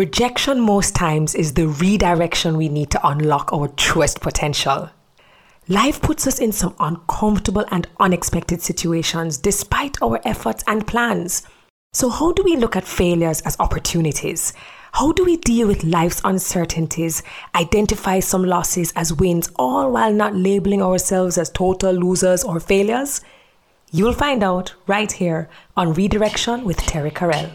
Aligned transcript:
Rejection 0.00 0.60
most 0.62 0.94
times 0.94 1.34
is 1.34 1.52
the 1.52 1.68
redirection 1.68 2.56
we 2.56 2.70
need 2.70 2.90
to 2.90 3.06
unlock 3.06 3.52
our 3.52 3.68
truest 3.68 4.22
potential. 4.22 4.88
Life 5.68 6.00
puts 6.00 6.26
us 6.26 6.38
in 6.38 6.52
some 6.52 6.74
uncomfortable 6.80 7.66
and 7.70 7.86
unexpected 8.00 8.62
situations 8.62 9.36
despite 9.36 10.00
our 10.00 10.18
efforts 10.24 10.64
and 10.66 10.86
plans. 10.86 11.42
So, 11.92 12.08
how 12.08 12.32
do 12.32 12.42
we 12.42 12.56
look 12.56 12.76
at 12.76 12.86
failures 12.86 13.42
as 13.42 13.60
opportunities? 13.60 14.54
How 14.92 15.12
do 15.12 15.22
we 15.22 15.36
deal 15.36 15.68
with 15.68 15.84
life's 15.84 16.22
uncertainties, 16.24 17.22
identify 17.54 18.20
some 18.20 18.44
losses 18.44 18.94
as 18.96 19.12
wins, 19.12 19.50
all 19.56 19.92
while 19.92 20.14
not 20.14 20.34
labeling 20.34 20.80
ourselves 20.80 21.36
as 21.36 21.50
total 21.50 21.92
losers 21.92 22.42
or 22.42 22.58
failures? 22.58 23.20
You'll 23.92 24.14
find 24.14 24.42
out 24.42 24.72
right 24.86 25.12
here 25.12 25.50
on 25.76 25.92
Redirection 25.92 26.64
with 26.64 26.78
Terri-Karelle. 26.78 27.50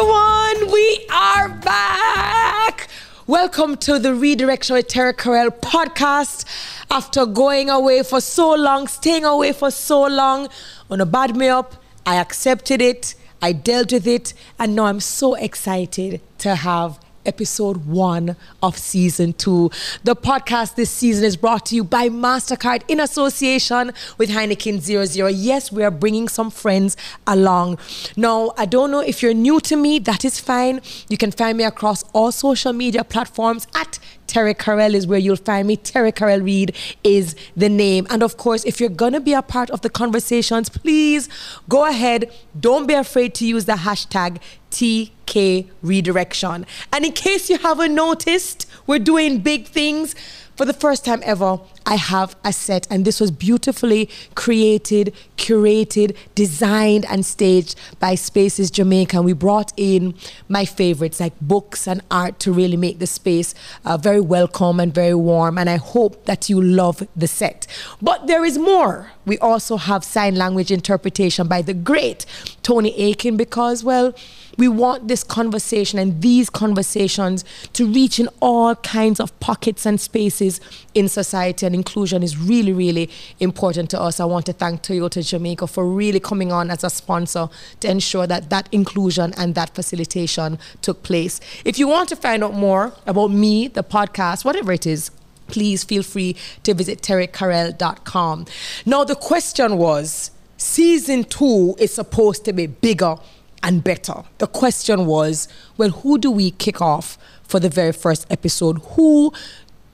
Everyone, 0.00 0.70
we 0.70 1.06
are 1.12 1.48
back. 1.48 2.88
Welcome 3.26 3.76
to 3.78 3.98
the 3.98 4.14
Redirection 4.14 4.76
with 4.76 4.86
Terri-Karelle 4.86 5.58
podcast. 5.58 6.44
After 6.88 7.26
going 7.26 7.68
away 7.68 8.04
for 8.04 8.20
so 8.20 8.54
long, 8.54 8.86
staying 8.86 9.24
away 9.24 9.52
for 9.52 9.72
so 9.72 10.06
long, 10.06 10.50
on 10.88 11.00
a 11.00 11.06
bad 11.06 11.36
me 11.36 11.48
up, 11.48 11.82
I 12.06 12.14
accepted 12.14 12.80
it, 12.80 13.16
I 13.42 13.50
dealt 13.50 13.92
with 13.92 14.06
it, 14.06 14.34
and 14.56 14.76
now 14.76 14.84
I'm 14.84 15.00
so 15.00 15.34
excited 15.34 16.20
to 16.38 16.54
have 16.54 17.00
episode 17.26 17.86
one 17.86 18.36
of 18.62 18.78
season 18.78 19.32
two. 19.32 19.70
The 20.04 20.16
podcast 20.16 20.74
this 20.74 20.90
season 20.90 21.24
is 21.24 21.36
brought 21.36 21.66
to 21.66 21.74
you 21.74 21.84
by 21.84 22.08
MasterCard 22.08 22.82
in 22.88 23.00
association 23.00 23.92
with 24.16 24.30
Heineken 24.30 24.80
00. 24.80 25.26
Yes, 25.28 25.72
we 25.72 25.82
are 25.84 25.90
bringing 25.90 26.28
some 26.28 26.50
friends 26.50 26.96
along. 27.26 27.78
Now, 28.16 28.52
I 28.56 28.66
don't 28.66 28.90
know 28.90 29.00
if 29.00 29.22
you're 29.22 29.34
new 29.34 29.60
to 29.60 29.76
me, 29.76 29.98
that 30.00 30.24
is 30.24 30.40
fine. 30.40 30.80
You 31.08 31.16
can 31.16 31.30
find 31.30 31.58
me 31.58 31.64
across 31.64 32.04
all 32.12 32.32
social 32.32 32.72
media 32.72 33.04
platforms 33.04 33.66
at 33.74 33.98
Terri-Karelle 34.28 34.94
is 34.94 35.06
where 35.06 35.18
you'll 35.18 35.36
find 35.36 35.66
me. 35.66 35.76
Terri-Karelle 35.76 36.44
Reid 36.44 36.76
is 37.02 37.34
the 37.56 37.68
name. 37.68 38.06
And 38.10 38.22
of 38.22 38.36
course, 38.36 38.64
if 38.64 38.78
you're 38.78 38.90
going 38.90 39.14
to 39.14 39.20
be 39.20 39.32
a 39.32 39.42
part 39.42 39.70
of 39.70 39.80
the 39.80 39.90
conversations, 39.90 40.68
please 40.68 41.28
go 41.68 41.86
ahead. 41.86 42.30
Don't 42.58 42.86
be 42.86 42.94
afraid 42.94 43.34
to 43.36 43.46
use 43.46 43.64
the 43.64 43.72
hashtag 43.72 44.38
TK 44.70 45.68
Redirection. 45.82 46.66
And 46.92 47.04
in 47.04 47.12
case 47.12 47.50
you 47.50 47.58
haven't 47.58 47.94
noticed, 47.94 48.66
we're 48.86 48.98
doing 48.98 49.38
big 49.38 49.66
things. 49.66 50.14
For 50.56 50.64
the 50.64 50.72
first 50.72 51.04
time 51.04 51.22
ever, 51.24 51.60
I 51.88 51.96
have 51.96 52.36
a 52.44 52.52
set, 52.52 52.86
and 52.90 53.04
this 53.06 53.18
was 53.18 53.30
beautifully 53.30 54.10
created, 54.34 55.14
curated, 55.38 56.14
designed, 56.34 57.06
and 57.06 57.24
staged 57.24 57.76
by 57.98 58.14
Spaces 58.14 58.70
Jamaica. 58.70 59.16
And 59.16 59.24
we 59.24 59.32
brought 59.32 59.72
in 59.78 60.14
my 60.50 60.66
favorites, 60.66 61.18
like 61.18 61.32
books 61.40 61.88
and 61.88 62.02
art, 62.10 62.38
to 62.40 62.52
really 62.52 62.76
make 62.76 62.98
the 62.98 63.06
space 63.06 63.54
uh, 63.86 63.96
very 63.96 64.20
welcome 64.20 64.80
and 64.80 64.94
very 64.94 65.14
warm. 65.14 65.56
And 65.56 65.70
I 65.70 65.76
hope 65.76 66.26
that 66.26 66.50
you 66.50 66.60
love 66.60 67.08
the 67.16 67.26
set. 67.26 67.66
But 68.02 68.26
there 68.26 68.44
is 68.44 68.58
more. 68.58 69.12
We 69.24 69.38
also 69.38 69.78
have 69.78 70.04
sign 70.04 70.34
language 70.34 70.70
interpretation 70.70 71.48
by 71.48 71.62
the 71.62 71.74
great 71.74 72.26
Tony 72.62 72.94
Aiken, 73.00 73.38
because, 73.38 73.82
well, 73.82 74.12
we 74.58 74.68
want 74.68 75.08
this 75.08 75.22
conversation 75.22 75.98
and 76.00 76.20
these 76.20 76.50
conversations 76.50 77.44
to 77.74 77.86
reach 77.86 78.18
in 78.18 78.28
all 78.40 78.74
kinds 78.74 79.20
of 79.20 79.38
pockets 79.40 79.86
and 79.86 79.98
spaces 80.00 80.60
in 80.94 81.08
society, 81.08 81.64
and 81.64 81.74
inclusion 81.78 82.22
is 82.22 82.36
really, 82.36 82.72
really 82.72 83.08
important 83.40 83.88
to 83.90 84.00
us. 84.00 84.20
I 84.20 84.24
want 84.24 84.46
to 84.46 84.52
thank 84.52 84.82
Toyota 84.82 85.20
Jamaica 85.26 85.66
for 85.66 85.84
really 85.86 86.20
coming 86.20 86.50
on 86.52 86.70
as 86.70 86.84
a 86.84 86.90
sponsor 86.90 87.48
to 87.80 87.90
ensure 87.90 88.26
that 88.26 88.50
that 88.50 88.68
inclusion 88.72 89.32
and 89.36 89.54
that 89.54 89.74
facilitation 89.74 90.58
took 90.82 91.02
place. 91.02 91.40
If 91.64 91.78
you 91.78 91.88
want 91.88 92.08
to 92.10 92.16
find 92.16 92.44
out 92.44 92.54
more 92.54 92.92
about 93.06 93.30
me, 93.30 93.68
the 93.68 93.84
podcast, 93.84 94.44
whatever 94.44 94.72
it 94.72 94.86
is, 94.86 95.10
please 95.46 95.84
feel 95.84 96.02
free 96.02 96.36
to 96.62 96.74
visit 96.74 97.00
terrikarelle.com. 97.02 98.46
Now, 98.84 99.04
the 99.04 99.16
question 99.16 99.78
was 99.78 100.30
season 100.56 101.24
two 101.24 101.74
is 101.78 101.94
supposed 101.94 102.44
to 102.44 102.52
be 102.52 102.66
bigger 102.66 103.16
and 103.62 103.82
better. 103.82 104.22
The 104.38 104.46
question 104.46 105.06
was, 105.06 105.48
well, 105.76 105.90
who 105.90 106.18
do 106.18 106.30
we 106.30 106.50
kick 106.52 106.80
off 106.80 107.18
for 107.42 107.58
the 107.58 107.68
very 107.68 107.92
first 107.92 108.26
episode? 108.30 108.78
Who 108.94 109.32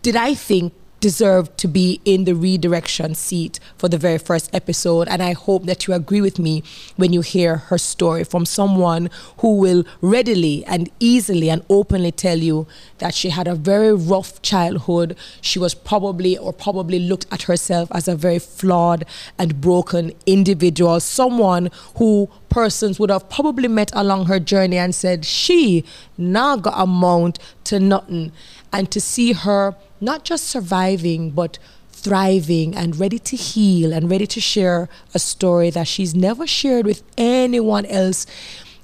did 0.02 0.16
I 0.16 0.34
think 0.34 0.74
deserved 1.04 1.58
to 1.58 1.68
be 1.68 2.00
in 2.06 2.24
the 2.24 2.34
redirection 2.34 3.14
seat 3.14 3.60
for 3.76 3.90
the 3.90 3.98
very 3.98 4.16
first 4.16 4.48
episode. 4.54 5.06
And 5.06 5.22
I 5.22 5.34
hope 5.34 5.66
that 5.66 5.86
you 5.86 5.92
agree 5.92 6.22
with 6.22 6.38
me 6.38 6.62
when 6.96 7.12
you 7.12 7.20
hear 7.20 7.56
her 7.68 7.76
story 7.76 8.24
from 8.24 8.46
someone 8.46 9.10
who 9.40 9.58
will 9.58 9.84
readily 10.00 10.64
and 10.64 10.88
easily 11.00 11.50
and 11.50 11.62
openly 11.68 12.10
tell 12.10 12.38
you 12.38 12.66
that 13.00 13.12
she 13.12 13.28
had 13.28 13.46
a 13.46 13.54
very 13.54 13.92
rough 13.92 14.40
childhood. 14.40 15.14
She 15.42 15.58
was 15.58 15.74
probably 15.74 16.38
or 16.38 16.54
probably 16.54 16.98
looked 16.98 17.26
at 17.30 17.42
herself 17.42 17.90
as 17.92 18.08
a 18.08 18.16
very 18.16 18.38
flawed 18.38 19.04
and 19.38 19.60
broken 19.60 20.12
individual, 20.24 21.00
someone 21.00 21.68
who 21.96 22.30
persons 22.48 23.00
would 23.00 23.10
have 23.10 23.28
probably 23.28 23.68
met 23.68 23.90
along 23.94 24.24
her 24.26 24.38
journey 24.38 24.78
and 24.78 24.94
said, 24.94 25.26
She 25.26 25.84
now 26.16 26.56
got 26.56 26.74
amount 26.76 27.40
to 27.64 27.80
nothing. 27.80 28.30
And 28.74 28.90
to 28.90 29.00
see 29.00 29.32
her 29.32 29.76
not 30.00 30.24
just 30.24 30.48
surviving, 30.48 31.30
but 31.30 31.58
thriving 31.92 32.74
and 32.74 32.98
ready 32.98 33.20
to 33.20 33.36
heal 33.36 33.92
and 33.92 34.10
ready 34.10 34.26
to 34.26 34.40
share 34.40 34.88
a 35.14 35.20
story 35.20 35.70
that 35.70 35.86
she's 35.86 36.12
never 36.12 36.44
shared 36.44 36.84
with 36.84 37.04
anyone 37.16 37.86
else 37.86 38.26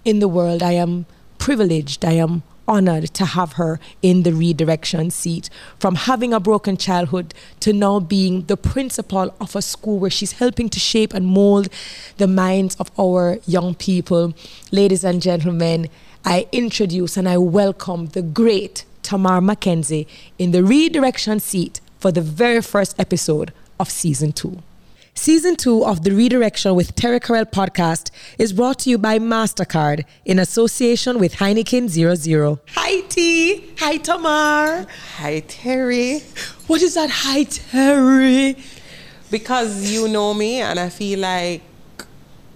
in 0.04 0.20
the 0.20 0.28
world. 0.28 0.62
I 0.62 0.72
am 0.72 1.06
privileged. 1.38 2.04
I 2.04 2.12
am 2.12 2.44
honored 2.68 3.12
to 3.14 3.24
have 3.24 3.54
her 3.54 3.80
in 4.00 4.22
the 4.22 4.32
redirection 4.32 5.10
seat 5.10 5.50
from 5.80 5.96
having 5.96 6.32
a 6.32 6.38
broken 6.38 6.76
childhood 6.76 7.34
to 7.58 7.72
now 7.72 7.98
being 7.98 8.42
the 8.42 8.56
principal 8.56 9.34
of 9.40 9.56
a 9.56 9.60
school 9.60 9.98
where 9.98 10.10
she's 10.10 10.32
helping 10.32 10.68
to 10.68 10.78
shape 10.78 11.12
and 11.12 11.26
mold 11.26 11.68
the 12.18 12.28
minds 12.28 12.76
of 12.76 12.92
our 12.96 13.38
young 13.44 13.74
people. 13.74 14.34
Ladies 14.70 15.02
and 15.02 15.20
gentlemen, 15.20 15.88
I 16.24 16.46
introduce 16.52 17.16
and 17.16 17.28
I 17.28 17.38
welcome 17.38 18.06
the 18.06 18.22
great 18.22 18.84
Tamar 19.02 19.40
McKenzie 19.40 20.06
in 20.38 20.50
the 20.50 20.62
redirection 20.62 21.40
seat 21.40 21.80
for 21.98 22.10
the 22.10 22.20
very 22.20 22.62
first 22.62 22.98
episode 22.98 23.52
of 23.78 23.90
season 23.90 24.32
two. 24.32 24.62
Season 25.14 25.54
two 25.56 25.84
of 25.84 26.02
the 26.02 26.12
Redirection 26.12 26.74
with 26.74 26.94
Terri-Karelle 26.94 27.50
podcast 27.50 28.10
is 28.38 28.52
brought 28.52 28.78
to 28.80 28.90
you 28.90 28.96
by 28.96 29.18
MasterCard 29.18 30.04
in 30.24 30.38
association 30.38 31.18
with 31.18 31.34
Heineken 31.34 31.88
00. 31.88 32.60
Hi, 32.68 33.00
T. 33.02 33.74
Hi, 33.78 33.98
Tamar. 33.98 34.86
Hi, 35.16 35.42
Terri. 35.42 36.22
What 36.68 36.80
is 36.80 36.94
that? 36.94 37.10
Hi, 37.10 37.44
Terri. 37.44 38.56
Because 39.30 39.90
you 39.92 40.08
know 40.08 40.32
me, 40.32 40.60
and 40.60 40.78
I 40.78 40.88
feel 40.88 41.18
like 41.18 41.60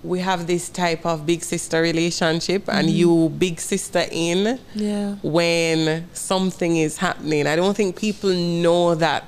we 0.04 0.20
have 0.20 0.46
this 0.46 0.68
type 0.68 1.04
of 1.06 1.24
big 1.24 1.42
sister 1.42 1.80
relationship 1.80 2.68
and 2.68 2.86
Mm-hmm. 2.88 2.96
you 2.96 3.28
big 3.38 3.58
sister 3.60 4.04
in 4.10 4.58
Yeah. 4.74 5.16
when 5.22 6.06
something 6.12 6.76
is 6.76 6.98
happening. 6.98 7.46
I 7.46 7.56
don't 7.56 7.74
think 7.76 7.96
people 7.96 8.30
know 8.34 8.94
that 8.96 9.24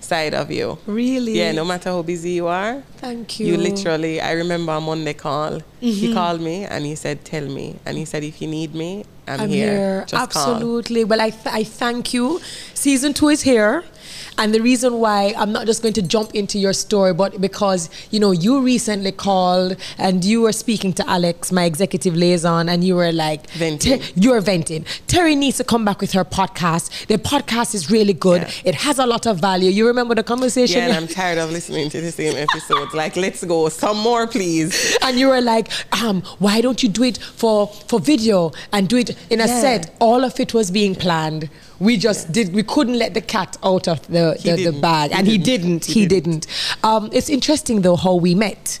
side 0.00 0.34
of 0.34 0.50
you. 0.50 0.76
Really? 0.86 1.38
Yeah, 1.38 1.52
no 1.52 1.64
matter 1.64 1.90
how 1.90 2.02
busy 2.02 2.32
you 2.32 2.46
are. 2.48 2.82
Thank 2.98 3.40
you. 3.40 3.46
You 3.46 3.56
literally, 3.56 4.20
I 4.20 4.32
remember 4.32 4.72
a 4.72 4.80
Monday 4.80 5.14
call. 5.14 5.52
Mm-hmm. 5.52 5.86
He 6.02 6.12
called 6.12 6.40
me 6.40 6.64
and 6.64 6.84
he 6.84 6.94
said, 6.96 7.24
Tell 7.24 7.46
me. 7.46 7.76
And 7.86 7.96
he 7.96 8.04
said, 8.04 8.22
If 8.24 8.42
you 8.42 8.48
need 8.48 8.74
me, 8.74 9.04
I'm, 9.28 9.40
I'm 9.42 9.48
here. 9.48 9.70
here. 9.72 10.04
Just 10.06 10.32
call. 10.32 10.54
Absolutely. 10.54 11.04
Well, 11.04 11.20
I, 11.20 11.30
th- 11.30 11.54
I 11.60 11.64
thank 11.64 12.12
you. 12.12 12.40
Season 12.74 13.14
two 13.14 13.28
is 13.28 13.42
here. 13.42 13.84
And 14.40 14.54
the 14.54 14.60
reason 14.62 15.00
why 15.00 15.34
I'm 15.36 15.52
not 15.52 15.66
just 15.66 15.82
going 15.82 15.92
to 15.94 16.02
jump 16.02 16.34
into 16.34 16.58
your 16.58 16.72
story, 16.72 17.12
but 17.12 17.42
because, 17.42 17.90
you 18.10 18.18
know, 18.18 18.30
you 18.32 18.62
recently 18.62 19.12
called 19.12 19.76
and 19.98 20.24
you 20.24 20.40
were 20.40 20.52
speaking 20.52 20.94
to 20.94 21.06
Alex, 21.08 21.52
my 21.52 21.64
executive 21.64 22.16
liaison, 22.16 22.70
and 22.70 22.82
you 22.82 22.94
were 22.96 23.12
like, 23.12 23.50
Venting. 23.50 24.00
You're 24.14 24.40
venting. 24.40 24.84
Terri 25.08 25.36
needs 25.36 25.58
to 25.58 25.64
come 25.64 25.84
back 25.84 26.00
with 26.00 26.12
her 26.12 26.24
podcast. 26.24 27.06
The 27.08 27.18
podcast 27.18 27.74
is 27.74 27.90
really 27.90 28.14
good. 28.14 28.40
Yeah. 28.40 28.70
It 28.70 28.74
has 28.76 28.98
a 28.98 29.04
lot 29.06 29.26
of 29.26 29.38
value. 29.40 29.70
You 29.70 29.86
remember 29.86 30.14
the 30.14 30.22
conversation? 30.22 30.78
Yeah, 30.78 30.86
and 30.86 30.96
I'm 30.96 31.06
tired 31.06 31.36
of 31.36 31.50
listening 31.50 31.90
to 31.90 32.00
the 32.00 32.10
same 32.10 32.34
episodes. 32.34 32.94
Like, 32.94 33.16
let's 33.16 33.44
go. 33.44 33.68
Some 33.68 33.98
more, 33.98 34.26
please. 34.26 34.96
and 35.02 35.18
you 35.18 35.28
were 35.28 35.42
like, 35.42 35.68
um, 36.02 36.22
why 36.38 36.62
don't 36.62 36.82
you 36.82 36.88
do 36.88 37.02
it 37.02 37.18
for 37.18 37.66
for 37.66 38.00
video 38.00 38.52
and 38.72 38.88
do 38.88 38.96
it 38.96 39.10
in 39.28 39.40
a 39.42 39.46
Yeah. 39.46 39.60
set? 39.60 39.94
All 40.00 40.24
of 40.24 40.40
it 40.40 40.54
was 40.54 40.70
being 40.70 40.94
planned. 40.94 41.50
We 41.80 41.96
just 41.96 42.30
did. 42.32 42.52
We 42.54 42.62
couldn't 42.62 42.98
let 42.98 43.14
the 43.14 43.22
cat 43.22 43.56
out 43.64 43.88
of 43.88 44.06
the 44.06 44.36
the, 44.42 44.64
the 44.70 44.72
bag, 44.80 45.10
He 45.10 45.16
and 45.16 45.26
he 45.26 45.38
didn't. 45.38 45.66
didn't. 45.68 45.84
He 45.86 46.00
He 46.00 46.06
didn't. 46.06 46.46
Um, 46.84 47.08
it's 47.12 47.28
interesting 47.30 47.80
though 47.82 47.96
how 47.96 48.14
we 48.14 48.34
met. 48.34 48.78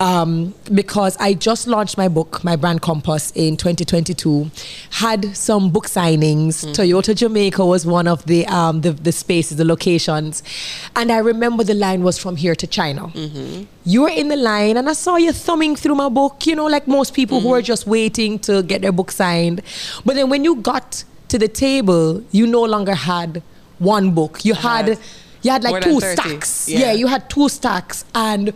um, 0.00 0.52
because 0.74 1.16
I 1.20 1.34
just 1.34 1.68
launched 1.68 1.96
my 1.96 2.08
book, 2.08 2.42
my 2.42 2.56
brand 2.56 2.82
Compass, 2.82 3.30
in 3.36 3.56
2022. 3.56 4.50
Had 4.90 5.36
some 5.36 5.70
book 5.70 5.86
signings. 5.86 6.64
Toyota 6.74 7.14
Jamaica 7.14 7.64
was 7.64 7.86
one 7.86 8.08
of 8.08 8.24
the, 8.26 8.44
um, 8.46 8.80
the 8.80 8.90
the 8.92 9.12
spaces, 9.12 9.58
the 9.58 9.64
locations, 9.64 10.42
and 10.96 11.12
I 11.12 11.18
remember 11.18 11.62
the 11.62 11.74
line 11.74 12.02
was 12.02 12.18
from 12.18 12.34
here 12.34 12.56
to 12.56 12.66
China. 12.66 13.12
You 13.84 14.02
were 14.02 14.08
in 14.22 14.26
the 14.26 14.36
line, 14.36 14.76
and 14.76 14.88
I 14.88 14.94
saw 14.94 15.14
you 15.16 15.30
thumbing 15.32 15.76
through 15.76 15.94
my 15.94 16.08
book. 16.08 16.46
You 16.48 16.56
know, 16.56 16.66
like 16.66 16.88
most 16.88 17.14
people 17.14 17.38
who 17.40 17.52
are 17.54 17.62
just 17.62 17.86
waiting 17.86 18.40
to 18.40 18.62
get 18.64 18.82
their 18.82 18.92
book 18.92 19.12
signed. 19.12 19.62
But 20.04 20.14
then 20.16 20.28
when 20.30 20.42
you 20.42 20.56
got 20.56 21.04
to 21.32 21.38
the 21.38 21.48
table, 21.48 22.22
you 22.30 22.46
no 22.46 22.62
longer 22.74 22.94
had 22.94 23.42
one 23.78 24.10
book. 24.18 24.44
You 24.44 24.54
had, 24.54 24.86
had 24.88 24.98
you 25.42 25.50
had 25.50 25.64
like 25.64 25.82
two 25.82 25.98
stacks. 26.00 26.68
yeah. 26.68 26.78
yeah, 26.80 26.92
you 26.92 27.06
had 27.06 27.28
two 27.30 27.48
stacks 27.48 28.04
and 28.14 28.52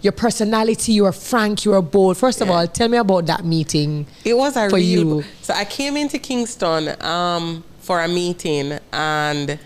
your 0.00 0.12
personality, 0.12 0.92
you 0.92 1.04
were 1.04 1.12
frank, 1.12 1.64
you 1.64 1.70
were 1.72 1.82
bold. 1.82 2.16
First 2.16 2.40
of 2.40 2.48
Yeah. 2.48 2.54
all, 2.54 2.66
tell 2.66 2.88
me 2.88 2.96
about 2.98 3.26
that 3.26 3.44
meeting. 3.44 4.06
It 4.24 4.36
was 4.36 4.56
a 4.56 4.68
for 4.70 4.76
real. 4.76 5.16
you. 5.18 5.24
So 5.42 5.52
I 5.54 5.64
came 5.66 5.96
into 5.98 6.18
Kingston 6.18 6.82
um, 7.02 7.62
for 7.80 8.02
a 8.02 8.08
meeting 8.08 8.78
and 8.92 9.58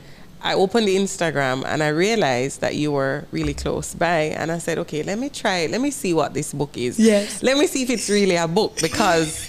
I 0.43 0.55
opened 0.55 0.89
Instagram 0.89 1.65
and 1.65 1.83
I 1.83 1.89
realized 1.89 2.61
that 2.61 2.75
you 2.75 2.91
were 2.93 3.25
really 3.33 3.55
close 3.55 3.95
by. 3.95 4.35
And 4.39 4.51
I 4.53 4.59
said, 4.59 4.79
okay, 4.79 5.03
let 5.05 5.19
me 5.19 5.29
try 5.29 5.59
it. 5.59 5.71
Let 5.71 5.81
me 5.81 5.91
see 5.93 6.13
what 6.15 6.35
this 6.35 6.53
book 6.53 6.77
is. 6.77 6.99
Yes. 6.99 7.43
Let 7.43 7.57
me 7.57 7.67
see 7.69 7.83
if 7.85 7.91
it's 7.91 8.09
really 8.11 8.37
a 8.37 8.47
book 8.49 8.77
because 8.81 9.49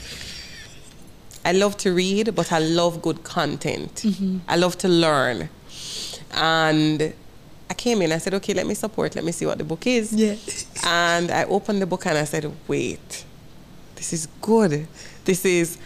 I 1.49 1.53
love 1.53 1.75
to 1.77 1.91
read, 1.91 2.35
but 2.35 2.51
I 2.51 2.59
love 2.59 3.01
good 3.01 3.23
content. 3.23 3.95
Mm-hmm. 3.95 4.37
I 4.47 4.55
love 4.55 4.77
to 4.79 4.87
learn. 4.87 5.49
And 6.31 7.13
I 7.71 7.73
came 7.73 8.03
in, 8.03 8.11
I 8.11 8.19
said, 8.19 8.35
okay, 8.35 8.53
let 8.53 8.67
me 8.67 8.75
support, 8.75 9.15
let 9.15 9.25
me 9.25 9.31
see 9.31 9.47
what 9.47 9.57
the 9.57 9.63
book 9.63 9.87
is. 9.87 10.13
Yeah. 10.13 10.35
And 10.85 11.31
I 11.31 11.45
opened 11.45 11.81
the 11.81 11.87
book 11.87 12.05
and 12.05 12.17
I 12.19 12.25
said, 12.25 12.45
wait, 12.67 13.25
this 13.95 14.13
is 14.13 14.27
good. 14.41 14.87
This 15.25 15.43
is, 15.43 15.79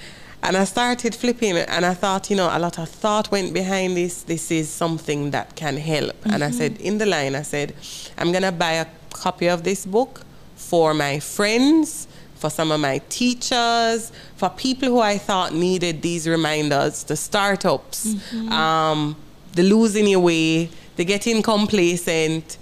and 0.46 0.58
I 0.58 0.66
started 0.66 1.16
flipping 1.16 1.56
and 1.56 1.86
I 1.86 1.94
thought, 1.94 2.30
you 2.30 2.36
know, 2.36 2.50
a 2.52 2.60
lot 2.60 2.78
of 2.78 2.90
thought 2.90 3.32
went 3.32 3.54
behind 3.54 3.96
this. 3.96 4.24
This 4.24 4.52
is 4.52 4.68
something 4.70 5.32
that 5.32 5.56
can 5.56 5.78
help. 5.78 6.18
And 6.26 6.44
I 6.44 6.52
said, 6.52 6.82
in 6.82 6.98
the 6.98 7.06
line, 7.06 7.36
I 7.36 7.44
said, 7.44 7.74
I'm 8.18 8.32
going 8.34 8.44
to 8.44 8.52
buy 8.52 8.74
a 8.74 8.88
copy 9.14 9.48
of 9.48 9.64
this 9.64 9.86
book 9.86 10.24
for 10.58 10.94
my 10.94 11.20
friends, 11.20 12.08
for 12.44 12.50
some 12.50 12.74
of 12.74 12.80
my 12.82 12.98
teachers, 13.08 14.12
for 14.36 14.50
people 14.50 14.90
who 14.90 15.00
I 15.00 15.18
thought 15.18 15.54
needed 15.54 16.02
these 16.02 16.28
reminders, 16.28 17.06
the 17.06 17.16
startups, 17.16 18.18
um, 18.52 19.16
the 19.54 19.64
losing 19.64 20.08
your 20.08 20.20
way, 20.20 20.70
the 20.98 21.06
getting 21.06 21.42
complacent. 21.42 22.58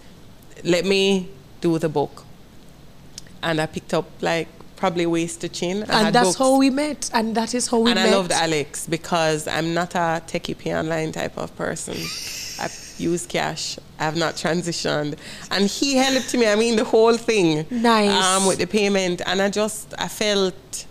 Let 0.63 0.85
me 0.85 1.29
do 1.61 1.79
the 1.79 1.89
book. 1.89 2.25
And 3.41 3.59
I 3.59 3.65
picked 3.65 3.95
up 3.95 4.05
like 4.21 4.49
probably 4.75 5.07
waist 5.07 5.41
to 5.41 5.49
chin. 5.49 5.77
And 5.89 6.13
that's 6.13 6.27
books. 6.27 6.37
how 6.37 6.57
we 6.57 6.69
met. 6.69 7.09
And 7.11 7.33
that 7.33 7.55
is 7.55 7.65
how 7.65 7.79
we 7.79 7.89
and 7.89 7.99
met. 7.99 8.09
I 8.09 8.15
loved 8.15 8.31
Alex 8.31 8.85
because 8.85 9.47
I'm 9.47 9.73
not 9.73 9.95
a 9.95 10.21
techie 10.27 10.55
pay 10.55 10.75
online 10.75 11.11
type 11.11 11.35
of 11.39 11.55
person. 11.55 11.95
I 11.95 12.67
use 13.01 13.25
cash. 13.25 13.77
I 14.00 14.03
have 14.06 14.15
not 14.15 14.36
transitioned, 14.36 15.18
and 15.50 15.68
he 15.68 15.95
helped 15.95 16.33
me. 16.33 16.48
I 16.48 16.56
mean, 16.56 16.75
the 16.75 16.83
whole 16.83 17.18
thing. 17.18 17.65
Nice. 17.69 18.24
Um, 18.24 18.48
with 18.48 18.59
the 18.59 18.68
payment, 18.68 19.21
and 19.25 19.42
I 19.42 19.50
just 19.50 19.94
I 19.98 20.07
felt 20.07 20.86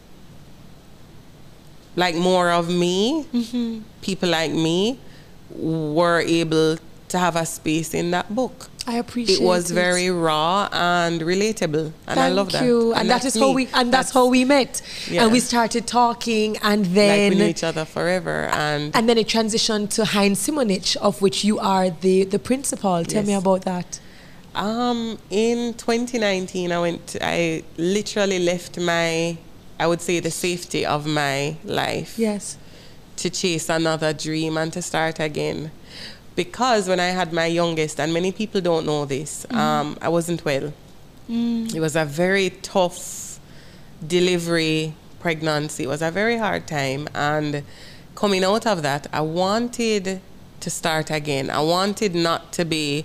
like 1.97 2.15
more 2.15 2.51
of 2.51 2.69
me. 2.69 3.27
Mm-hmm. 3.33 3.81
People 4.03 4.29
like 4.31 4.53
me 4.53 4.99
were 5.51 6.21
able 6.21 6.79
to 7.09 7.19
have 7.19 7.37
a 7.37 7.45
space 7.45 7.95
in 7.95 8.11
that 8.13 8.35
book. 8.35 8.70
I 8.87 8.95
appreciate 8.97 9.39
It 9.39 9.43
It 9.43 9.47
was 9.47 9.71
it. 9.71 9.75
very 9.75 10.11
raw 10.11 10.69
and 10.73 11.21
relatable, 11.21 11.93
and 12.07 12.19
I 12.21 12.29
love 12.31 12.51
that. 12.53 12.65
you. 12.65 12.93
And, 12.95 13.09
that 13.11 13.23
that's 13.23 13.37
is 13.37 13.41
how 13.41 13.53
we 13.53 13.69
and 13.75 13.93
that's, 13.93 14.11
how 14.13 14.27
we 14.27 14.45
met. 14.45 14.83
Yeah. 15.09 15.23
And 15.25 15.33
we 15.33 15.41
started 15.41 15.87
talking 15.87 16.57
and 16.63 16.83
like 16.87 16.95
then 16.95 17.31
we 17.33 17.37
knew 17.37 17.45
each 17.47 17.63
other 17.63 17.85
forever, 17.85 18.49
and 18.53 18.95
and 18.97 19.09
then 19.09 19.19
it 19.19 19.29
transitioned 19.29 19.91
to 19.97 20.05
Heinz 20.05 20.47
Simonich, 20.47 20.97
of 20.97 21.21
which 21.23 21.45
you 21.45 21.59
are 21.59 21.91
the, 21.91 22.25
the 22.25 22.39
principal. 22.39 23.05
Tell 23.05 23.23
me 23.23 23.35
about 23.35 23.63
that. 23.63 24.01
Um, 24.55 25.19
in 25.31 25.75
2019, 25.75 26.73
I 26.73 26.81
went. 26.81 27.17
I 27.21 27.63
literally 27.77 28.39
left 28.41 28.79
my, 28.79 29.37
I 29.79 29.87
would 29.87 30.01
say, 30.01 30.19
the 30.21 30.31
safety 30.33 30.85
of 30.85 31.07
my 31.07 31.57
life 31.65 32.19
Yes. 32.19 32.57
to 33.17 33.31
chase 33.31 33.69
another 33.69 34.13
dream 34.13 34.57
and 34.57 34.73
to 34.73 34.83
start 34.83 35.21
again. 35.21 35.71
Because 36.45 36.89
when 36.89 37.01
I 37.01 37.11
had 37.21 37.31
my 37.43 37.49
youngest, 37.61 38.01
and 38.01 38.09
many 38.15 38.33
people 38.41 38.61
don't 38.71 38.87
know 38.91 39.05
this, 39.05 39.31
um, 39.51 39.87
I 40.01 40.09
wasn't 40.09 40.41
well. 40.51 40.73
It 41.77 41.81
was 41.87 41.95
a 42.05 42.07
very 42.07 42.49
tough 42.75 42.99
delivery, 44.17 44.95
pregnancy. 45.25 45.83
It 45.85 45.91
was 45.95 46.03
a 46.11 46.11
very 46.11 46.39
hard 46.39 46.63
time, 46.67 47.03
and 47.15 47.63
coming 48.15 48.43
out 48.43 48.67
of 48.67 48.79
that, 48.89 49.07
I 49.13 49.21
wanted 49.21 50.05
to 50.65 50.71
start 50.71 51.11
again. 51.11 51.47
I 51.51 51.63
wanted 51.77 52.15
not 52.15 52.43
to 52.59 52.65
be 52.65 53.05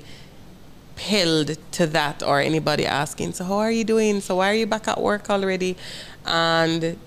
held 0.97 1.47
to 1.77 1.83
that 1.87 2.23
or 2.23 2.39
anybody 2.39 2.85
asking, 2.85 3.33
so 3.33 3.43
how 3.43 3.57
are 3.57 3.75
you 3.79 3.83
doing? 3.83 4.21
So 4.21 4.37
why 4.37 4.47
are 4.51 4.59
you 4.63 4.67
back 4.75 4.87
at 4.87 4.99
work 5.09 5.29
already? 5.29 5.75
And 6.25 6.97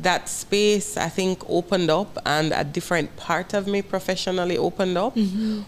that 0.00 0.28
space 0.28 0.96
I 0.96 1.08
think 1.08 1.42
opened 1.48 1.90
up 1.90 2.18
and 2.26 2.52
a 2.52 2.64
different 2.64 3.16
part 3.16 3.54
of 3.54 3.66
me 3.66 3.82
professionally 3.82 4.56
opened 4.58 4.96
up 4.98 5.16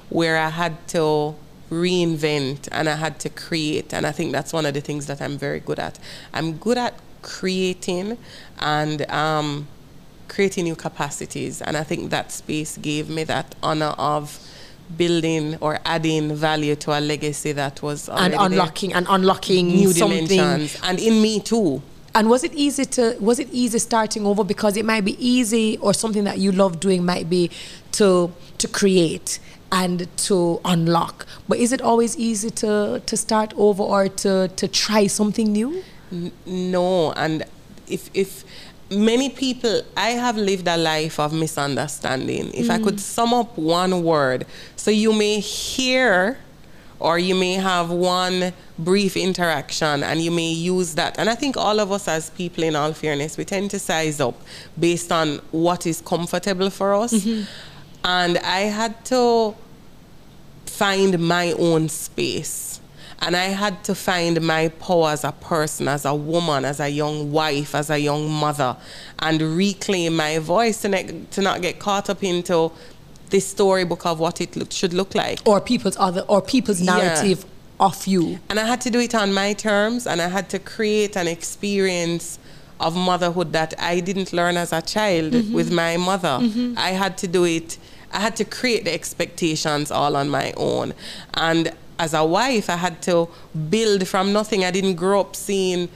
where 0.08 0.38
I 0.38 0.48
had 0.48 0.88
to 0.88 1.34
reinvent 1.70 2.68
and 2.72 2.88
I 2.88 2.96
had 2.96 3.18
to 3.20 3.28
create 3.28 3.92
and 3.92 4.06
I 4.06 4.12
think 4.12 4.32
that's 4.32 4.52
one 4.52 4.66
of 4.66 4.74
the 4.74 4.80
things 4.80 5.06
that 5.06 5.20
I'm 5.20 5.36
very 5.38 5.60
good 5.60 5.78
at. 5.78 5.98
I'm 6.32 6.54
good 6.56 6.78
at 6.78 6.94
creating 7.22 8.18
and 8.58 9.08
um, 9.10 9.66
creating 10.28 10.64
new 10.64 10.76
capacities 10.76 11.60
and 11.62 11.76
I 11.76 11.82
think 11.84 12.10
that 12.10 12.32
space 12.32 12.76
gave 12.78 13.08
me 13.08 13.24
that 13.24 13.54
honor 13.62 13.94
of 13.98 14.38
building 14.96 15.56
or 15.60 15.78
adding 15.84 16.34
value 16.34 16.76
to 16.76 16.98
a 16.98 17.00
legacy 17.00 17.52
that 17.52 17.82
was 17.82 18.08
And 18.08 18.18
already 18.18 18.36
there. 18.36 18.46
unlocking 18.46 18.92
and 18.92 19.06
unlocking 19.08 19.68
new 19.68 19.92
something. 19.92 20.26
dimensions 20.26 20.78
and 20.82 20.98
in 20.98 21.22
me 21.22 21.40
too. 21.40 21.82
And 22.14 22.30
was 22.30 22.44
it 22.44 22.54
easy 22.54 22.84
to 22.84 23.16
was 23.20 23.38
it 23.38 23.48
easy 23.50 23.78
starting 23.78 24.24
over 24.24 24.44
because 24.44 24.76
it 24.76 24.84
might 24.84 25.04
be 25.04 25.16
easy 25.24 25.78
or 25.78 25.92
something 25.92 26.24
that 26.24 26.38
you 26.38 26.52
love 26.52 26.78
doing 26.78 27.04
might 27.04 27.28
be 27.28 27.50
to 27.92 28.32
to 28.58 28.68
create 28.68 29.40
and 29.72 30.06
to 30.16 30.60
unlock. 30.64 31.26
But 31.48 31.58
is 31.58 31.72
it 31.72 31.82
always 31.82 32.16
easy 32.16 32.50
to 32.50 33.02
to 33.04 33.16
start 33.16 33.52
over 33.56 33.82
or 33.82 34.08
to 34.08 34.48
to 34.48 34.68
try 34.68 35.08
something 35.08 35.52
new? 35.52 35.82
No 36.46 37.12
and 37.12 37.44
if 37.88 38.10
if 38.14 38.44
many 38.90 39.30
people 39.30 39.82
i 39.96 40.10
have 40.10 40.36
lived 40.36 40.68
a 40.68 40.76
life 40.76 41.18
of 41.18 41.32
misunderstanding 41.32 42.52
if 42.52 42.68
i 42.70 42.78
mm. 42.78 42.84
could 42.84 43.00
sum 43.00 43.32
up 43.32 43.56
one 43.56 44.04
word 44.04 44.46
so 44.76 44.90
you 44.90 45.12
may 45.12 45.40
hear 45.40 46.38
or 47.04 47.18
you 47.18 47.34
may 47.34 47.52
have 47.52 47.90
one 47.90 48.50
brief 48.78 49.14
interaction 49.14 50.02
and 50.02 50.22
you 50.22 50.30
may 50.30 50.50
use 50.50 50.94
that. 50.94 51.18
And 51.18 51.28
i 51.28 51.34
think 51.34 51.54
all 51.56 51.78
of 51.78 51.92
us 51.92 52.08
as 52.08 52.30
people 52.30 52.64
in 52.64 52.74
all 52.74 52.94
fairness 52.94 53.36
we 53.36 53.44
tend 53.44 53.70
to 53.72 53.78
size 53.78 54.20
up 54.20 54.36
based 54.78 55.12
on 55.12 55.26
what 55.50 55.86
is 55.86 56.00
comfortable 56.00 56.70
for 56.70 56.94
us. 56.94 57.12
Mm-hmm. 57.12 57.42
And 58.04 58.38
i 58.38 58.60
had 58.80 59.04
to 59.12 59.54
find 60.64 61.18
my 61.18 61.52
own 61.52 61.88
space. 61.88 62.80
And 63.20 63.36
I 63.36 63.44
had 63.62 63.84
to 63.84 63.94
find 63.94 64.40
my 64.42 64.68
power 64.68 65.10
as 65.10 65.24
a 65.24 65.32
person, 65.32 65.88
as 65.88 66.04
a 66.04 66.14
woman, 66.14 66.64
as 66.64 66.80
a 66.80 66.88
young 66.88 67.30
wife, 67.32 67.74
as 67.74 67.88
a 67.88 67.98
young 67.98 68.28
mother, 68.28 68.76
and 69.20 69.40
reclaim 69.56 70.16
my 70.16 70.40
voice 70.40 70.82
to, 70.82 70.88
ne- 70.88 71.24
to 71.30 71.40
not 71.40 71.62
get 71.62 71.78
caught 71.78 72.10
up 72.10 72.22
into 72.22 72.72
this 73.34 73.46
storybook 73.48 74.06
of 74.06 74.20
what 74.20 74.40
it 74.40 74.54
look, 74.54 74.70
should 74.70 74.94
look 74.94 75.12
like. 75.14 75.40
Or 75.44 75.60
people's 75.60 75.96
other 75.98 76.22
or 76.32 76.40
people's 76.40 76.80
Yeah. 76.80 76.96
narrative 76.96 77.44
of 77.80 78.06
you. 78.06 78.38
And 78.48 78.60
I 78.60 78.66
had 78.72 78.80
to 78.82 78.90
do 78.90 79.00
it 79.00 79.14
on 79.22 79.28
my 79.42 79.50
terms, 79.54 80.06
and 80.06 80.22
I 80.26 80.28
had 80.28 80.46
to 80.54 80.58
create 80.60 81.16
an 81.16 81.26
experience 81.26 82.38
of 82.78 82.94
motherhood 82.94 83.52
that 83.52 83.74
I 83.92 83.94
didn't 84.08 84.32
learn 84.32 84.56
as 84.56 84.70
a 84.72 84.82
child 84.94 85.32
mm-hmm. 85.32 85.52
with 85.58 85.72
my 85.72 85.96
mother. 85.96 86.36
Mm-hmm. 86.40 86.74
I 86.88 86.90
had 87.02 87.18
to 87.22 87.26
do 87.26 87.42
it, 87.44 87.76
I 88.12 88.20
had 88.26 88.36
to 88.36 88.44
create 88.44 88.84
the 88.84 88.94
expectations 89.00 89.90
all 89.90 90.14
on 90.22 90.28
my 90.28 90.52
own. 90.56 90.94
And 91.48 91.72
as 91.98 92.14
a 92.14 92.24
wife, 92.24 92.66
I 92.70 92.78
had 92.86 92.96
to 93.10 93.28
build 93.74 94.06
from 94.12 94.32
nothing. 94.32 94.60
I 94.64 94.70
didn't 94.70 94.96
grow 95.04 95.20
up 95.24 95.34
seeing 95.34 95.88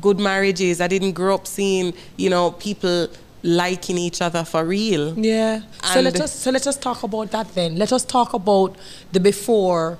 good 0.00 0.18
marriages, 0.30 0.80
I 0.80 0.88
didn't 0.94 1.14
grow 1.20 1.34
up 1.34 1.46
seeing, 1.46 1.94
you 2.16 2.30
know, 2.34 2.52
people 2.68 3.08
liking 3.44 3.98
each 3.98 4.22
other 4.22 4.42
for 4.42 4.64
real. 4.64 5.16
Yeah. 5.18 5.60
So 5.92 6.00
let 6.00 6.20
us 6.20 6.32
so 6.34 6.50
let 6.50 6.66
us 6.66 6.76
talk 6.76 7.02
about 7.02 7.30
that 7.30 7.54
then. 7.54 7.76
Let 7.76 7.92
us 7.92 8.04
talk 8.04 8.32
about 8.32 8.74
the 9.12 9.20
before 9.20 9.98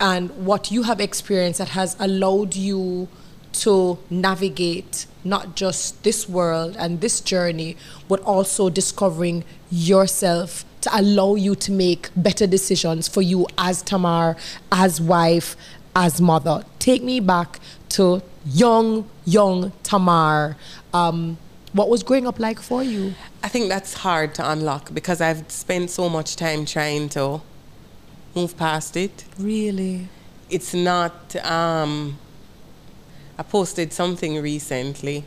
and 0.00 0.30
what 0.44 0.70
you 0.70 0.82
have 0.82 1.00
experienced 1.00 1.58
that 1.58 1.68
has 1.70 1.96
allowed 2.00 2.56
you 2.56 3.08
to 3.52 3.98
navigate 4.10 5.06
not 5.24 5.54
just 5.54 6.02
this 6.02 6.28
world 6.28 6.76
and 6.78 7.00
this 7.00 7.20
journey, 7.20 7.76
but 8.08 8.20
also 8.20 8.68
discovering 8.68 9.44
yourself 9.70 10.64
to 10.80 10.90
allow 10.92 11.34
you 11.34 11.54
to 11.54 11.70
make 11.70 12.08
better 12.16 12.46
decisions 12.46 13.06
for 13.06 13.22
you 13.22 13.46
as 13.58 13.82
Tamar, 13.82 14.36
as 14.72 15.00
wife, 15.00 15.56
as 15.94 16.20
mother. 16.20 16.64
Take 16.78 17.02
me 17.02 17.20
back 17.20 17.60
to 17.90 18.22
young, 18.46 19.08
young 19.24 19.72
Tamar. 19.82 20.56
Um, 20.94 21.38
what 21.72 21.88
was 21.88 22.02
growing 22.02 22.26
up 22.26 22.38
like 22.38 22.60
for 22.60 22.82
you? 22.82 23.14
I 23.42 23.48
think 23.48 23.68
that's 23.68 23.94
hard 23.94 24.34
to 24.36 24.50
unlock 24.50 24.92
because 24.92 25.20
I've 25.20 25.50
spent 25.50 25.90
so 25.90 26.08
much 26.08 26.36
time 26.36 26.64
trying 26.64 27.08
to 27.10 27.40
move 28.34 28.56
past 28.56 28.96
it. 28.96 29.24
Really? 29.38 30.08
It's 30.48 30.74
not. 30.74 31.36
Um, 31.44 32.18
I 33.38 33.42
posted 33.42 33.92
something 33.92 34.42
recently. 34.42 35.24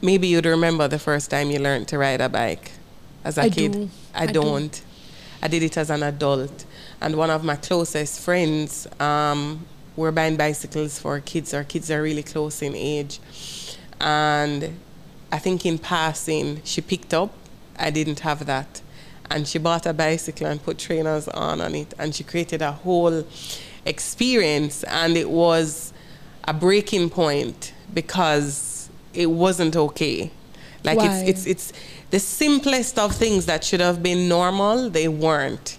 Maybe 0.00 0.28
you'd 0.28 0.46
remember 0.46 0.86
the 0.86 0.98
first 0.98 1.30
time 1.30 1.50
you 1.50 1.58
learned 1.58 1.88
to 1.88 1.98
ride 1.98 2.20
a 2.20 2.28
bike 2.28 2.70
as 3.24 3.36
a 3.36 3.42
I 3.42 3.50
kid. 3.50 3.72
do. 3.72 3.90
I, 4.14 4.22
I 4.22 4.26
do. 4.26 4.32
don't. 4.34 4.82
I 5.42 5.48
did 5.48 5.62
it 5.62 5.76
as 5.76 5.90
an 5.90 6.04
adult. 6.04 6.64
And 7.00 7.16
one 7.16 7.30
of 7.30 7.42
my 7.44 7.56
closest 7.56 8.20
friends 8.20 8.86
um, 9.00 9.66
were 9.96 10.12
buying 10.12 10.36
bicycles 10.36 11.00
for 11.00 11.18
kids. 11.20 11.52
Our 11.52 11.64
kids 11.64 11.90
are 11.90 12.00
really 12.00 12.22
close 12.22 12.62
in 12.62 12.74
age. 12.76 13.20
And 14.00 14.78
I 15.30 15.38
think 15.38 15.66
in 15.66 15.78
passing, 15.78 16.62
she 16.64 16.80
picked 16.80 17.12
up. 17.12 17.32
I 17.78 17.90
didn't 17.90 18.20
have 18.20 18.46
that. 18.46 18.80
And 19.30 19.46
she 19.46 19.58
bought 19.58 19.86
a 19.86 19.92
bicycle 19.92 20.46
and 20.46 20.62
put 20.62 20.78
trainers 20.78 21.28
on 21.28 21.60
on 21.60 21.74
it. 21.74 21.94
And 21.98 22.14
she 22.14 22.24
created 22.24 22.62
a 22.62 22.72
whole 22.72 23.24
experience. 23.84 24.84
And 24.84 25.16
it 25.16 25.28
was 25.30 25.92
a 26.44 26.54
breaking 26.54 27.10
point 27.10 27.74
because 27.92 28.88
it 29.12 29.26
wasn't 29.26 29.76
okay. 29.76 30.30
Like 30.84 30.98
Why? 30.98 31.24
it's, 31.24 31.46
it's, 31.46 31.46
it's 31.46 31.72
the 32.10 32.20
simplest 32.20 32.98
of 32.98 33.14
things 33.14 33.46
that 33.46 33.64
should 33.64 33.80
have 33.80 34.02
been 34.02 34.28
normal, 34.28 34.88
they 34.90 35.08
weren't. 35.08 35.78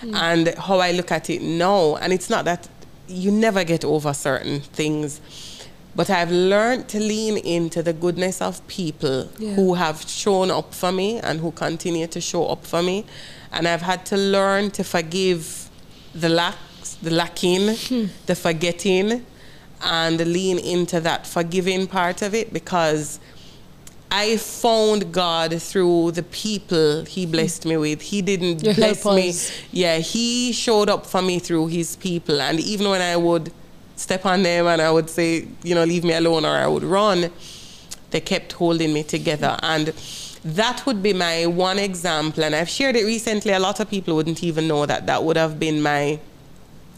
Hmm. 0.00 0.14
And 0.14 0.54
how 0.56 0.78
I 0.78 0.92
look 0.92 1.12
at 1.12 1.30
it 1.30 1.42
now, 1.42 1.96
and 1.96 2.12
it's 2.12 2.30
not 2.30 2.44
that 2.46 2.68
you 3.06 3.30
never 3.30 3.64
get 3.64 3.84
over 3.84 4.12
certain 4.12 4.60
things, 4.60 5.20
but 5.98 6.08
I've 6.10 6.30
learned 6.30 6.86
to 6.90 7.00
lean 7.00 7.38
into 7.38 7.82
the 7.82 7.92
goodness 7.92 8.40
of 8.40 8.64
people 8.68 9.28
Yeah. 9.36 9.54
who 9.54 9.74
have 9.74 10.08
shown 10.08 10.48
up 10.48 10.72
for 10.72 10.92
me 10.92 11.18
and 11.18 11.40
who 11.40 11.50
continue 11.50 12.06
to 12.06 12.20
show 12.20 12.46
up 12.46 12.64
for 12.64 12.84
me. 12.84 13.04
And 13.50 13.66
I've 13.66 13.82
had 13.82 14.06
to 14.12 14.16
learn 14.16 14.70
to 14.78 14.84
forgive 14.84 15.68
the 16.14 16.28
lacks, 16.28 16.94
the 17.02 17.10
lacking, 17.10 17.74
hmm. 17.74 18.04
the 18.26 18.36
forgetting, 18.36 19.26
and 19.82 20.18
lean 20.20 20.60
into 20.60 21.00
that 21.00 21.26
forgiving 21.26 21.88
part 21.88 22.22
of 22.22 22.32
it 22.32 22.52
because 22.52 23.18
I 24.08 24.36
found 24.36 25.10
God 25.10 25.60
through 25.60 26.12
the 26.12 26.22
people 26.22 27.06
He 27.06 27.24
hmm. 27.24 27.32
blessed 27.32 27.66
me 27.66 27.76
with. 27.76 28.02
He 28.02 28.22
didn't 28.22 28.62
Your 28.62 28.74
bless 28.74 29.04
me. 29.04 29.34
Yeah, 29.72 29.98
He 29.98 30.52
showed 30.52 30.88
up 30.90 31.06
for 31.06 31.22
me 31.22 31.40
through 31.40 31.66
His 31.66 31.96
people. 31.96 32.40
And 32.40 32.60
even 32.60 32.88
when 32.88 33.02
I 33.02 33.16
would 33.16 33.50
step 33.98 34.24
on 34.24 34.42
them 34.42 34.66
and 34.66 34.80
I 34.80 34.90
would 34.90 35.10
say, 35.10 35.46
you 35.62 35.74
know, 35.74 35.84
leave 35.84 36.04
me 36.04 36.14
alone 36.14 36.44
or 36.44 36.56
I 36.56 36.66
would 36.66 36.84
run, 36.84 37.30
they 38.10 38.20
kept 38.20 38.52
holding 38.52 38.92
me 38.92 39.02
together. 39.02 39.58
And 39.62 39.88
that 40.44 40.86
would 40.86 41.02
be 41.02 41.12
my 41.12 41.46
one 41.46 41.78
example. 41.78 42.44
And 42.44 42.54
I've 42.54 42.68
shared 42.68 42.96
it 42.96 43.04
recently. 43.04 43.52
A 43.52 43.58
lot 43.58 43.80
of 43.80 43.90
people 43.90 44.14
wouldn't 44.16 44.42
even 44.44 44.68
know 44.68 44.86
that 44.86 45.06
that 45.06 45.24
would 45.24 45.36
have 45.36 45.58
been 45.58 45.82
my 45.82 46.20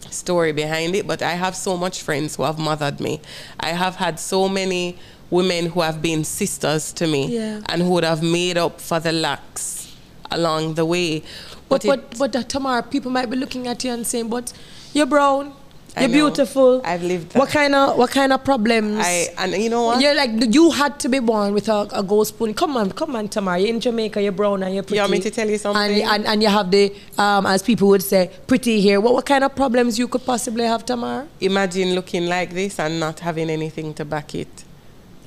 story 0.09 0.51
behind 0.51 0.95
it, 0.95 1.07
but 1.07 1.21
I 1.21 1.31
have 1.31 1.55
so 1.55 1.75
much 1.77 2.01
friends 2.01 2.35
who 2.35 2.43
have 2.43 2.59
mothered 2.59 2.99
me. 2.99 3.19
I 3.59 3.69
have 3.69 3.95
had 3.95 4.19
so 4.19 4.47
many 4.49 4.97
women 5.29 5.67
who 5.67 5.81
have 5.81 6.01
been 6.01 6.23
sisters 6.23 6.91
to 6.93 7.07
me 7.07 7.35
Yeah. 7.35 7.61
and 7.69 7.81
who 7.81 7.89
would 7.91 8.03
have 8.03 8.21
made 8.21 8.57
up 8.57 8.81
for 8.81 8.99
the 8.99 9.11
lacks 9.11 9.93
along 10.29 10.73
the 10.75 10.85
way. 10.85 11.23
But 11.69 11.85
it- 11.85 11.87
but 11.87 12.17
but 12.17 12.35
uh, 12.35 12.43
Tamar, 12.43 12.81
people 12.83 13.11
might 13.11 13.29
be 13.29 13.37
looking 13.37 13.67
at 13.67 13.83
you 13.85 13.91
and 13.91 14.05
saying, 14.05 14.27
"But 14.27 14.51
you're 14.93 15.05
brown, 15.05 15.53
I 15.95 16.01
you're 16.01 16.09
know. 16.09 16.29
beautiful. 16.29 16.81
I've 16.85 17.03
lived 17.03 17.31
that. 17.31 17.39
What 17.39 17.49
kind 17.49 17.75
of 17.75 17.97
what 17.97 18.11
kind 18.11 18.31
of 18.31 18.43
problems? 18.43 18.99
I 18.99 19.27
and 19.37 19.53
you 19.53 19.69
know 19.69 19.83
what? 19.83 20.01
You're 20.01 20.15
like 20.15 20.31
you 20.53 20.71
had 20.71 20.99
to 21.01 21.09
be 21.09 21.19
born 21.19 21.53
with 21.53 21.67
a, 21.67 21.87
a 21.91 22.01
gold 22.01 22.27
spoon. 22.27 22.53
Come 22.53 22.77
on, 22.77 22.91
come 22.91 23.15
on, 23.15 23.27
Tamara. 23.27 23.59
You're 23.59 23.69
in 23.69 23.79
Jamaica. 23.81 24.21
You're 24.21 24.31
brown 24.31 24.63
and 24.63 24.73
you're 24.73 24.83
pretty. 24.83 24.95
You 24.95 25.01
want 25.01 25.11
me 25.11 25.19
to 25.19 25.31
tell 25.31 25.49
you 25.49 25.57
something? 25.57 26.01
And 26.01 26.11
and, 26.11 26.25
and 26.25 26.43
you 26.43 26.49
have 26.49 26.71
the 26.71 26.93
um, 27.17 27.45
as 27.45 27.61
people 27.61 27.89
would 27.89 28.03
say, 28.03 28.31
pretty 28.47 28.81
hair. 28.81 29.01
What 29.01 29.13
what 29.13 29.25
kind 29.25 29.43
of 29.43 29.53
problems 29.55 29.99
you 29.99 30.07
could 30.07 30.25
possibly 30.25 30.63
have, 30.63 30.85
Tamara? 30.85 31.27
Imagine 31.41 31.93
looking 31.93 32.27
like 32.27 32.53
this 32.53 32.79
and 32.79 32.99
not 32.99 33.19
having 33.19 33.49
anything 33.49 33.93
to 33.95 34.05
back 34.05 34.33
it. 34.35 34.63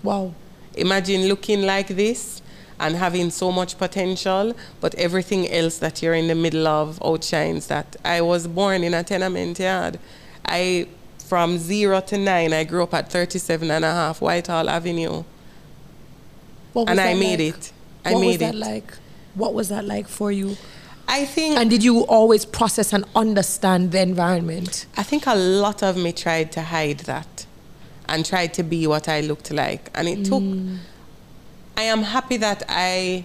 Wow. 0.03 0.35
Imagine 0.77 1.29
looking 1.29 1.63
like 1.63 1.89
this 1.89 2.43
and 2.81 2.97
having 2.97 3.31
so 3.31 3.53
much 3.53 3.79
potential, 3.79 4.55
but 4.81 4.95
everything 4.97 5.49
else 5.51 5.79
that 5.79 6.03
you're 6.03 6.15
in 6.15 6.27
the 6.27 6.35
middle 6.35 6.67
of 6.67 7.01
outshines 7.05 7.67
that. 7.69 7.97
I 8.05 8.21
was 8.21 8.47
born 8.47 8.83
in 8.83 8.95
a 8.95 9.03
tenement 9.05 9.59
yard. 9.59 9.99
I, 10.47 10.89
from 11.19 11.59
zero 11.59 12.01
to 12.01 12.19
nine, 12.19 12.53
I 12.53 12.65
grew 12.65 12.83
up 12.83 12.95
at 12.95 13.11
37 13.11 13.71
and 13.71 13.85
a 13.85 13.93
half 13.93 14.21
Whitehall 14.21 14.69
Avenue. 14.69 15.25
What 16.73 16.91
And 16.91 17.01
I 17.01 17.15
made 17.15 17.41
like? 17.41 17.57
it. 17.59 17.73
I 18.05 18.13
what 18.13 18.19
was 18.19 18.27
made 18.27 18.41
that 18.41 18.55
it. 18.55 18.59
like? 18.59 18.95
What 19.35 19.55
was 19.55 19.69
that 19.69 19.85
like 19.85 20.09
for 20.09 20.31
you? 20.31 20.57
I 21.07 21.25
think 21.25 21.59
And 21.59 21.69
did 21.71 21.85
you 21.85 22.01
always 22.07 22.45
process 22.45 22.93
and 22.93 23.05
understand 23.15 23.93
the 23.93 24.01
environment? 24.01 24.87
I 24.97 25.03
think 25.03 25.27
a 25.27 25.35
lot 25.35 25.83
of 25.83 25.97
me 25.97 26.13
tried 26.13 26.51
to 26.53 26.63
hide 26.63 27.01
that 27.01 27.47
and 28.09 28.25
tried 28.25 28.55
to 28.55 28.63
be 28.63 28.87
what 28.87 29.09
I 29.09 29.21
looked 29.21 29.51
like. 29.51 29.91
And 29.95 30.09
it 30.09 30.25
took, 30.25 30.43
mm. 30.43 30.79
I 31.77 31.83
am 31.83 32.03
happy 32.03 32.37
that 32.39 32.63
I 32.69 33.25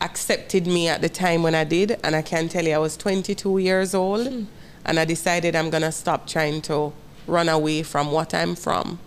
accepted 0.00 0.66
me 0.66 0.88
at 0.88 1.00
the 1.00 1.08
time 1.08 1.42
when 1.42 1.54
I 1.54 1.64
did. 1.64 1.98
And 2.02 2.14
I 2.14 2.22
can 2.22 2.48
tell 2.48 2.64
you, 2.64 2.74
I 2.74 2.78
was 2.78 2.96
22 2.96 3.58
years 3.58 3.94
old 3.94 4.26
hmm. 4.26 4.44
And 4.86 4.98
I 4.98 5.04
decided 5.04 5.54
I'm 5.54 5.68
going 5.68 5.82
to 5.82 5.92
stop 5.92 6.26
trying 6.26 6.62
to 6.62 6.92
run 7.26 7.48
away 7.48 7.82
from 7.82 8.10
what 8.12 8.32
I'm 8.32 8.54
from 8.54 8.98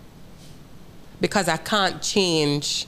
because 1.20 1.48
I 1.48 1.56
can't 1.56 2.00
change 2.00 2.86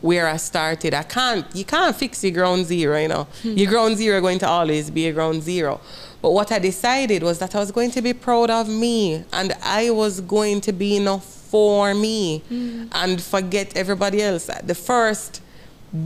where 0.00 0.26
I 0.28 0.36
started. 0.36 0.92
I 0.94 1.04
can't, 1.04 1.46
you 1.54 1.64
can't 1.64 1.94
fix 1.94 2.24
your 2.24 2.32
ground 2.32 2.66
zero, 2.66 2.98
you 2.98 3.08
know. 3.08 3.28
Hmm. 3.42 3.52
Your 3.52 3.70
ground 3.70 3.96
zero 3.96 4.20
going 4.20 4.38
to 4.40 4.48
always 4.48 4.90
be 4.90 5.06
a 5.06 5.12
ground 5.12 5.42
zero. 5.42 5.80
But 6.20 6.32
what 6.32 6.50
I 6.50 6.58
decided 6.58 7.22
was 7.22 7.38
that 7.38 7.54
I 7.54 7.60
was 7.60 7.70
going 7.70 7.92
to 7.92 8.02
be 8.02 8.12
proud 8.12 8.50
of 8.50 8.68
me 8.68 9.24
and 9.32 9.54
I 9.62 9.90
was 9.90 10.20
going 10.20 10.60
to 10.62 10.72
be 10.72 10.96
enough 10.96 11.24
for 11.24 11.94
me 11.94 12.40
hmm. 12.48 12.86
and 12.92 13.22
forget 13.22 13.76
everybody 13.76 14.22
else. 14.22 14.50
The 14.64 14.74
first 14.74 15.40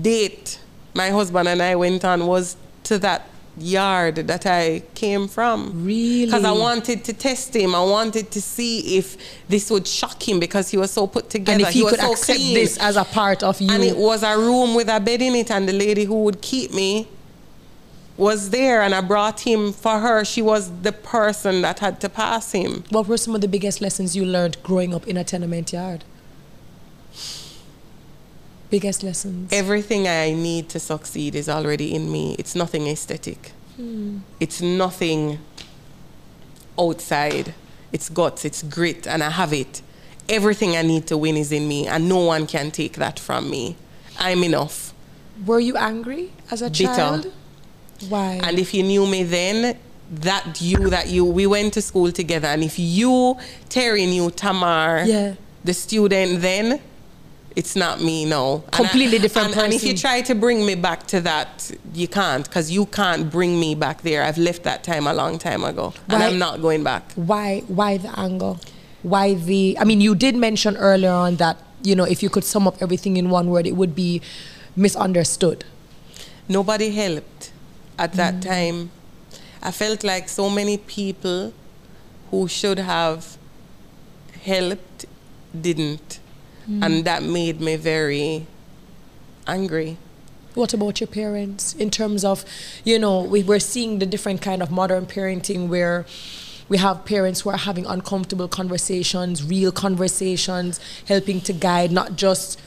date 0.03 0.61
my 0.95 1.11
husband 1.11 1.49
and 1.49 1.63
I 1.63 1.77
went 1.77 2.05
on 2.05 2.27
was 2.27 2.57
to 2.85 2.99
that 2.99 3.27
yard 3.63 4.17
that 4.17 4.47
I 4.47 4.83
came 4.95 5.29
from. 5.29 5.85
Really? 5.85 6.27
Because 6.27 6.45
I 6.45 6.53
wanted 6.53 7.05
to 7.05 7.13
test 7.13 7.55
him. 7.55 7.75
I 7.75 7.85
wanted 7.85 8.31
to 8.31 8.41
see 8.41 8.99
if 8.99 9.17
this 9.49 9.71
would 9.71 9.87
shock 9.87 10.29
him 10.29 10.41
because 10.41 10.71
he 10.71 10.77
was 10.77 10.91
so 10.91 11.07
put 11.07 11.31
together. 11.31 11.53
And 11.53 11.63
if 11.63 11.69
he, 11.71 11.83
was 11.83 11.93
could 11.93 12.01
so 12.01 12.13
accept 12.13 12.39
clean. 12.39 12.55
this 12.55 12.79
as 12.79 12.97
a 12.97 13.05
part 13.05 13.43
of 13.43 13.61
you. 13.61 13.71
And 13.71 13.83
it 13.83 13.97
was 13.97 14.23
a 14.23 14.37
room 14.37 14.75
with 14.75 14.89
a 14.89 15.01
bed 15.01 15.23
in 15.23 15.35
it, 15.35 15.51
and 15.51 15.69
the 15.69 15.73
lady 15.73 16.05
who 16.05 16.25
would 16.25 16.41
keep 16.41 16.73
me 16.73 17.09
was 18.17 18.51
there, 18.51 18.83
and 18.83 18.95
I 18.95 19.01
brought 19.01 19.41
him 19.41 19.73
for 19.73 19.99
her. 19.99 20.25
She 20.25 20.43
was 20.43 20.83
the 20.83 20.93
person 20.93 21.63
that 21.63 21.79
had 21.79 22.01
to 22.03 22.09
pass 22.09 22.53
him. 22.53 22.85
what 22.91 23.09
were 23.09 23.17
some 23.17 23.35
of 23.35 23.41
the 23.41 23.49
biggest 23.49 23.81
lessons 23.81 24.15
you 24.15 24.27
learned 24.27 24.63
growing 24.63 24.95
up 24.95 25.07
in 25.07 25.17
a 25.17 25.25
tenement 25.25 25.73
yard? 25.73 26.05
Biggest 28.71 29.03
lessons. 29.03 29.53
Everything 29.53 30.07
I 30.07 30.33
need 30.33 30.69
to 30.71 30.79
succeed 30.81 31.35
is 31.35 31.49
already 31.49 31.93
in 31.95 32.11
me. 32.11 32.37
It's 32.39 32.55
nothing 32.55 32.87
aesthetic. 32.87 33.53
Hmm. 33.77 34.19
It's 34.39 34.61
nothing 34.63 35.39
outside. 36.79 37.55
It's 37.93 38.09
guts, 38.09 38.45
it's 38.45 38.63
grit, 38.63 39.07
and 39.07 39.23
I 39.23 39.31
have 39.31 39.53
it. 39.53 39.83
Everything 40.29 40.77
I 40.77 40.83
need 40.83 41.09
to 41.09 41.17
win 41.19 41.37
is 41.37 41.51
in 41.51 41.67
me, 41.67 41.89
and 41.89 42.09
no 42.09 42.19
one 42.19 42.47
can 42.47 42.71
take 42.71 42.95
that 42.95 43.19
from 43.19 43.51
me. 43.51 43.77
I'm 44.19 44.45
enough. 44.45 44.95
Were 45.45 45.59
you 45.59 45.77
angry 45.77 46.31
as 46.51 46.63
a 46.63 46.71
Bitter. 46.71 46.85
child? 46.85 47.33
Why? 48.09 48.41
And 48.45 48.59
if 48.59 48.73
you 48.73 48.83
knew 48.85 49.07
me 49.07 49.25
then, 49.25 49.77
that 50.13 50.61
you 50.61 50.91
that 50.91 51.09
you 51.09 51.25
we 51.25 51.47
went 51.47 51.73
to 51.75 51.83
school 51.83 52.13
together, 52.13 52.49
and 52.49 52.63
if 52.63 52.79
you 52.79 53.37
Terri 53.69 54.07
knew 54.09 54.31
Tamar, 54.31 55.05
Yeah. 55.07 55.35
the 55.65 55.75
student 55.75 56.41
then, 56.41 56.81
it's 57.57 57.77
not 57.77 58.01
me. 58.01 58.31
And 58.31 58.71
Completely 58.71 59.19
I- 59.19 59.23
different 59.23 59.49
and, 59.57 59.65
and 59.65 59.73
if 59.73 59.83
you 59.85 59.97
try 59.97 60.21
to 60.23 60.35
bring 60.35 60.65
me 60.65 60.75
back 60.75 61.07
to 61.09 61.21
that, 61.23 61.71
you 61.95 62.09
can't, 62.09 62.45
because 62.45 62.71
you 62.71 62.87
can't 62.87 63.31
bring 63.31 63.59
me 63.59 63.75
back 63.75 64.03
there. 64.03 64.23
I've 64.23 64.39
left 64.39 64.63
that 64.65 64.85
time 64.85 65.07
a 65.07 65.15
long 65.15 65.39
time 65.39 65.65
ago, 65.65 65.93
and 66.09 66.23
I'm 66.23 66.39
not 66.39 66.63
going 66.63 66.85
back. 66.85 67.13
why 67.15 67.61
why 67.67 67.97
the 67.99 68.19
anger? 68.19 68.55
Why 69.03 69.35
the 69.35 69.77
I 69.81 69.85
mean 69.85 70.01
you 70.01 70.15
did 70.15 70.37
mention 70.37 70.77
earlier 70.77 71.11
on 71.11 71.37
that, 71.37 71.57
you 71.83 71.95
know, 71.97 72.05
if 72.05 72.23
you 72.23 72.31
could 72.31 72.45
sum 72.45 72.67
up 72.69 72.77
everything 72.81 73.17
in 73.17 73.31
one 73.31 73.51
word, 73.51 73.67
it 73.67 73.77
would 73.77 73.95
be 73.95 74.21
misunderstood. 74.77 75.65
Nobody 76.49 76.91
helped 76.91 77.53
at 77.99 78.13
that 78.15 78.35
mm. 78.35 78.43
time. 78.43 78.91
I 79.63 79.71
felt 79.71 80.05
like 80.05 80.29
so 80.29 80.49
many 80.49 80.79
people 80.79 81.53
who 82.31 82.49
should 82.49 82.79
have 82.79 83.37
helped 84.43 85.07
didn't. 85.59 86.21
Mm. 86.71 86.85
And 86.85 87.05
that 87.05 87.23
made 87.23 87.61
me 87.61 87.77
very 87.77 88.47
angry. 89.47 89.97
What 90.55 90.75
about 90.75 91.01
your 91.01 91.09
parents 91.09 91.75
in 91.75 91.91
terms 91.91 92.25
of, 92.25 92.45
you 92.85 92.99
know, 92.99 93.23
we 93.23 93.43
were 93.43 93.61
seeing 93.61 93.99
the 93.99 94.07
different 94.07 94.43
kind 94.43 94.63
of 94.63 94.71
modern 94.71 95.07
parenting 95.07 95.69
where 95.69 96.07
we 96.69 96.79
have 96.79 97.05
parents 97.05 97.41
who 97.41 97.51
are 97.51 97.57
having 97.57 97.87
uncomfortable 97.87 98.49
conversations, 98.49 99.45
real 99.45 99.73
conversations, 99.73 100.81
helping 101.07 101.41
to 101.43 101.53
guide, 101.53 101.91
not 101.91 102.17
just 102.17 102.61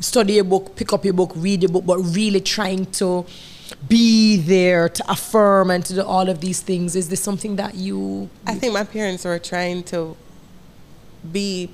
study 0.00 0.38
a 0.38 0.44
book, 0.44 0.76
pick 0.76 0.92
up 0.92 1.04
your 1.04 1.14
book, 1.14 1.32
read 1.36 1.62
your 1.62 1.70
book, 1.70 1.84
but 1.84 1.98
really 1.98 2.40
trying 2.40 2.86
to 2.86 3.26
be 3.88 4.36
there 4.36 4.88
to 4.88 5.10
affirm 5.10 5.70
and 5.70 5.84
to 5.86 5.94
do 5.94 6.02
all 6.02 6.28
of 6.28 6.40
these 6.40 6.60
things. 6.60 6.96
Is 6.96 7.08
this 7.08 7.22
something 7.22 7.56
that 7.56 7.74
you? 7.74 8.30
I 8.46 8.54
think 8.54 8.72
my 8.72 8.84
parents 8.84 9.24
were 9.24 9.38
trying 9.38 9.82
to 9.84 10.16
be 11.30 11.70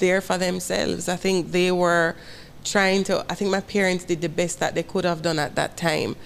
there 0.00 0.20
for 0.20 0.36
themselves. 0.36 1.08
I 1.08 1.16
think 1.16 1.52
they 1.52 1.70
were 1.70 2.16
trying 2.64 3.04
to, 3.04 3.24
I 3.30 3.34
think 3.34 3.50
my 3.50 3.60
parents 3.60 4.04
did 4.04 4.20
the 4.20 4.28
best 4.28 4.58
that 4.60 4.74
they 4.74 4.82
could 4.82 5.04
have 5.04 5.22
done 5.22 5.38
at 5.38 5.54
that 5.54 5.76
time. 5.76 6.16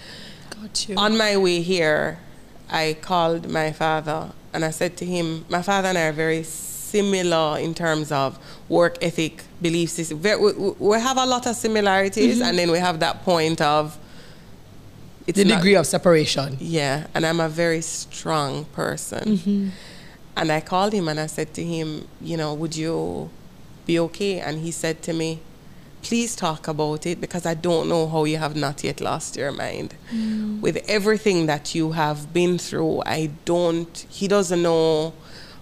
Got 0.50 0.88
you. 0.88 0.97
On 0.97 1.16
my 1.19 1.37
way 1.37 1.61
here, 1.61 2.19
I 2.71 2.97
called 3.00 3.49
my 3.50 3.71
father 3.73 4.33
and 4.52 4.64
I 4.64 4.71
said 4.71 4.97
to 4.99 5.04
him, 5.04 5.45
my 5.49 5.62
father 5.62 5.88
and 5.88 5.99
I 5.99 6.07
are 6.09 6.12
very 6.12 6.43
similar 6.45 7.59
in 7.59 7.75
terms 7.75 8.11
of 8.11 8.38
work 8.69 8.97
ethic, 9.02 9.43
belief 9.61 9.90
system. 9.90 10.23
We, 10.23 10.99
have 11.00 11.16
a 11.19 11.26
lot 11.26 11.47
of 11.47 11.57
similarities, 11.57 12.37
Mm-hmm. 12.38 12.49
and 12.49 12.59
then 12.59 12.71
we 12.71 12.78
have 12.78 13.00
that 13.00 13.23
point 13.25 13.61
of 13.61 13.99
it's 15.26 15.37
the 15.38 15.45
not- 15.45 15.57
degree 15.57 15.75
of 15.75 15.87
separation. 15.87 16.57
yeah, 16.61 17.07
and 17.14 17.26
I'm 17.26 17.40
a 17.40 17.49
very 17.49 17.81
strong 17.81 18.64
person. 18.66 19.25
Mm-hmm. 19.37 19.69
And 20.37 20.50
I 20.50 20.61
called 20.61 20.93
him 20.93 21.07
and 21.09 21.19
I 21.21 21.26
said 21.26 21.54
to 21.54 21.62
him, 21.64 22.07
you 22.21 22.37
know, 22.37 22.54
would 22.54 22.75
you 22.76 23.31
be 23.87 23.99
okay? 23.99 24.41
And 24.41 24.61
he 24.61 24.71
said 24.71 25.03
to 25.03 25.12
me, 25.12 25.41
please 26.03 26.37
talk 26.37 26.69
about 26.69 27.07
it 27.07 27.21
because 27.21 27.47
I 27.47 27.55
don't 27.55 27.88
know 27.88 28.07
how 28.07 28.25
you 28.25 28.37
have 28.37 28.55
not 28.55 28.85
yet 28.85 29.00
lost 29.00 29.37
your 29.37 29.53
mind. 29.53 29.95
Mm. 30.12 30.61
With 30.61 30.85
everything 30.88 31.47
that 31.47 31.75
you 31.75 31.93
have 31.93 32.33
been 32.33 32.59
through, 32.59 33.03
I 33.07 33.31
don't, 33.45 34.07
he 34.11 34.29
doesn't 34.29 34.62
know 34.62 35.14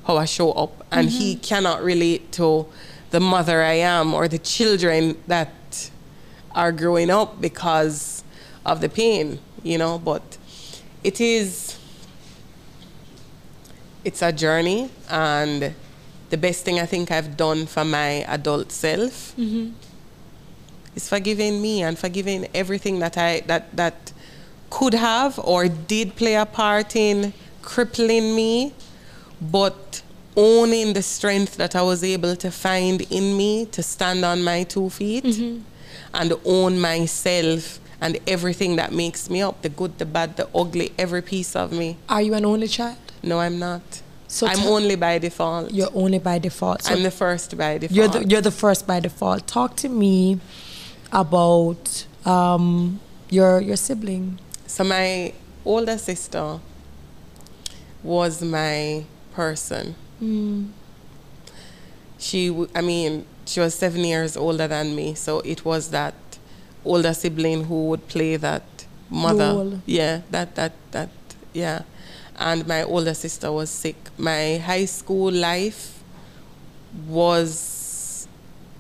how 0.04 0.16
I 0.16 0.24
show 0.24 0.50
up 0.52 0.84
and 0.90 1.08
he 1.08 1.34
mm-hmm. 1.34 1.42
cannot 1.42 1.82
relate 1.82 2.32
to 2.32 2.66
the 3.10 3.20
mother 3.20 3.62
I 3.62 3.74
am 3.74 4.14
or 4.14 4.26
the 4.26 4.38
children 4.38 5.16
that 5.28 5.90
are 6.54 6.72
growing 6.72 7.08
up 7.10 7.40
because 7.40 8.24
of 8.66 8.80
the 8.80 8.88
pain, 8.88 9.38
you 9.62 9.78
know, 9.78 9.98
but 9.98 10.38
it 11.04 11.20
is 11.20 11.78
it's 14.04 14.22
a 14.22 14.32
journey 14.32 14.90
and 15.08 15.74
the 16.32 16.38
best 16.38 16.64
thing 16.64 16.80
I 16.80 16.86
think 16.86 17.10
I've 17.10 17.36
done 17.36 17.66
for 17.66 17.84
my 17.84 18.24
adult 18.36 18.72
self 18.72 19.36
mm-hmm. 19.36 19.72
is 20.96 21.06
forgiving 21.06 21.60
me 21.60 21.82
and 21.82 21.98
forgiving 21.98 22.48
everything 22.54 23.00
that 23.00 23.18
I 23.18 23.40
that 23.50 23.64
that 23.76 24.12
could 24.70 24.94
have 24.94 25.38
or 25.38 25.68
did 25.68 26.16
play 26.16 26.34
a 26.34 26.46
part 26.46 26.96
in 26.96 27.34
crippling 27.60 28.34
me, 28.34 28.72
but 29.58 30.02
owning 30.34 30.94
the 30.94 31.02
strength 31.02 31.56
that 31.58 31.76
I 31.76 31.82
was 31.82 32.02
able 32.02 32.34
to 32.36 32.50
find 32.50 33.02
in 33.18 33.36
me 33.36 33.66
to 33.66 33.82
stand 33.82 34.24
on 34.24 34.42
my 34.42 34.62
two 34.62 34.88
feet 34.88 35.24
mm-hmm. 35.24 35.60
and 36.14 36.32
own 36.46 36.80
myself 36.80 37.78
and 38.00 38.18
everything 38.26 38.76
that 38.76 38.90
makes 38.92 39.28
me 39.28 39.42
up 39.42 39.60
the 39.60 39.68
good, 39.68 39.98
the 39.98 40.06
bad, 40.06 40.38
the 40.38 40.48
ugly, 40.54 40.92
every 40.98 41.20
piece 41.20 41.54
of 41.54 41.72
me. 41.72 41.98
Are 42.08 42.22
you 42.22 42.32
an 42.32 42.46
only 42.46 42.68
child? 42.68 42.96
No, 43.22 43.38
I'm 43.40 43.58
not. 43.58 43.82
So 44.32 44.46
I'm 44.46 44.60
only 44.66 44.96
by 44.96 45.18
default. 45.18 45.72
You're 45.72 45.90
only 45.94 46.18
by 46.18 46.38
default. 46.38 46.84
So 46.84 46.94
I'm 46.94 47.02
the 47.02 47.10
first 47.10 47.54
by 47.58 47.76
default. 47.76 47.94
You're 47.96 48.08
the, 48.08 48.26
you're 48.26 48.40
the 48.40 48.50
first 48.50 48.86
by 48.86 48.98
default. 48.98 49.46
Talk 49.46 49.76
to 49.84 49.90
me 49.90 50.40
about 51.12 52.06
um, 52.24 52.98
your 53.28 53.60
your 53.60 53.76
sibling. 53.76 54.38
So 54.66 54.84
my 54.84 55.34
older 55.66 55.98
sister 55.98 56.60
was 58.02 58.40
my 58.42 59.04
person. 59.34 59.94
She, 62.18 62.48
w- 62.48 62.68
I 62.74 62.80
mean, 62.80 63.26
she 63.44 63.60
was 63.60 63.74
seven 63.74 64.00
years 64.00 64.36
older 64.36 64.66
than 64.68 64.94
me, 64.96 65.14
so 65.14 65.40
it 65.40 65.64
was 65.64 65.90
that 65.90 66.14
older 66.84 67.12
sibling 67.12 67.64
who 67.64 67.88
would 67.88 68.06
play 68.08 68.36
that 68.36 68.62
mother. 69.10 69.52
Role. 69.52 69.80
Yeah, 69.84 70.22
that 70.30 70.54
that 70.54 70.72
that 70.92 71.10
yeah. 71.52 71.82
And 72.42 72.66
my 72.66 72.82
older 72.82 73.14
sister 73.14 73.52
was 73.52 73.70
sick. 73.70 73.94
My 74.18 74.58
high 74.58 74.86
school 74.86 75.30
life 75.30 76.02
was 77.06 78.26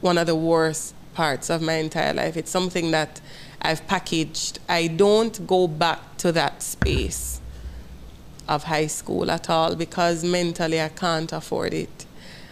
one 0.00 0.18
of 0.18 0.26
the 0.26 0.34
worst 0.34 0.94
parts 1.14 1.48
of 1.48 1.62
my 1.62 1.74
entire 1.74 2.12
life. 2.12 2.36
It's 2.36 2.50
something 2.50 2.90
that 2.90 3.20
I've 3.60 3.86
packaged. 3.86 4.58
I 4.68 4.88
don't 4.88 5.46
go 5.46 5.68
back 5.68 6.16
to 6.18 6.32
that 6.32 6.60
space 6.60 7.40
of 8.48 8.64
high 8.64 8.88
school 8.88 9.30
at 9.30 9.48
all 9.48 9.76
because 9.76 10.24
mentally 10.24 10.80
I 10.80 10.88
can't 10.88 11.32
afford 11.32 11.72
it. 11.72 12.04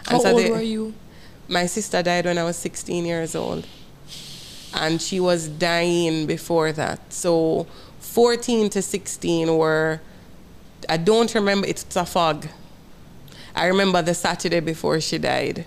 How 0.07 0.21
so 0.21 0.31
old 0.31 0.45
the- 0.45 0.51
were 0.51 0.61
you? 0.63 0.95
My 1.49 1.67
sister 1.67 2.05
died 2.05 2.27
when 2.27 2.39
I 2.39 2.45
was 2.45 2.57
16 2.57 3.05
years 3.05 3.35
old. 3.35 3.67
And 4.73 5.03
she 5.03 5.19
was 5.19 5.49
dying 5.49 6.27
before 6.27 6.71
that. 6.71 7.13
So 7.13 7.67
14 7.99 8.71
to 8.71 8.81
16 8.81 9.57
were, 9.59 10.01
I 10.91 10.97
don't 10.97 11.33
remember, 11.37 11.69
it's 11.69 11.95
a 11.95 12.05
fog. 12.05 12.49
I 13.55 13.67
remember 13.67 14.03
the 14.03 14.13
Saturday 14.13 14.59
before 14.59 15.01
she 15.01 15.19
died 15.19 15.65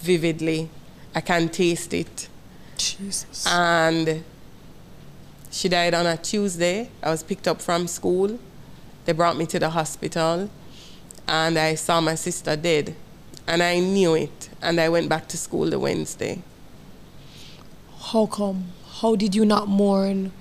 vividly. 0.00 0.68
I 1.14 1.20
can 1.20 1.48
taste 1.48 1.94
it. 1.94 2.28
Jesus. 2.76 3.46
And 3.46 4.24
she 5.52 5.68
died 5.68 5.94
on 5.94 6.06
a 6.06 6.16
Tuesday. 6.16 6.90
I 7.04 7.10
was 7.10 7.22
picked 7.22 7.46
up 7.46 7.62
from 7.62 7.86
school. 7.86 8.40
They 9.04 9.12
brought 9.12 9.36
me 9.36 9.46
to 9.46 9.60
the 9.60 9.70
hospital. 9.70 10.50
And 11.28 11.56
I 11.56 11.76
saw 11.76 12.00
my 12.00 12.16
sister 12.16 12.56
dead. 12.56 12.96
And 13.46 13.62
I 13.62 13.78
knew 13.78 14.16
it. 14.16 14.48
And 14.60 14.80
I 14.80 14.88
went 14.88 15.08
back 15.08 15.28
to 15.28 15.36
school 15.36 15.70
the 15.70 15.78
Wednesday. 15.78 16.42
How 17.96 18.26
come? 18.26 18.72
How 19.02 19.14
did 19.14 19.36
you 19.36 19.44
not 19.44 19.68
mourn? 19.68 20.32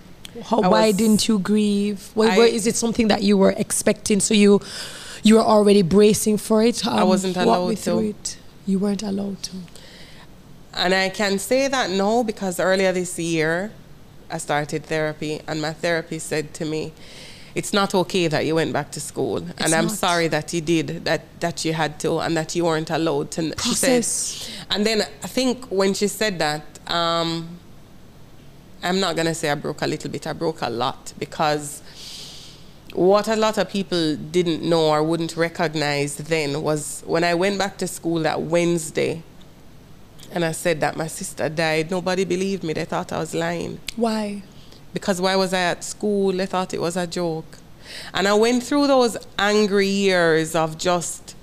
How, 0.43 0.61
I 0.61 0.67
why 0.67 0.87
was- 0.87 0.97
didn't 0.97 1.27
you 1.27 1.39
grieve? 1.39 2.09
Why, 2.13 2.33
I- 2.33 2.37
why- 2.37 2.45
is 2.45 2.67
it 2.67 2.75
something 2.75 3.07
that 3.09 3.23
you 3.23 3.37
were 3.37 3.51
expecting? 3.51 4.19
So 4.19 4.33
you 4.33 4.61
you 5.23 5.35
were 5.35 5.41
already 5.41 5.81
bracing 5.81 6.37
for 6.37 6.63
it. 6.63 6.85
Um, 6.85 7.07
wasn't 7.07 7.35
allowed 7.37 7.75
to. 7.77 7.99
it. 7.99 8.37
You 8.65 8.79
weren't 8.79 9.03
allowed 9.03 9.43
to. 9.43 9.51
And 10.73 10.93
I 10.93 11.09
can 11.09 11.39
say 11.39 11.67
that 11.67 11.89
now 11.89 12.23
because 12.23 12.59
earlier 12.59 12.91
this 12.93 13.17
year, 13.19 13.71
I 14.31 14.37
started 14.37 14.85
therapy, 14.85 15.41
and 15.47 15.61
my 15.61 15.73
therapist 15.73 16.27
said 16.27 16.53
to 16.53 16.65
me, 16.65 16.93
"It's 17.55 17.73
not 17.73 17.93
okay 17.95 18.27
that 18.27 18.45
you 18.45 18.55
went 18.55 18.71
back 18.71 18.91
to 18.91 18.99
school, 19.01 19.37
and 19.57 19.73
I'm 19.73 19.87
not. 19.87 19.97
sorry 19.97 20.27
that 20.29 20.53
you 20.53 20.61
did 20.61 21.03
that. 21.05 21.21
That 21.41 21.65
you 21.65 21.73
had 21.73 21.99
to, 22.01 22.19
and 22.19 22.37
that 22.37 22.55
you 22.55 22.63
weren't 22.65 22.91
allowed 22.91 23.31
to." 23.31 23.41
She 23.63 23.73
said, 23.73 24.03
Process. 24.03 24.49
and 24.69 24.85
then 24.85 25.01
I 25.23 25.27
think 25.27 25.65
when 25.69 25.93
she 25.95 26.07
said 26.07 26.39
that, 26.39 26.63
um, 26.87 27.58
I'm 28.81 28.99
not 28.99 29.15
gonna 29.15 29.35
say 29.35 29.49
I 29.49 29.55
broke 29.55 29.81
a 29.81 29.87
little 29.87 30.09
bit. 30.09 30.27
I 30.27 30.33
broke 30.33 30.61
a 30.61 30.69
lot 30.69 31.13
because 31.17 31.81
what 32.93 33.27
a 33.27 33.35
lot 33.35 33.57
of 33.57 33.69
people 33.69 34.15
didn't 34.15 34.63
know 34.63 34.89
or 34.89 35.03
wouldn't 35.03 35.35
recognize 35.37 36.15
then 36.15 36.61
was 36.61 37.03
when 37.05 37.23
I 37.23 37.33
went 37.35 37.59
back 37.59 37.77
to 37.79 37.87
school 37.87 38.19
that 38.21 38.41
Wednesday 38.41 39.23
and 40.31 40.45
I 40.45 40.51
said 40.51 40.79
that 40.81 40.95
my 40.95 41.07
sister 41.07 41.49
died, 41.49 41.89
nobody 41.91 42.23
believed 42.23 42.63
me. 42.63 42.73
They 42.73 42.85
thought 42.85 43.11
I 43.11 43.19
was 43.19 43.33
lying. 43.33 43.79
Why? 43.95 44.43
Because 44.93 45.19
why 45.19 45.35
was 45.35 45.53
I 45.53 45.61
at 45.61 45.83
school? 45.83 46.31
They 46.31 46.45
thought 46.45 46.73
it 46.73 46.81
was 46.81 46.97
a 46.97 47.07
joke. 47.07 47.57
And 48.13 48.27
I 48.27 48.33
went 48.33 48.63
through 48.63 48.87
those 48.87 49.17
angry 49.37 49.87
years 49.87 50.55
of 50.55 50.77
just 50.77 51.35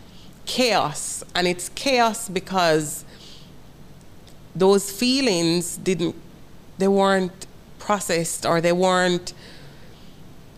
chaos. 0.46 1.24
And 1.34 1.46
it's 1.46 1.68
chaos 1.70 2.28
because 2.28 3.04
those 4.54 4.90
feelings 4.90 5.76
didn't, 5.76 6.14
they 6.78 6.88
weren't 6.88 7.46
processed 7.78 8.46
or 8.46 8.60
they 8.60 8.72
weren't 8.72 9.32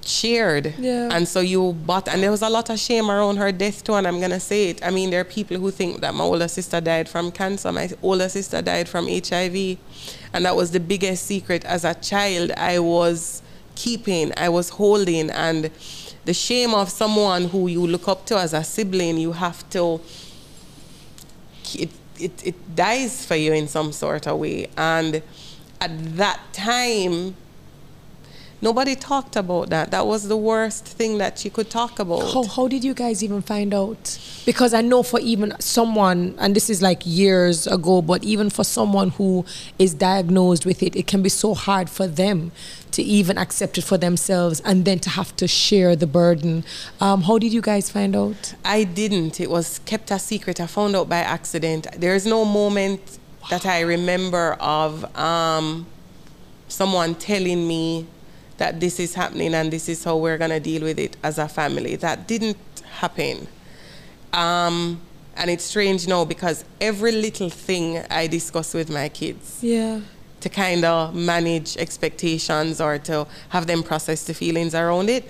shared. 0.09 0.75
Yeah. 0.79 1.11
And 1.13 1.29
so 1.29 1.41
you 1.41 1.73
bought, 1.73 2.09
and 2.09 2.23
there 2.23 2.31
was 2.31 2.43
a 2.43 2.49
lot 2.49 2.71
of 2.71 2.79
shame 2.79 3.11
around 3.11 3.37
her 3.37 3.53
death 3.53 3.85
too, 3.85 3.95
and 3.95 4.07
I'm 4.07 4.21
gonna 4.21 4.41
say 4.41 4.71
it. 4.71 4.85
I 4.85 4.91
mean, 4.91 5.11
there 5.11 5.21
are 5.21 5.25
people 5.25 5.59
who 5.59 5.71
think 5.71 6.01
that 6.01 6.15
my 6.15 6.25
older 6.25 6.49
sister 6.49 6.81
died 6.81 7.09
from 7.09 7.31
cancer, 7.31 7.71
my 7.71 7.91
older 8.03 8.29
sister 8.29 8.63
died 8.63 8.89
from 8.89 9.07
HIV, 9.07 9.79
and 10.33 10.45
that 10.45 10.57
was 10.57 10.71
the 10.71 10.81
biggest 10.81 11.27
secret 11.27 11.65
as 11.65 11.85
a 11.85 11.95
child 11.95 12.51
I 12.53 12.79
was 12.79 13.43
keeping, 13.75 14.33
I 14.37 14.49
was 14.49 14.71
holding, 14.71 15.31
and 15.31 15.71
the 16.25 16.35
shame 16.35 16.75
of 16.75 16.91
someone 16.91 17.49
who 17.49 17.69
you 17.69 17.87
look 17.87 18.09
up 18.09 18.27
to 18.27 18.39
as 18.39 18.53
a 18.53 18.65
sibling, 18.65 19.19
you 19.19 19.33
have 19.33 19.69
to, 19.71 20.01
it, 21.75 21.91
it, 22.19 22.47
it 22.47 22.77
dies 22.77 23.25
for 23.25 23.37
you 23.37 23.53
in 23.53 23.69
some 23.69 23.93
sort 23.93 24.27
of 24.27 24.39
way. 24.39 24.69
And 24.77 25.23
at 25.81 26.17
that 26.17 26.41
time, 26.53 27.37
nobody 28.61 28.95
talked 28.97 29.37
about 29.37 29.71
that. 29.71 29.91
That 29.91 30.07
was 30.07 30.29
the 30.29 30.37
worst 30.37 30.85
thing 30.85 31.19
that 31.19 31.45
you 31.45 31.51
could 31.51 31.71
talk 31.71 31.99
about. 31.99 32.33
How, 32.33 32.43
how 32.45 32.69
did 32.69 32.83
you 32.85 32.95
guys 32.95 33.23
even 33.23 33.43
find 33.43 33.73
out? 33.73 34.19
Because 34.45 34.75
I 34.75 34.81
know 34.81 35.03
for 35.03 35.21
even 35.21 35.55
someone, 35.61 36.35
and 36.39 36.57
this 36.57 36.69
is 36.69 36.83
like 36.83 37.03
years 37.05 37.67
ago, 37.67 38.03
but 38.03 38.25
even 38.25 38.51
for 38.51 38.65
someone 38.65 39.11
who 39.11 39.45
is 39.79 39.95
diagnosed 39.95 40.67
with 40.67 40.83
it, 40.83 40.97
it 40.97 41.07
can 41.07 41.23
be 41.23 41.29
so 41.29 41.55
hard 41.55 41.89
for 41.89 42.07
them 42.07 42.51
to 42.91 43.03
even 43.03 43.39
accept 43.39 43.79
it 43.79 43.83
for 43.83 43.99
themselves 43.99 44.61
and 44.65 44.85
then 44.85 44.99
to 44.99 45.11
have 45.11 45.37
to 45.37 45.47
share 45.47 45.95
the 45.95 46.07
burden. 46.07 46.65
Um, 47.01 47.23
how 47.23 47.39
did 47.39 47.53
you 47.53 47.61
guys 47.61 47.91
find 47.91 48.17
out? 48.17 48.55
I 48.65 48.85
didn't. 48.85 49.41
It 49.41 49.51
was 49.51 49.79
kept 49.81 50.11
a 50.11 50.19
secret. 50.19 50.59
I 50.61 50.67
found 50.67 50.97
out 50.97 51.09
by 51.09 51.19
accident. 51.19 51.87
There 51.97 52.15
is 52.15 52.27
no 52.27 52.45
moment 52.45 53.19
that 53.51 53.65
I 53.67 53.81
remember 53.81 54.57
of 54.61 55.05
um, 55.17 55.87
someone 56.69 57.15
telling 57.15 57.67
me 57.67 58.07
that 58.59 58.81
this 58.81 58.99
is 59.01 59.15
happening 59.15 59.55
and 59.55 59.73
this 59.73 59.89
is 59.89 60.05
how 60.05 60.17
we're 60.17 60.37
going 60.39 60.51
to 60.51 60.61
deal 60.61 60.83
with 60.83 60.99
it 60.99 61.17
as 61.23 61.39
a 61.39 61.49
family. 61.49 61.97
That 61.97 62.27
didn't 62.27 62.57
happen. 62.99 63.47
Um, 64.33 65.01
and 65.37 65.49
it's 65.51 65.65
strange 65.65 66.07
now 66.09 66.25
because 66.25 66.65
every 66.81 67.13
little 67.13 67.49
thing 67.49 67.99
I 68.11 68.27
discuss 68.27 68.75
with 68.75 68.91
my 68.91 69.09
kids 69.09 69.59
Yeah. 69.63 70.01
to 70.41 70.49
kind 70.49 70.85
of 70.85 71.15
manage 71.15 71.77
expectations 71.77 72.81
or 72.81 72.99
to 72.99 73.27
have 73.51 73.67
them 73.67 73.83
process 73.83 74.25
the 74.25 74.35
feelings 74.35 74.75
around 74.75 75.09
it. 75.09 75.25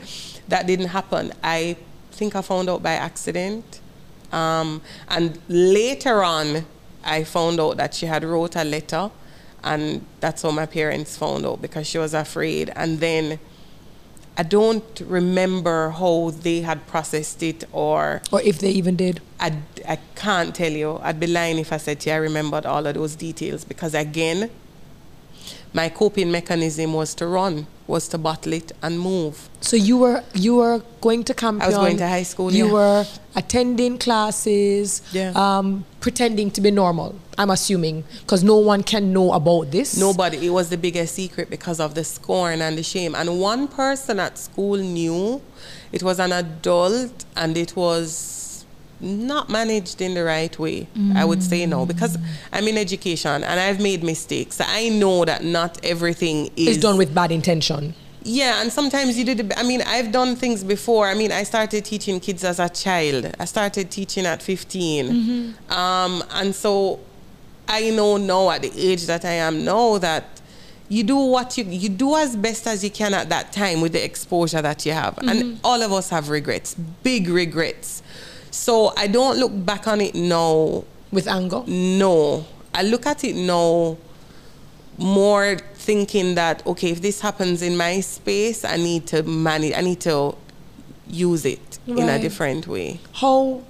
That 0.49 0.67
didn't 0.67 0.89
happen. 0.89 1.33
I 1.45 1.77
think 2.13 2.35
I 2.35 2.43
found 2.43 2.69
out 2.71 2.83
by 2.83 2.93
accident. 2.93 3.81
Um, 4.33 4.81
and 5.09 5.39
later 5.49 6.23
on, 6.25 6.65
I 7.05 7.25
found 7.25 7.61
out 7.61 7.77
that 7.77 7.95
she 7.95 8.07
had 8.07 8.25
wrote 8.25 8.57
a 8.57 8.65
letter, 8.65 9.11
and 9.65 10.05
that's 10.21 10.43
how 10.43 10.51
my 10.51 10.67
parents 10.67 11.17
found 11.17 11.47
out 11.47 11.61
because 11.63 11.87
she 11.87 11.99
was 11.99 12.15
afraid. 12.15 12.73
And 12.77 13.01
then 13.01 13.39
I 14.37 14.45
don't 14.45 15.03
remember 15.05 15.91
how 15.91 16.31
they 16.31 16.61
had 16.61 16.87
processed 16.87 17.43
it 17.43 17.65
or 17.73 18.23
Or 18.31 18.41
if 18.43 18.61
they 18.61 18.71
even 18.71 18.95
did. 18.95 19.21
I, 19.41 19.53
I 19.87 19.99
can't 20.15 20.55
tell 20.55 20.71
you. 20.71 21.01
I'd 21.03 21.19
be 21.19 21.27
lying 21.27 21.59
if 21.59 21.73
I 21.73 21.77
said 21.79 22.01
to 22.01 22.11
you 22.11 22.15
I 22.15 22.19
remembered 22.19 22.65
all 22.65 22.87
of 22.87 22.95
those 22.95 23.17
details 23.17 23.65
because 23.65 23.95
again, 23.95 24.51
my 25.73 25.89
coping 25.89 26.31
mechanism 26.31 26.93
was 26.93 27.15
to 27.17 27.27
run, 27.27 27.67
was 27.87 28.09
to 28.09 28.19
bottle 28.19 28.53
it 28.53 28.73
and 28.83 28.99
move. 28.99 29.49
So 29.61 29.77
you 29.77 29.99
were 29.99 30.23
you 30.35 30.57
were 30.57 30.83
going 31.01 31.25
to 31.25 31.35
Campion. 31.35 31.71
going 31.71 31.97
to 31.99 32.09
high 32.09 32.23
school, 32.23 32.53
You 32.53 32.67
yeah. 32.67 32.73
were 32.73 33.07
attending 33.37 33.99
classes. 33.99 35.03
Yeah. 35.13 35.33
Um, 35.35 35.85
pretending 36.01 36.51
to 36.53 36.61
be 36.61 36.71
normal. 36.71 37.15
I'm 37.37 37.51
assuming 37.51 38.05
because 38.21 38.43
no 38.45 38.57
one 38.57 38.83
can 38.83 39.13
know 39.13 39.33
about 39.33 39.71
this. 39.71 39.97
Nobody, 39.97 40.47
it 40.47 40.51
was 40.51 40.71
the 40.71 40.77
biggest 40.79 41.15
secret 41.15 41.51
because 41.51 41.81
of 41.81 41.95
the 41.95 42.05
scorn 42.05 42.61
and 42.63 42.77
the 42.79 42.83
shame. 42.83 43.15
And 43.15 43.41
one 43.41 43.69
person 43.69 44.19
at 44.21 44.39
school 44.39 44.77
knew 44.77 45.41
it 45.93 46.03
was 46.03 46.19
an 46.19 46.33
adult 46.33 47.25
and 47.37 47.57
it 47.57 47.75
was 47.77 48.38
not 49.01 49.49
managed 49.49 50.01
in 50.01 50.15
the 50.15 50.25
right 50.25 50.59
way. 50.59 50.89
I 51.15 51.25
would 51.25 51.43
say 51.43 51.67
no 51.67 51.85
mm. 51.85 51.89
because 51.89 52.19
I'm 52.53 52.67
in 52.69 52.77
education 52.77 53.45
and 53.45 53.61
I've 53.61 53.81
made 53.81 54.03
mistakes. 54.03 54.61
I 54.61 54.89
know 54.89 55.25
that 55.25 55.45
not 55.45 55.79
everything 55.85 56.51
is 56.57 56.69
It's 56.69 56.79
done 56.79 56.99
with 56.99 57.15
bad 57.15 57.31
intention. 57.33 57.95
Yeah, 58.25 58.61
and 58.61 58.73
sometimes 58.73 59.17
you 59.17 59.25
did. 59.25 59.53
I 59.55 59.63
mean, 59.63 59.81
I've 59.83 60.13
done 60.13 60.37
things 60.37 60.63
before. 60.63 61.07
I 61.07 61.15
mean, 61.15 61.33
I 61.33 61.45
started 61.45 61.85
teaching 61.85 62.21
kids 62.21 62.45
as 62.45 62.59
a 62.59 62.69
child. 62.69 63.33
I 63.39 63.45
started 63.45 63.91
teaching 63.91 64.27
at 64.27 64.43
15, 64.43 65.07
mm-hmm. 65.07 65.73
um, 65.73 66.23
and 66.33 66.55
so 66.55 67.01
I 67.67 67.91
know 67.91 68.17
now 68.17 68.51
at 68.51 68.63
the 68.63 68.73
age 68.77 69.07
that 69.07 69.25
I 69.25 69.33
am 69.33 69.65
now 69.65 69.99
that 69.99 70.25
you 70.89 71.05
do 71.05 71.17
what 71.17 71.57
you 71.57 71.65
you 71.65 71.89
do 71.89 72.17
as 72.17 72.35
best 72.37 72.67
as 72.67 72.83
you 72.83 72.91
can 72.91 73.15
at 73.15 73.29
that 73.29 73.53
time 73.53 73.81
with 73.81 73.93
the 73.93 74.03
exposure 74.05 74.63
that 74.63 74.85
you 74.85 74.93
have, 74.93 75.17
and 75.19 75.31
mm-hmm. 75.31 75.57
all 75.65 75.81
of 75.83 75.93
us 75.93 76.11
have 76.11 76.29
regrets, 76.29 76.75
big 77.03 77.29
regrets. 77.29 78.03
So 78.51 78.93
I 78.97 79.07
don't 79.07 79.39
look 79.39 79.53
back 79.65 79.87
on 79.89 80.01
it 80.01 80.15
now 80.15 80.85
With 81.13 81.27
anger. 81.29 81.63
no, 81.67 82.45
I 82.75 82.83
look 82.83 83.07
at 83.07 83.25
it 83.25 83.37
now 83.37 83.97
more 84.99 85.57
thinking 85.75 86.35
that 86.35 86.67
okay, 86.67 86.91
if 86.91 87.01
this 87.01 87.21
happens 87.21 87.63
in 87.63 87.77
my 87.77 88.01
space, 88.01 88.65
I 88.65 88.77
need 88.77 89.07
to 89.09 89.23
manage. 89.23 89.73
I 89.75 89.81
need 89.81 90.01
to 90.01 90.35
use 91.09 91.45
it 91.45 91.79
in 91.87 92.09
a 92.09 92.19
different 92.19 92.67
way. 92.67 93.01
How 93.15 93.63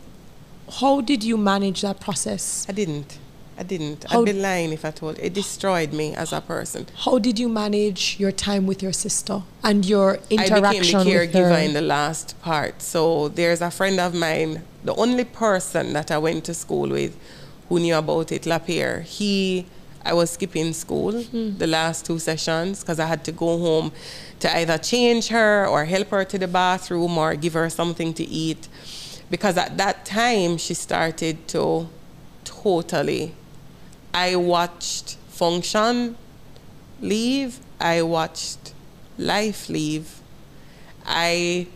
how 0.81 1.01
did 1.01 1.23
you 1.23 1.37
manage 1.37 1.83
that 1.83 2.01
process? 2.01 2.67
I 2.69 2.73
didn't. 2.73 3.19
I 3.59 3.65
didn't. 3.65 4.05
How- 4.05 4.21
I'd 4.21 4.27
be 4.27 4.33
lying 4.33 4.73
if 4.73 4.85
I 4.85 4.93
told. 4.93 5.19
It 5.19 5.35
destroyed 5.35 5.93
me 5.93 6.15
as 6.15 6.33
a 6.33 6.41
person. 6.41 6.87
How 7.05 7.19
did 7.19 7.39
you 7.39 7.49
manage 7.49 8.17
your 8.19 8.31
time 8.31 8.67
with 8.67 8.83
your 8.83 8.93
sister 8.93 9.43
and 9.65 9.85
your 9.85 10.21
interaction 10.31 10.65
I 10.65 10.81
became 10.81 11.05
the 11.05 11.11
caregiver 11.11 11.65
in 11.65 11.75
the 11.75 11.81
last 11.81 12.41
part. 12.41 12.81
So 12.81 13.29
there's 13.29 13.61
a 13.61 13.71
friend 13.71 13.99
of 13.99 14.15
mine, 14.15 14.63
the 14.85 14.95
only 14.95 15.25
person 15.25 15.93
that 15.95 16.11
I 16.11 16.19
went 16.19 16.45
to 16.45 16.55
school 16.55 16.89
with 16.89 17.17
who 17.69 17.81
knew 17.81 17.97
about 17.97 18.31
it, 18.31 18.47
Lapierre. 18.47 19.01
He, 19.01 19.67
I 20.05 20.13
was 20.15 20.31
skipping 20.31 20.73
school 20.73 21.21
hmm. 21.23 21.59
the 21.59 21.67
last 21.67 22.07
two 22.07 22.19
sessions 22.19 22.81
because 22.81 23.01
I 23.01 23.07
had 23.07 23.25
to 23.25 23.33
go 23.33 23.59
home 23.59 23.93
to 24.41 24.57
either 24.57 24.79
change 24.79 25.29
her 25.29 25.67
or 25.67 25.85
help 25.85 26.11
her 26.11 26.25
to 26.25 26.39
the 26.39 26.49
bathroom 26.49 27.19
or 27.19 27.35
give 27.35 27.55
her 27.55 27.69
something 27.69 28.15
to 28.15 28.25
eat. 28.25 28.69
Because 29.31 29.59
at 29.59 29.77
that 29.77 30.07
time, 30.07 30.57
she 30.57 30.75
started 30.75 31.47
to 31.49 31.89
totally. 32.45 33.35
I 34.15 34.37
watched 34.37 35.17
function 35.29 36.17
leave. 37.01 37.61
I 37.81 38.03
watched 38.03 38.73
life 39.17 39.69
leave. 39.69 40.21
I 41.07 41.67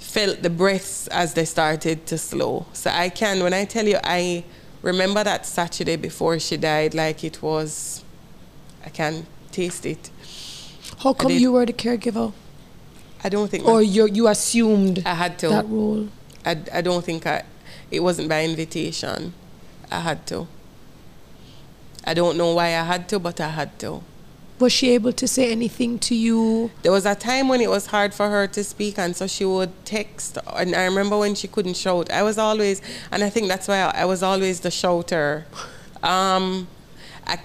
felt 0.00 0.42
the 0.42 0.50
breaths 0.50 1.06
as 1.08 1.34
they 1.34 1.44
started 1.44 2.06
to 2.06 2.18
slow. 2.18 2.66
So 2.72 2.90
I 2.90 3.08
can, 3.08 3.42
when 3.42 3.52
I 3.54 3.64
tell 3.64 3.86
you, 3.86 3.98
I 4.02 4.44
remember 4.82 5.22
that 5.24 5.46
Saturday 5.46 5.96
before 5.96 6.38
she 6.38 6.56
died, 6.56 6.94
like 6.94 7.24
it 7.24 7.42
was, 7.42 8.02
I 8.84 8.88
can 8.88 9.26
taste 9.52 9.86
it. 9.86 10.10
How 10.98 11.12
come 11.12 11.30
you 11.32 11.52
were 11.52 11.66
the 11.66 11.72
caregiver? 11.72 12.32
I 13.22 13.28
don't 13.28 13.50
think 13.50 13.66
Or 13.66 13.82
you 13.82 14.06
you 14.06 14.28
assumed 14.28 15.02
I 15.04 15.14
had 15.14 15.38
to. 15.40 15.48
that 15.48 15.68
role? 15.68 16.08
I, 16.44 16.56
I 16.72 16.80
don't 16.82 17.04
think 17.04 17.26
I, 17.26 17.42
it 17.90 18.00
wasn't 18.00 18.28
by 18.28 18.44
invitation. 18.44 19.34
I 19.90 20.00
had 20.00 20.26
to. 20.28 20.46
I 22.04 22.14
don't 22.14 22.36
know 22.36 22.54
why 22.54 22.68
I 22.68 22.84
had 22.84 23.08
to, 23.10 23.18
but 23.18 23.40
I 23.40 23.48
had 23.48 23.78
to. 23.80 24.02
Was 24.58 24.72
she 24.72 24.90
able 24.90 25.12
to 25.12 25.28
say 25.28 25.52
anything 25.52 26.00
to 26.00 26.16
you? 26.16 26.72
There 26.82 26.90
was 26.90 27.06
a 27.06 27.14
time 27.14 27.46
when 27.46 27.60
it 27.60 27.70
was 27.70 27.86
hard 27.86 28.12
for 28.12 28.28
her 28.28 28.48
to 28.48 28.64
speak, 28.64 28.98
and 28.98 29.14
so 29.14 29.28
she 29.28 29.44
would 29.44 29.70
text. 29.84 30.36
And 30.52 30.74
I 30.74 30.84
remember 30.84 31.16
when 31.16 31.36
she 31.36 31.46
couldn't 31.46 31.76
shout. 31.76 32.10
I 32.10 32.24
was 32.24 32.38
always, 32.38 32.82
and 33.12 33.22
I 33.22 33.30
think 33.30 33.46
that's 33.46 33.68
why 33.68 33.78
I, 33.94 34.04
was 34.04 34.20
always 34.22 34.58
the 34.60 34.70
shouter. 34.72 35.46
Um, 36.02 36.66
I, 37.24 37.38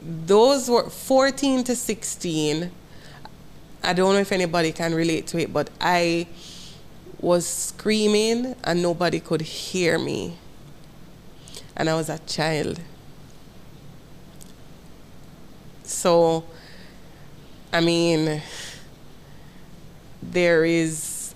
those 0.00 0.70
were 0.70 0.88
14 0.88 1.64
to 1.64 1.74
16. 1.74 2.70
I 3.82 3.92
don't 3.92 4.14
know 4.14 4.20
if 4.20 4.30
anybody 4.30 4.70
can 4.70 4.94
relate 4.94 5.26
to 5.28 5.38
it, 5.38 5.52
but 5.52 5.70
I 5.80 6.28
was 7.20 7.46
screaming 7.46 8.54
and 8.62 8.80
nobody 8.80 9.18
could 9.18 9.40
hear 9.40 9.98
me. 9.98 10.38
And 11.76 11.88
I 11.90 11.94
was 11.94 12.08
a 12.08 12.18
child. 12.18 12.80
So, 15.90 16.44
I 17.72 17.80
mean, 17.80 18.40
there 20.22 20.64
is 20.64 21.34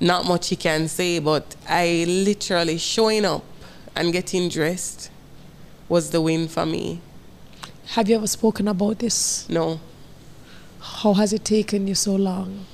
not 0.00 0.26
much 0.26 0.50
you 0.50 0.56
can 0.56 0.88
say, 0.88 1.18
but 1.18 1.54
I 1.68 2.04
literally 2.06 2.78
showing 2.78 3.24
up 3.24 3.44
and 3.94 4.12
getting 4.12 4.48
dressed 4.48 5.10
was 5.88 6.10
the 6.10 6.20
win 6.20 6.48
for 6.48 6.66
me. 6.66 7.00
Have 7.90 8.08
you 8.08 8.16
ever 8.16 8.26
spoken 8.26 8.68
about 8.68 8.98
this? 8.98 9.48
No. 9.48 9.80
How 10.80 11.14
has 11.14 11.32
it 11.32 11.44
taken 11.44 11.86
you 11.86 11.94
so 11.94 12.16
long? 12.16 12.66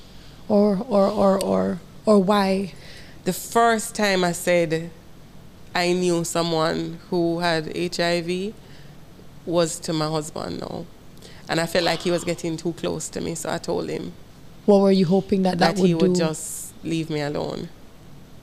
Or 0.49 0.77
or 0.89 1.07
or 1.07 1.41
or 1.41 1.79
or 2.05 2.19
why? 2.19 2.73
The 3.23 3.33
first 3.33 3.95
time 3.95 4.23
I 4.23 4.31
said 4.31 4.89
I 5.75 5.93
knew 5.93 6.23
someone 6.23 6.99
who 7.09 7.39
had 7.39 7.75
HIV 7.77 8.53
was 9.45 9.79
to 9.79 9.93
my 9.93 10.07
husband 10.07 10.59
now. 10.59 10.85
And 11.53 11.61
I 11.61 11.67
felt 11.67 11.85
like 11.85 11.99
he 11.99 12.09
was 12.09 12.23
getting 12.23 12.57
too 12.57 12.73
close 12.73 13.09
to 13.09 13.21
me, 13.21 13.35
so 13.35 13.47
I 13.51 13.59
told 13.59 13.87
him 13.87 14.13
What 14.65 14.81
were 14.81 14.91
you 14.91 15.05
hoping 15.05 15.43
that 15.43 15.59
that, 15.59 15.75
that, 15.75 15.81
would 15.81 15.87
he 15.87 15.93
would 15.93 16.13
do? 16.13 16.21
just 16.21 16.73
leave 16.83 17.11
me 17.11 17.21
alone. 17.21 17.69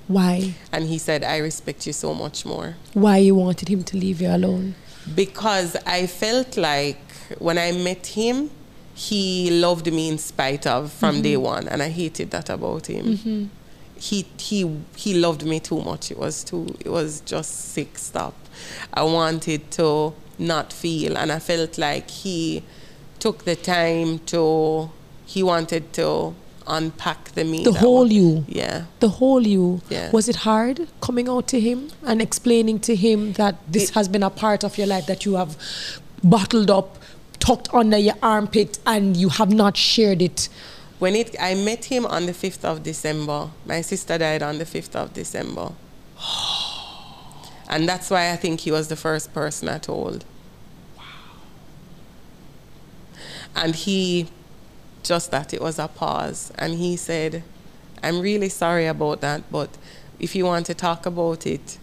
Why? 0.07 0.55
And 0.71 0.85
he 0.85 0.97
said, 0.97 1.25
I 1.25 1.39
respect 1.39 1.89
you 1.89 1.93
so 1.93 2.15
much 2.15 2.47
more. 2.47 2.77
Why 2.95 3.17
you 3.17 3.35
wanted 3.35 3.67
him 3.69 3.83
to 3.83 3.97
leave 3.97 4.21
you 4.21 4.29
alone? 4.29 4.77
Because 5.13 5.75
I 5.85 6.07
felt 6.07 6.57
like 6.57 7.01
when 7.41 7.59
I 7.59 7.73
met 7.73 8.07
him, 8.07 8.49
he 8.95 9.61
loved 9.61 9.93
me 9.93 10.09
in 10.09 10.19
spite 10.19 10.65
of 10.69 10.93
from 10.93 11.15
mm-hmm. 11.17 11.23
day 11.23 11.37
one, 11.37 11.67
and 11.67 11.83
I 11.83 11.89
hated 11.89 12.31
that 12.31 12.49
about 12.49 12.87
him. 12.87 13.07
Mm-hmm. 13.17 13.45
He 13.99 14.25
he 14.39 14.79
he 14.95 15.15
loved 15.15 15.45
me 15.45 15.59
too 15.59 15.81
much. 15.81 16.13
It 16.13 16.19
was 16.19 16.45
too. 16.45 16.77
It 16.79 16.91
was 16.91 17.23
just 17.23 17.73
sick 17.73 17.99
stuff. 17.99 18.35
I 18.95 19.03
wanted 19.03 19.69
to 19.73 20.15
not 20.39 20.73
feel, 20.73 21.19
and 21.19 21.33
I 21.33 21.41
felt 21.41 21.77
like 21.77 22.09
he 22.09 22.63
took 23.21 23.45
the 23.45 23.57
time 23.57 24.19
to 24.27 24.91
he 25.27 25.43
wanted 25.43 25.93
to 25.93 26.35
unpack 26.67 27.33
the 27.33 27.45
me. 27.45 27.65
The 27.65 27.73
whole 27.73 28.11
you. 28.11 28.45
Yeah. 28.49 28.85
The 29.01 29.09
whole 29.09 29.47
you. 29.47 29.81
Yeah. 29.89 30.11
Was 30.11 30.29
it 30.29 30.37
hard 30.37 30.89
coming 31.01 31.29
out 31.29 31.47
to 31.49 31.61
him 31.61 31.91
and 32.05 32.21
explaining 32.23 32.81
to 32.81 32.97
him 32.97 33.33
that 33.35 33.57
this 33.69 33.91
It- 33.91 33.95
has 33.95 34.09
been 34.09 34.23
a 34.23 34.31
part 34.31 34.65
of 34.65 34.79
your 34.79 34.87
life 34.87 35.07
that 35.07 35.25
you 35.25 35.35
have 35.35 35.57
bottled 36.23 36.71
up, 36.71 36.99
tucked 37.39 37.73
under 37.73 37.99
your 37.99 38.17
armpit, 38.23 38.79
and 38.87 39.17
you 39.17 39.29
have 39.31 39.53
not 39.53 39.77
shared 39.77 40.23
it? 40.23 40.49
When 40.99 41.17
it, 41.17 41.35
I 41.41 41.55
met 41.55 41.87
him 41.87 42.05
on 42.07 42.27
the 42.27 42.33
5th 42.35 42.65
of 42.65 42.83
December. 42.83 43.49
My 43.67 43.81
sister 43.81 44.19
died 44.19 44.43
on 44.43 44.59
the 44.59 44.67
5th 44.67 44.95
of 44.97 45.15
December. 45.15 45.73
And 47.73 47.89
that's 47.89 48.11
why 48.11 48.33
I 48.33 48.37
think 48.37 48.61
he 48.61 48.73
was 48.73 48.89
the 48.89 48.97
first 48.97 49.33
person 49.33 49.69
I 49.69 49.79
told. 49.79 50.25
And 53.61 53.75
he, 53.75 54.29
just 55.03 55.31
that, 55.31 55.55
it 55.55 55.61
was 55.61 55.79
a 55.79 55.89
pause. 55.89 56.51
And 56.59 56.75
he 56.75 56.97
said, 56.97 57.43
I'm 58.03 58.21
really 58.21 58.49
sorry 58.49 58.87
about 58.87 59.21
that, 59.21 59.43
but 59.53 59.71
if 60.19 60.35
you 60.35 60.45
want 60.47 60.67
to 60.67 60.75
talk 60.75 61.07
about 61.07 61.47
it, 61.47 61.79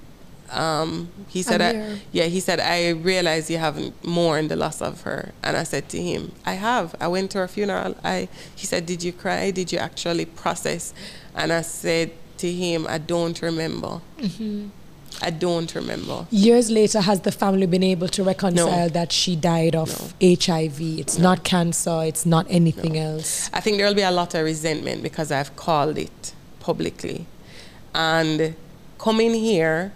um, 0.52 1.10
he 1.28 1.42
said, 1.44 1.62
I, 1.62 2.00
yeah, 2.12 2.26
he 2.26 2.40
said, 2.40 2.60
I 2.60 2.90
realize 2.90 3.50
you 3.50 3.58
haven't 3.58 3.94
mourned 4.06 4.50
the 4.50 4.56
loss 4.56 4.82
of 4.82 5.02
her. 5.02 5.34
And 5.44 5.58
I 5.58 5.64
said 5.64 5.90
to 5.90 6.02
him, 6.02 6.32
I 6.46 6.54
have. 6.54 6.96
I 7.02 7.08
went 7.10 7.32
to 7.32 7.40
her 7.40 7.48
funeral. 7.48 7.96
I, 8.04 8.30
he 8.56 8.66
said, 8.66 8.86
Did 8.86 9.04
you 9.04 9.12
cry? 9.12 9.52
Did 9.52 9.72
you 9.72 9.78
actually 9.78 10.26
process? 10.26 10.94
And 11.36 11.52
I 11.52 11.62
said 11.62 12.12
to 12.38 12.52
him, 12.52 12.88
I 12.88 12.98
don't 12.98 13.42
remember. 13.42 14.02
Mm-hmm. 14.20 14.70
I 15.22 15.32
don't 15.32 15.74
remember. 15.74 16.28
Years 16.30 16.70
later, 16.70 17.02
has 17.02 17.22
the 17.22 17.32
family 17.32 17.66
been 17.66 17.84
able 17.84 18.08
to 18.10 18.24
reconcile 18.24 18.88
No. 18.88 18.90
that 18.90 19.12
she 19.12 19.36
died 19.36 19.76
of 19.76 20.14
HIV? 20.22 20.80
It's 21.00 21.18
not 21.18 21.44
cancer, 21.44 22.04
it's 22.04 22.26
not 22.26 22.46
anything 22.50 22.98
else. 22.98 23.50
I 23.54 23.60
think 23.60 23.78
there 23.78 23.88
will 23.88 23.96
be 23.96 24.04
a 24.04 24.12
lot 24.12 24.36
of 24.36 24.44
resentment 24.46 25.02
because 25.04 25.32
I've 25.32 25.56
called 25.56 25.98
it 25.98 26.34
publicly. 26.60 27.26
And 27.96 28.56
coming 29.00 29.34
here, 29.34 29.92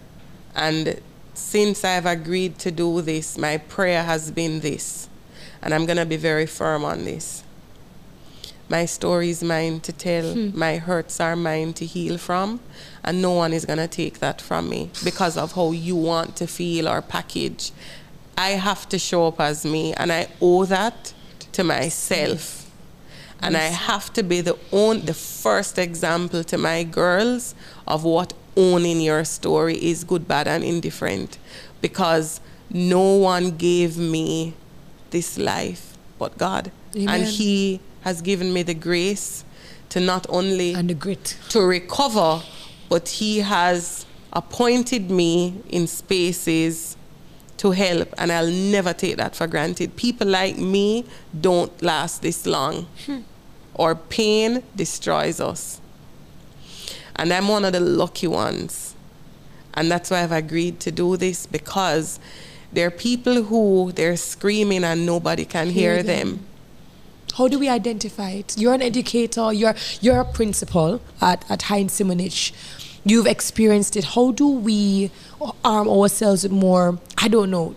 and 0.56 1.00
since 1.34 1.84
I've 1.86 2.06
agreed 2.06 2.58
to 2.60 2.72
do 2.72 3.02
this, 3.02 3.38
my 3.38 3.58
prayer 3.58 4.04
has 4.04 4.32
been 4.32 4.60
this. 4.62 5.08
And 5.62 5.74
I'm 5.74 5.86
going 5.86 5.98
to 5.98 6.06
be 6.06 6.18
very 6.18 6.48
firm 6.48 6.84
on 6.84 7.06
this. 7.06 7.44
My 8.72 8.86
story 8.86 9.30
is 9.32 9.44
mine 9.44 9.82
to 9.82 9.92
tell, 9.92 10.34
hmm. 10.34 10.58
my 10.58 10.78
hurts 10.78 11.20
are 11.20 11.36
mine 11.36 11.74
to 11.74 11.86
heal 11.86 12.18
from, 12.18 12.62
and 13.04 13.22
no 13.22 13.34
one 13.34 13.52
is 13.52 13.66
going 13.66 13.80
to 13.80 13.88
take 14.02 14.20
that 14.20 14.40
from 14.40 14.70
me 14.70 14.90
because 15.04 15.36
of 15.36 15.52
how 15.52 15.72
you 15.74 15.98
want 15.98 16.38
to 16.38 16.48
feel 16.48 16.88
or 16.88 17.02
package. 17.02 17.74
I 18.38 18.52
have 18.52 18.88
to 18.88 18.98
show 18.98 19.28
up 19.28 19.42
as 19.42 19.66
me, 19.66 19.94
and 19.96 20.10
I 20.10 20.30
owe 20.42 20.64
that 20.64 21.14
to 21.52 21.66
myself. 21.66 22.72
And 23.42 23.58
I 23.58 23.64
have 23.92 24.14
to 24.14 24.24
be 24.24 24.40
the 24.40 24.58
own 24.72 25.02
the 25.02 25.16
first 25.16 25.78
example 25.78 26.42
to 26.46 26.58
my 26.58 26.84
girls 26.84 27.54
of 27.86 28.06
what 28.06 28.32
owning 28.56 29.02
your 29.02 29.26
story 29.26 29.84
is 29.84 30.06
good, 30.06 30.30
bad, 30.30 30.48
and 30.48 30.64
indifferent. 30.64 31.38
Because 31.82 32.40
no 32.70 33.18
one 33.18 33.58
gave 33.58 33.98
me 33.98 34.54
this 35.10 35.38
life 35.38 35.98
but 36.18 36.38
God. 36.38 36.72
Amen. 36.96 37.10
And 37.10 37.24
He 37.26 37.82
has 38.02 38.22
given 38.22 38.54
me 38.54 38.64
the 38.64 38.74
grace 38.74 39.44
to 39.90 40.00
not 40.00 40.26
only 40.30 40.74
And 40.74 40.90
the 40.90 40.94
grit. 40.94 41.38
to 41.50 41.62
recover, 41.62 42.42
but 42.90 43.08
He 43.10 43.40
has 43.40 44.06
appointed 44.34 45.12
me 45.12 45.62
in 45.70 45.88
spaces 45.88 46.96
to 47.58 47.72
help, 47.72 48.14
and 48.18 48.32
I'll 48.32 48.48
never 48.50 48.94
take 48.94 49.18
that 49.18 49.36
for 49.36 49.46
granted. 49.48 49.96
People 49.96 50.28
like 50.28 50.58
me 50.58 51.06
don't 51.40 51.72
last 51.84 52.22
this 52.22 52.46
long, 52.48 52.88
hmm. 53.06 53.20
or 53.76 53.94
pain 53.96 54.64
destroys 54.76 55.40
us. 55.40 55.80
And 57.16 57.32
I'm 57.32 57.48
one 57.50 57.66
of 57.66 57.74
the 57.74 57.80
lucky 57.80 58.28
ones. 58.28 58.96
And 59.76 59.92
that's 59.92 60.10
why 60.10 60.24
I've 60.24 60.32
agreed 60.32 60.80
to 60.82 60.92
do 60.92 61.18
this 61.18 61.46
because 61.46 62.20
there 62.74 62.88
are 62.88 62.92
people 62.92 63.44
who 63.44 63.92
they're 63.94 64.18
screaming 64.18 64.84
and 64.84 65.06
nobody 65.06 65.46
can 65.46 65.70
hear, 65.70 65.94
Hear 65.96 66.04
them. 66.04 66.30
them. 66.30 66.46
How 67.38 67.48
do 67.48 67.58
we 67.60 67.70
identify 67.70 68.32
it? 68.32 68.58
You're 68.58 68.74
an 68.74 68.82
educator, 68.82 69.54
you're, 69.54 69.76
you're 70.02 70.20
a 70.20 70.26
principal 70.26 71.02
at, 71.22 71.50
at 71.50 71.64
Heinz 71.64 72.00
Simonich. 72.00 72.52
You've 73.04 73.26
experienced 73.26 73.96
it. 73.96 74.04
How 74.04 74.32
do 74.32 74.48
we 74.48 75.10
arm 75.64 75.90
ourselves 75.90 76.44
with 76.44 76.52
more, 76.52 77.00
I 77.18 77.28
don't 77.28 77.50
know, 77.50 77.76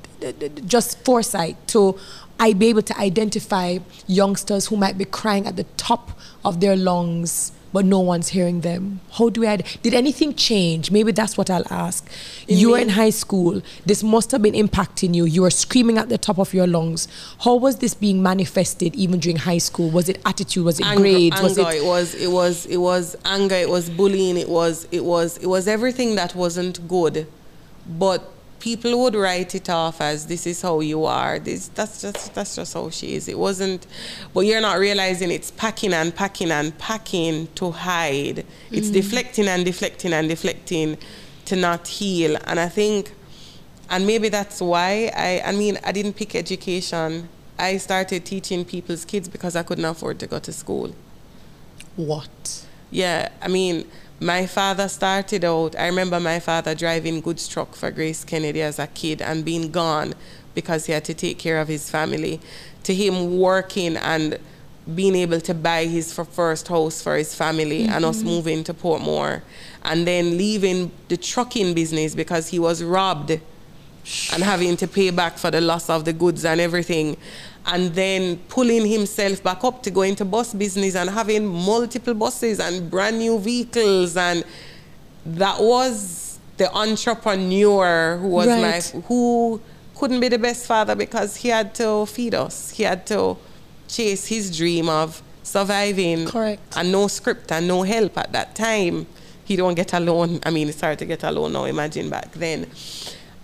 just 0.66 1.02
foresight 1.04 1.56
to 1.68 1.98
I 2.38 2.52
be 2.52 2.68
able 2.68 2.82
to 2.82 2.98
identify 2.98 3.78
youngsters 4.06 4.66
who 4.66 4.76
might 4.76 4.98
be 4.98 5.04
crying 5.04 5.46
at 5.46 5.56
the 5.56 5.64
top 5.76 6.18
of 6.44 6.60
their 6.60 6.76
lungs, 6.76 7.52
but 7.74 7.84
no 7.84 7.98
one's 7.98 8.28
hearing 8.28 8.60
them? 8.60 9.00
How 9.14 9.30
do 9.30 9.40
we, 9.40 9.48
id- 9.48 9.64
did 9.82 9.94
anything 9.94 10.32
change? 10.36 10.92
Maybe 10.92 11.10
that's 11.10 11.36
what 11.36 11.50
I'll 11.50 11.66
ask. 11.72 12.08
You 12.46 12.56
You 12.56 12.70
were 12.70 12.78
in 12.78 12.90
high 12.90 13.10
school. 13.10 13.62
This 13.84 14.04
must 14.04 14.30
have 14.30 14.42
been 14.42 14.54
impacting 14.54 15.12
you. 15.12 15.24
You 15.24 15.42
were 15.42 15.50
screaming 15.50 15.98
at 15.98 16.08
the 16.08 16.16
top 16.16 16.38
of 16.38 16.54
your 16.54 16.68
lungs. 16.68 17.08
How 17.40 17.56
was 17.56 17.78
this 17.78 17.92
being 17.92 18.22
manifested 18.22 18.94
even 18.94 19.18
during 19.18 19.38
high 19.38 19.58
school? 19.58 19.90
Was 19.90 20.08
it 20.08 20.20
attitude? 20.24 20.64
Was 20.64 20.78
it 20.78 20.86
anger, 20.86 21.02
grades? 21.02 21.34
anger. 21.34 21.48
was 21.48 21.58
it 21.58 21.66
it 21.74 21.84
was 21.84 22.14
it 22.14 22.28
was 22.28 22.66
it 22.66 22.76
was 22.76 23.16
anger. 23.24 23.56
It 23.56 23.68
was 23.68 23.90
bullying. 23.90 24.36
It 24.36 24.48
was 24.48 24.86
it 24.92 25.04
was 25.04 25.38
it 25.38 25.48
was 25.48 25.66
everything 25.66 26.14
that 26.14 26.36
wasn't 26.36 26.86
good, 26.86 27.26
but 27.88 28.33
people 28.60 29.02
would 29.02 29.14
write 29.14 29.54
it 29.54 29.68
off 29.68 30.00
as 30.00 30.26
this 30.26 30.46
is 30.46 30.62
how 30.62 30.80
you 30.80 31.04
are. 31.04 31.38
This 31.38 31.68
that's 31.68 32.00
just 32.02 32.34
that's 32.34 32.56
just 32.56 32.74
how 32.74 32.90
she 32.90 33.14
is. 33.14 33.28
It 33.28 33.38
wasn't, 33.38 33.86
but 34.32 34.40
you're 34.40 34.60
not 34.60 34.78
realizing 34.78 35.30
it's 35.30 35.50
packing 35.50 35.92
and 35.92 36.14
packing 36.14 36.50
and 36.50 36.76
packing 36.78 37.48
to 37.56 37.70
hide. 37.70 38.44
It's 38.70 38.88
mm. 38.88 38.94
deflecting 38.94 39.48
and 39.48 39.64
deflecting 39.64 40.12
and 40.12 40.28
deflecting 40.28 40.98
to 41.46 41.56
not 41.56 41.86
heal. 41.88 42.36
And 42.46 42.58
I 42.58 42.68
think 42.68 43.12
and 43.90 44.06
maybe 44.06 44.28
that's 44.28 44.60
why 44.60 45.10
I 45.14 45.42
I 45.44 45.52
mean 45.52 45.78
I 45.84 45.92
didn't 45.92 46.14
pick 46.14 46.34
education. 46.34 47.28
I 47.58 47.76
started 47.76 48.24
teaching 48.24 48.64
people's 48.64 49.04
kids 49.04 49.28
because 49.28 49.54
I 49.54 49.62
couldn't 49.62 49.84
afford 49.84 50.18
to 50.20 50.26
go 50.26 50.38
to 50.40 50.52
school. 50.52 50.94
what? 51.96 52.66
Yeah, 52.90 53.30
I 53.42 53.48
mean, 53.48 53.88
my 54.20 54.46
father 54.46 54.88
started 54.88 55.44
out. 55.44 55.76
I 55.76 55.86
remember 55.86 56.20
my 56.20 56.40
father 56.40 56.74
driving 56.74 57.20
goods 57.20 57.48
truck 57.48 57.74
for 57.74 57.90
Grace 57.90 58.24
Kennedy 58.24 58.62
as 58.62 58.78
a 58.78 58.86
kid 58.86 59.20
and 59.20 59.44
being 59.44 59.70
gone 59.70 60.14
because 60.54 60.86
he 60.86 60.92
had 60.92 61.04
to 61.06 61.14
take 61.14 61.38
care 61.38 61.60
of 61.60 61.68
his 61.68 61.90
family. 61.90 62.40
To 62.84 62.94
him 62.94 63.38
working 63.38 63.96
and 63.96 64.38
being 64.94 65.14
able 65.14 65.40
to 65.40 65.54
buy 65.54 65.86
his 65.86 66.12
first 66.12 66.68
house 66.68 67.02
for 67.02 67.16
his 67.16 67.34
family 67.34 67.84
and 67.84 68.04
us 68.04 68.18
mm-hmm. 68.18 68.28
moving 68.28 68.64
to 68.64 68.74
Portmore 68.74 69.40
and 69.82 70.06
then 70.06 70.36
leaving 70.36 70.90
the 71.08 71.16
trucking 71.16 71.74
business 71.74 72.14
because 72.14 72.48
he 72.48 72.58
was 72.58 72.82
robbed 72.82 73.30
and 73.30 74.42
having 74.42 74.76
to 74.76 74.86
pay 74.86 75.10
back 75.10 75.38
for 75.38 75.50
the 75.50 75.60
loss 75.60 75.88
of 75.88 76.04
the 76.04 76.12
goods 76.12 76.44
and 76.44 76.60
everything 76.60 77.16
and 77.66 77.94
then 77.94 78.36
pulling 78.48 78.86
himself 78.86 79.42
back 79.42 79.64
up 79.64 79.82
to 79.82 79.90
go 79.90 80.02
into 80.02 80.24
bus 80.24 80.52
business 80.52 80.94
and 80.94 81.08
having 81.10 81.46
multiple 81.46 82.14
buses 82.14 82.60
and 82.60 82.90
brand 82.90 83.18
new 83.18 83.38
vehicles. 83.38 84.16
And 84.16 84.44
that 85.24 85.60
was 85.60 86.38
the 86.58 86.70
entrepreneur 86.74 88.18
who 88.18 88.28
was 88.28 88.46
Right. 88.48 88.60
my 88.94 89.00
who 89.08 89.60
couldn't 89.96 90.20
be 90.20 90.28
the 90.28 90.38
best 90.38 90.66
father 90.66 90.94
because 90.94 91.36
he 91.36 91.48
had 91.48 91.74
to 91.76 92.04
feed 92.06 92.34
us. 92.34 92.70
He 92.70 92.82
had 92.82 93.06
to 93.06 93.36
chase 93.88 94.26
his 94.26 94.54
dream 94.56 94.88
of 94.88 95.22
surviving. 95.42 96.26
Correct. 96.26 96.62
and 96.76 96.90
no 96.92 97.06
script 97.08 97.50
and 97.52 97.66
no 97.68 97.82
help 97.82 98.18
at 98.18 98.32
that 98.32 98.54
time. 98.54 99.06
He 99.44 99.56
don't 99.56 99.74
get 99.74 99.92
a 99.94 100.00
loan. 100.00 100.40
I 100.44 100.50
mean 100.50 100.68
it's 100.68 100.80
hard 100.80 100.98
to 100.98 101.06
get 101.06 101.22
a 101.22 101.30
loan 101.30 101.52
now 101.52 101.64
imagine 101.64 102.10
back 102.10 102.32
then. 102.32 102.66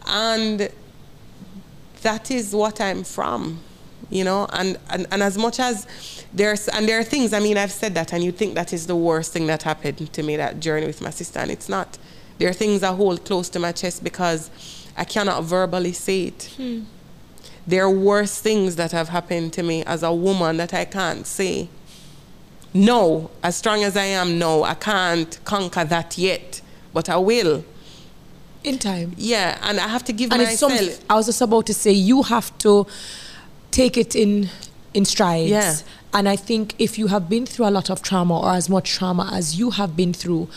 And 0.06 0.70
that 2.02 2.30
is 2.30 2.54
what 2.54 2.80
I'm 2.80 3.04
from, 3.04 3.61
you 4.11 4.25
know. 4.25 4.46
And, 4.53 4.79
and 4.90 5.07
and 5.11 5.23
as 5.23 5.38
much 5.38 5.59
as 5.61 5.87
there's 6.33 6.68
and 6.68 6.88
there 6.88 6.99
are 6.99 7.05
things. 7.05 7.33
I 7.33 7.40
mean, 7.40 7.57
I've 7.57 7.73
said 7.73 7.94
that, 7.94 8.12
and 8.12 8.23
you 8.23 8.33
think 8.33 8.55
that 8.55 8.73
is 8.73 8.87
the 8.87 8.96
worst 8.96 9.33
thing 9.33 9.46
that 9.46 9.62
happened 9.62 10.12
to 10.12 10.23
me 10.23 10.37
that 10.37 10.61
journey 10.61 10.87
with 10.87 11.01
my 11.01 11.11
sister, 11.11 11.38
and 11.38 11.51
it's 11.51 11.68
not. 11.68 11.99
There 12.38 12.49
are 12.49 12.55
things 12.55 12.83
I 12.83 12.94
hold 12.94 13.25
close 13.25 13.49
to 13.51 13.59
my 13.59 13.73
chest 13.73 14.03
because 14.03 14.51
I 14.96 15.05
cannot 15.05 15.44
verbally 15.44 15.92
say 15.92 16.25
it. 16.25 16.53
Hmm. 16.57 16.83
There 17.66 17.85
are 17.85 17.90
worse 17.90 18.40
things 18.40 18.77
that 18.77 18.92
have 18.92 19.11
happened 19.11 19.53
to 19.55 19.62
me 19.62 19.85
as 19.85 20.03
a 20.03 20.12
woman 20.12 20.57
that 20.57 20.73
I 20.73 20.85
can't 20.87 21.27
say. 21.27 21.68
No, 22.73 23.31
as 23.42 23.57
strong 23.57 23.83
as 23.83 23.96
I 23.96 24.05
am, 24.05 24.38
no, 24.38 24.62
I 24.62 24.75
can't 24.75 25.38
conquer 25.44 25.85
that 25.85 26.16
yet, 26.16 26.62
but 26.94 27.09
I 27.09 27.16
will. 27.16 27.64
In 28.62 28.79
time. 28.79 29.14
Yeah, 29.16 29.59
and 29.62 29.81
I 29.81 29.88
have 29.88 30.05
to 30.05 30.12
give 30.12 30.33
And 30.33 30.42
it's 30.42 30.62
myself. 30.62 31.05
I 31.09 31.14
was 31.14 31.27
just 31.27 31.40
about 31.40 31.66
to 31.66 31.75
say 31.75 31.92
you 31.92 32.23
have 32.23 32.57
to 32.59 32.87
take 33.70 33.96
it 33.96 34.14
in 34.14 34.48
in 34.94 35.04
strides. 35.04 35.50
Yeah. 35.50 35.76
And 36.12 36.28
I 36.28 36.35
think 36.37 36.74
if 36.78 36.98
you 36.98 37.06
have 37.06 37.28
been 37.28 37.46
through 37.46 37.66
a 37.68 37.70
lot 37.70 37.90
of 37.90 38.02
trauma 38.02 38.40
or 38.40 38.50
as 38.52 38.68
much 38.68 38.90
trauma 38.92 39.30
as 39.33 39.56
you 39.59 39.70
have 39.70 39.96
been 39.96 40.12
through, 40.12 40.48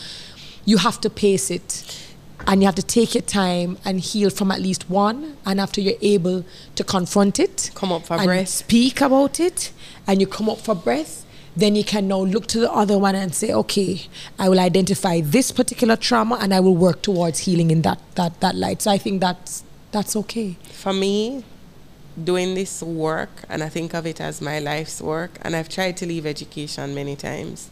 you 0.66 0.78
have 0.78 1.00
to 1.02 1.10
pace 1.10 1.52
it. 1.52 2.00
And 2.48 2.62
you 2.62 2.66
have 2.66 2.76
to 2.76 2.84
take 2.84 3.14
your 3.16 3.22
time 3.22 3.78
and 3.86 4.02
heal 4.02 4.30
from 4.30 4.52
at 4.52 4.60
least 4.60 4.90
one. 4.90 5.38
And 5.46 5.62
after 5.62 5.80
you're 5.80 6.00
able 6.02 6.44
to 6.76 6.84
confront 6.84 7.40
it, 7.40 7.72
Come 7.76 7.92
up 7.94 8.06
for 8.06 8.18
breath. 8.18 8.50
speak 8.50 9.00
about 9.00 9.40
it, 9.40 9.72
and 10.08 10.20
you 10.20 10.28
come 10.28 10.50
up 10.50 10.58
for 10.60 10.76
breath, 10.76 11.26
then 11.56 11.76
you 11.76 11.84
can 11.86 12.08
now 12.10 12.20
look 12.20 12.48
to 12.48 12.60
the 12.60 12.70
other 12.72 12.98
one 12.98 13.16
and 13.16 13.34
say, 13.34 13.54
okay, 13.54 14.02
I 14.40 14.50
will 14.50 14.60
identify 14.60 15.22
this 15.22 15.52
particular 15.54 15.96
trauma 15.96 16.38
and 16.42 16.54
I 16.54 16.60
will 16.60 16.76
work 16.76 17.02
towards 17.04 17.40
healing 17.40 17.70
in 17.72 17.84
that 17.84 18.00
that 18.16 18.40
that 18.42 18.56
light. 18.56 18.82
So 18.82 18.92
I 18.92 18.98
think 18.98 19.22
that's 19.22 19.64
that's 19.92 20.16
okay. 20.16 20.58
For 20.72 20.92
me, 20.92 21.46
doing 22.22 22.54
this 22.56 22.82
work, 22.84 23.30
and 23.50 23.64
I 23.64 23.70
think 23.70 23.94
of 23.94 24.06
it 24.06 24.20
as 24.22 24.42
my 24.42 24.60
life's 24.60 25.02
work, 25.02 25.32
and 25.42 25.56
I've 25.56 25.70
tried 25.70 25.98
to 25.98 26.06
leave 26.06 26.26
education 26.26 26.94
many 26.94 27.16
times, 27.16 27.70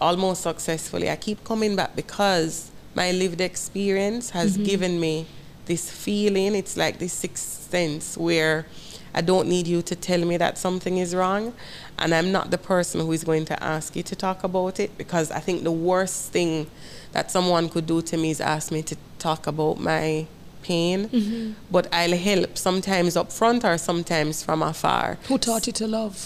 almost 0.00 0.42
successfully. 0.42 1.10
I 1.10 1.16
keep 1.16 1.44
coming 1.44 1.76
back 1.76 1.94
because 1.96 2.70
my 2.94 3.12
lived 3.12 3.40
experience 3.40 4.30
has 4.30 4.54
Mm-hmm. 4.54 4.64
given 4.64 5.00
me 5.00 5.26
this 5.66 5.90
feeling. 5.90 6.54
It's 6.54 6.76
like 6.76 6.98
this 6.98 7.12
sixth 7.12 7.70
sense 7.70 8.16
where 8.16 8.66
I 9.14 9.20
don't 9.20 9.48
need 9.48 9.66
you 9.66 9.82
to 9.82 9.94
tell 9.96 10.24
me 10.24 10.36
that 10.36 10.58
something 10.58 10.98
is 10.98 11.14
wrong. 11.14 11.52
And 11.98 12.14
I'm 12.14 12.30
not 12.32 12.50
the 12.50 12.58
person 12.58 13.00
who 13.00 13.12
is 13.12 13.24
going 13.24 13.44
to 13.46 13.62
ask 13.62 13.96
you 13.96 14.02
to 14.04 14.16
talk 14.16 14.44
about 14.44 14.78
it 14.80 14.96
because 14.96 15.30
I 15.30 15.40
think 15.40 15.64
the 15.64 15.72
worst 15.72 16.32
thing 16.32 16.70
that 17.12 17.30
someone 17.30 17.68
could 17.68 17.86
do 17.86 18.00
to 18.02 18.16
me 18.16 18.30
is 18.30 18.40
ask 18.40 18.70
me 18.72 18.82
to 18.82 18.96
talk 19.18 19.46
about 19.46 19.80
my 19.80 20.26
pain. 20.68 21.08
Mm-hmm. 21.08 21.52
But 21.74 21.84
I'll 21.92 22.16
help 22.30 22.50
sometimes 22.58 23.16
up 23.16 23.30
front 23.32 23.64
or 23.64 23.76
sometimes 23.78 24.42
from 24.46 24.62
afar. 24.62 25.18
Who 25.28 25.36
taught 25.38 25.66
you 25.68 25.72
to 25.80 25.86
love? 25.86 26.16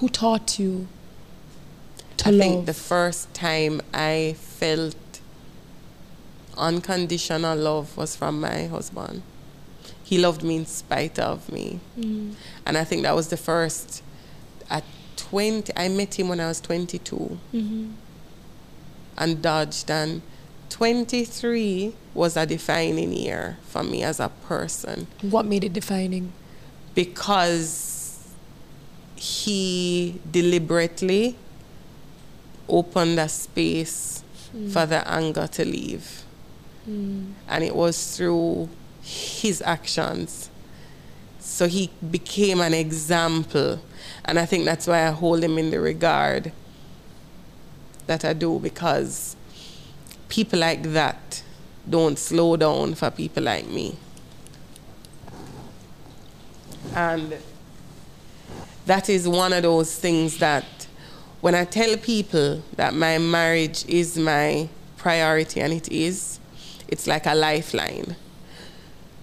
Who 0.00 0.08
taught 0.08 0.58
you 0.60 0.86
to 2.18 2.28
I 2.28 2.30
love? 2.32 2.40
think 2.40 2.66
the 2.66 2.74
first 2.92 3.32
time 3.34 3.74
I 3.94 4.34
felt 4.38 4.96
unconditional 6.56 7.56
love 7.56 7.96
was 7.96 8.16
from 8.16 8.40
my 8.40 8.66
husband. 8.66 9.22
He 10.02 10.18
loved 10.18 10.42
me 10.42 10.56
in 10.56 10.66
spite 10.66 11.18
of 11.18 11.50
me. 11.52 11.80
Mm. 11.98 12.34
And 12.66 12.76
I 12.76 12.84
think 12.84 13.02
that 13.02 13.14
was 13.14 13.28
the 13.28 13.36
first 13.36 14.02
at 14.70 14.84
20 15.16 15.72
I 15.76 15.88
met 15.88 16.18
him 16.18 16.28
when 16.28 16.40
I 16.40 16.48
was 16.48 16.60
22 16.60 17.38
Mm-hmm. 17.54 17.90
and 19.18 19.42
dodged 19.42 19.90
and 19.90 20.22
23 20.70 21.94
was 22.18 22.36
a 22.36 22.44
defining 22.44 23.12
year 23.12 23.56
for 23.62 23.82
me 23.82 24.02
as 24.02 24.20
a 24.20 24.28
person 24.46 25.06
what 25.22 25.46
made 25.46 25.64
it 25.64 25.72
defining? 25.72 26.32
because 26.94 27.88
he 29.18 30.20
deliberately 30.30 31.36
opened 32.68 33.18
a 33.18 33.28
space 33.28 34.22
hmm. 34.52 34.68
for 34.68 34.86
the 34.86 35.06
anger 35.08 35.46
to 35.46 35.64
leave. 35.64 36.22
Hmm. 36.84 37.32
And 37.48 37.64
it 37.64 37.74
was 37.74 38.16
through 38.16 38.68
his 39.02 39.62
actions. 39.62 40.50
So 41.38 41.66
he 41.66 41.90
became 42.10 42.60
an 42.60 42.74
example. 42.74 43.80
And 44.24 44.38
I 44.38 44.46
think 44.46 44.64
that's 44.64 44.86
why 44.86 45.06
I 45.06 45.10
hold 45.10 45.42
him 45.42 45.58
in 45.58 45.70
the 45.70 45.80
regard 45.80 46.52
that 48.06 48.24
I 48.24 48.32
do 48.32 48.58
because 48.58 49.36
people 50.28 50.58
like 50.58 50.82
that 50.92 51.42
don't 51.90 52.18
slow 52.18 52.56
down 52.56 52.94
for 52.94 53.10
people 53.10 53.42
like 53.42 53.66
me. 53.66 53.96
And 56.94 57.36
that 58.86 59.08
is 59.08 59.28
one 59.28 59.52
of 59.52 59.62
those 59.62 59.94
things 59.96 60.38
that 60.38 60.64
when 61.40 61.54
I 61.54 61.64
tell 61.64 61.96
people 61.96 62.62
that 62.76 62.94
my 62.94 63.18
marriage 63.18 63.84
is 63.86 64.18
my 64.18 64.68
priority, 64.96 65.60
and 65.60 65.72
it 65.72 65.88
is, 65.88 66.40
it's 66.88 67.06
like 67.06 67.26
a 67.26 67.34
lifeline. 67.34 68.16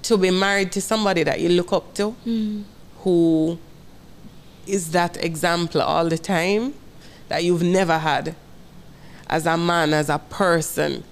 To 0.04 0.17
be 0.17 0.32
married 0.32 0.71
to 0.73 0.82
somebody 0.82 1.23
that 1.23 1.39
you 1.39 1.49
look 1.49 1.73
up 1.73 1.93
to, 1.95 2.12
hmm. 2.12 2.62
who 2.99 3.60
is 4.65 4.91
that 4.91 5.23
example 5.23 5.82
all 5.82 6.08
the 6.08 6.17
time 6.17 6.73
that 7.28 7.43
you've 7.43 7.63
never 7.63 7.97
had 7.97 8.36
as 9.28 9.45
a 9.45 9.58
man, 9.58 9.93
as 9.93 10.10
a 10.10 10.19
person, 10.19 11.04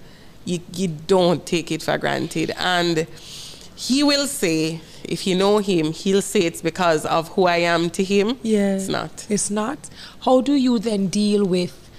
you, 0.46 0.60
you 0.76 0.88
don't 0.88 1.46
take 1.46 1.72
it 1.72 1.82
for 1.82 1.98
granted. 1.98 2.52
And 2.58 3.08
he 3.76 4.04
will 4.04 4.28
say, 4.28 4.82
if 5.04 5.28
you 5.28 5.36
know 5.36 5.58
him, 5.58 5.92
he'll 5.92 6.22
say 6.22 6.42
it's 6.42 6.62
because 6.62 7.06
of 7.06 7.30
who 7.30 7.46
I 7.46 7.58
am 7.58 7.90
to 7.92 8.04
him. 8.04 8.38
Yeah. 8.42 8.76
It's 8.76 8.88
not. 8.88 9.28
It's 9.30 9.50
not. 9.50 9.90
How 10.22 10.42
do 10.42 10.54
you 10.54 10.80
then 10.80 11.08
deal 11.08 11.46
with 11.46 11.90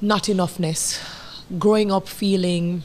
not 0.00 0.24
enoughness? 0.24 1.02
Growing 1.58 1.92
up 1.92 2.08
feeling 2.08 2.82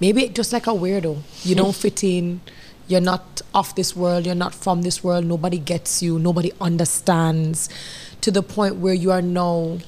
maybe 0.00 0.28
just 0.28 0.52
like 0.52 0.66
a 0.66 0.70
weirdo. 0.70 1.22
You 1.44 1.54
don't 1.54 1.74
fit 1.74 2.04
in. 2.04 2.40
You're 2.88 3.00
not 3.00 3.40
of 3.54 3.74
this 3.74 3.96
world. 3.96 4.26
You're 4.26 4.34
not 4.34 4.54
from 4.54 4.82
this 4.82 5.02
world. 5.02 5.24
Nobody 5.24 5.58
gets 5.58 6.02
you. 6.02 6.18
Nobody 6.18 6.52
understands 6.60 7.68
to 8.20 8.30
the 8.30 8.42
point 8.42 8.76
where 8.76 8.94
you 8.94 9.10
are 9.10 9.22
now 9.22 9.78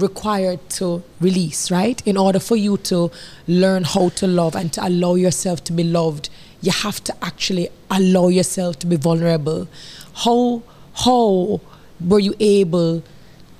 required 0.00 0.68
to 0.70 1.02
release, 1.20 1.70
right? 1.70 2.02
In 2.06 2.16
order 2.16 2.40
for 2.40 2.56
you 2.56 2.76
to 2.78 3.10
learn 3.46 3.84
how 3.84 4.08
to 4.10 4.26
love 4.26 4.54
and 4.54 4.72
to 4.72 4.86
allow 4.86 5.14
yourself 5.14 5.62
to 5.64 5.72
be 5.72 5.84
loved, 5.84 6.28
you 6.62 6.72
have 6.72 7.02
to 7.04 7.24
actually 7.24 7.68
allow 7.90 8.28
yourself 8.28 8.78
to 8.80 8.86
be 8.86 8.96
vulnerable. 8.96 9.68
How 10.14 10.62
how 10.94 11.60
were 12.00 12.18
you 12.18 12.34
able 12.40 13.02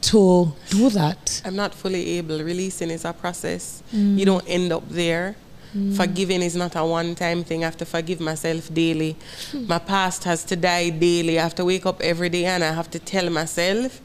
to 0.03 0.53
do 0.71 0.91
that? 0.91 1.43
I'm 1.45 1.57
not 1.57 1.75
fully 1.75 2.19
able. 2.19 2.43
Releasing 2.43 2.91
is 2.91 3.05
a 3.05 3.13
process. 3.13 3.83
Mm. 3.93 4.19
You 4.19 4.25
don't 4.25 4.45
end 4.49 4.73
up 4.73 4.89
there. 4.89 5.37
Mm. 5.77 5.97
Forgiving 5.97 6.43
is 6.43 6.57
not 6.57 6.75
a 6.75 6.85
one 6.85 7.15
time 7.15 7.45
thing. 7.45 7.63
I 7.63 7.67
have 7.67 7.77
to 7.79 7.85
forgive 7.85 8.21
myself 8.21 8.73
daily. 8.75 9.17
Hmm. 9.53 9.67
My 9.69 9.79
past 9.79 10.25
has 10.25 10.43
to 10.45 10.57
die 10.57 10.91
daily. 10.91 11.39
I 11.39 11.43
have 11.43 11.55
to 11.57 11.65
wake 11.65 11.87
up 11.87 12.01
every 12.01 12.29
day 12.29 12.45
and 12.45 12.65
I 12.65 12.73
have 12.73 12.91
to 12.91 12.99
tell 12.99 13.31
myself, 13.31 14.01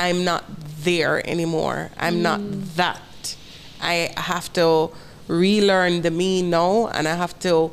I'm 0.00 0.24
not 0.24 0.44
there 0.82 1.20
anymore. 1.28 1.90
I'm 1.98 2.22
not 2.22 2.40
mm. 2.40 2.74
that. 2.76 3.36
I 3.82 4.10
have 4.16 4.50
to 4.54 4.90
relearn 5.28 6.00
the 6.00 6.10
me 6.10 6.40
now 6.40 6.88
and 6.88 7.06
I 7.06 7.14
have 7.14 7.38
to 7.40 7.70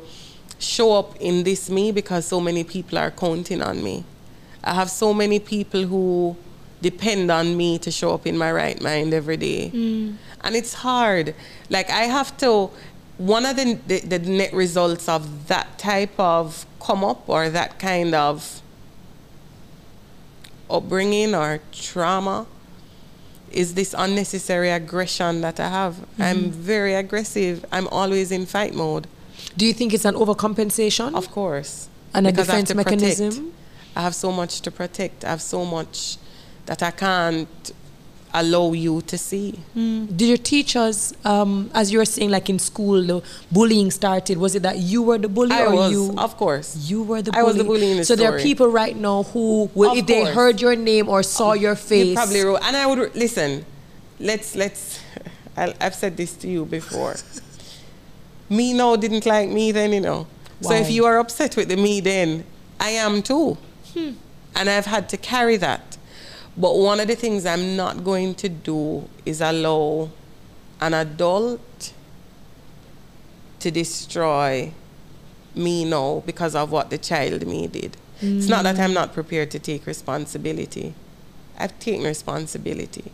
show 0.58 0.92
up 0.92 1.16
in 1.20 1.42
this 1.44 1.70
me 1.70 1.90
because 1.90 2.26
so 2.26 2.38
many 2.38 2.64
people 2.64 2.98
are 2.98 3.10
counting 3.10 3.62
on 3.62 3.82
me. 3.82 4.04
I 4.62 4.74
have 4.74 4.90
so 4.90 5.14
many 5.14 5.40
people 5.40 5.84
who 5.84 6.36
depend 6.82 7.30
on 7.30 7.56
me 7.56 7.78
to 7.78 7.90
show 7.90 8.12
up 8.12 8.26
in 8.26 8.36
my 8.36 8.52
right 8.52 8.80
mind 8.82 9.14
every 9.14 9.38
day. 9.38 9.70
Mm. 9.74 10.16
And 10.42 10.54
it's 10.54 10.74
hard. 10.74 11.34
Like 11.70 11.88
I 11.88 12.02
have 12.02 12.36
to 12.38 12.70
one 13.16 13.46
of 13.46 13.56
the, 13.56 13.78
the 13.86 14.00
the 14.00 14.18
net 14.18 14.52
results 14.52 15.08
of 15.08 15.48
that 15.48 15.78
type 15.78 16.16
of 16.20 16.66
come 16.78 17.02
up 17.04 17.26
or 17.26 17.48
that 17.48 17.78
kind 17.78 18.14
of 18.14 18.60
upbringing 20.70 21.34
or 21.34 21.60
trauma 21.72 22.46
is 23.50 23.74
this 23.74 23.94
unnecessary 23.96 24.70
aggression 24.70 25.40
that 25.40 25.58
I 25.58 25.68
have. 25.68 26.00
I'm 26.18 26.36
mm-hmm. 26.36 26.50
very 26.50 26.94
aggressive. 26.94 27.64
I'm 27.72 27.88
always 27.88 28.30
in 28.30 28.46
fight 28.46 28.74
mode. 28.74 29.06
Do 29.56 29.64
you 29.66 29.72
think 29.72 29.94
it's 29.94 30.04
an 30.04 30.14
overcompensation? 30.14 31.14
Of 31.14 31.30
course. 31.30 31.88
And 32.14 32.26
a 32.26 32.30
Because 32.30 32.48
I 32.48 32.52
defense 32.52 32.68
to 32.68 32.74
protect. 32.74 33.00
mechanism? 33.00 33.52
I 33.96 34.02
have 34.02 34.14
so 34.14 34.30
much 34.30 34.60
to 34.62 34.70
protect. 34.70 35.24
I 35.24 35.30
have 35.30 35.42
so 35.42 35.64
much 35.64 36.18
that 36.66 36.82
I 36.82 36.90
can't 36.90 37.72
allow 38.34 38.72
you 38.72 39.00
to 39.02 39.16
see. 39.18 39.58
Did 39.74 40.20
your 40.22 40.36
teachers, 40.36 41.14
um, 41.24 41.70
as 41.74 41.90
you 41.92 41.98
were 41.98 42.04
saying, 42.04 42.30
like 42.30 42.48
in 42.50 42.58
school, 42.58 43.02
the 43.02 43.22
bullying 43.50 43.90
started? 43.90 44.38
Was 44.38 44.54
it 44.54 44.62
that 44.62 44.78
you 44.78 45.02
were 45.02 45.18
the 45.18 45.28
bully, 45.28 45.52
I 45.52 45.66
or 45.66 45.74
was, 45.74 45.92
you? 45.92 46.14
of 46.18 46.36
course. 46.36 46.76
You 46.90 47.02
were 47.02 47.22
the 47.22 47.30
I 47.34 47.40
bully. 47.40 47.44
was 47.46 47.56
the 47.56 47.64
bully 47.64 47.90
in 47.90 47.96
the 47.98 48.04
so 48.04 48.16
there 48.16 48.34
are 48.34 48.38
people 48.38 48.68
right 48.68 48.96
now 48.96 49.22
who, 49.24 49.70
will, 49.74 49.96
if 49.96 50.06
they 50.06 50.24
heard 50.32 50.60
your 50.60 50.76
name 50.76 51.08
or 51.08 51.22
saw 51.22 51.52
your 51.54 51.74
face, 51.74 52.08
You 52.08 52.14
probably 52.14 52.42
wrote, 52.42 52.60
and 52.62 52.76
I 52.76 52.86
would 52.86 53.14
listen. 53.14 53.64
Let's 54.20 54.54
let's. 54.56 55.00
I, 55.56 55.74
I've 55.80 55.94
said 55.94 56.16
this 56.16 56.34
to 56.36 56.48
you 56.48 56.64
before. 56.64 57.16
me 58.50 58.72
now 58.72 58.96
didn't 58.96 59.26
like 59.26 59.48
me 59.48 59.72
then, 59.72 59.92
you 59.92 60.00
know. 60.00 60.26
So 60.60 60.72
if 60.74 60.90
you 60.90 61.04
are 61.04 61.18
upset 61.18 61.56
with 61.56 61.68
the 61.68 61.76
me 61.76 62.00
then, 62.00 62.44
I 62.80 62.90
am 62.90 63.22
too, 63.22 63.56
Hmm. 63.94 64.12
and 64.56 64.68
I've 64.70 64.86
had 64.86 65.08
to 65.10 65.16
carry 65.16 65.56
that. 65.58 65.97
But 66.58 66.76
one 66.76 66.98
of 66.98 67.06
the 67.06 67.14
things 67.14 67.46
I'm 67.46 67.76
not 67.76 68.02
going 68.02 68.34
to 68.36 68.48
do 68.48 69.08
is 69.24 69.40
allow 69.40 70.10
an 70.80 70.92
adult 70.94 71.92
to 73.60 73.70
destroy 73.70 74.72
me 75.54 75.84
now 75.84 76.22
because 76.26 76.54
of 76.54 76.72
what 76.72 76.90
the 76.90 76.98
child 76.98 77.46
me 77.46 77.68
did. 77.68 77.96
It's 78.20 78.48
not 78.48 78.64
that 78.64 78.78
I'm 78.80 78.92
not 78.92 79.12
prepared 79.12 79.52
to 79.52 79.60
take 79.60 79.86
responsibility. 79.86 80.94
I've 81.56 81.78
taken 81.78 82.04
responsibility. 82.04 83.12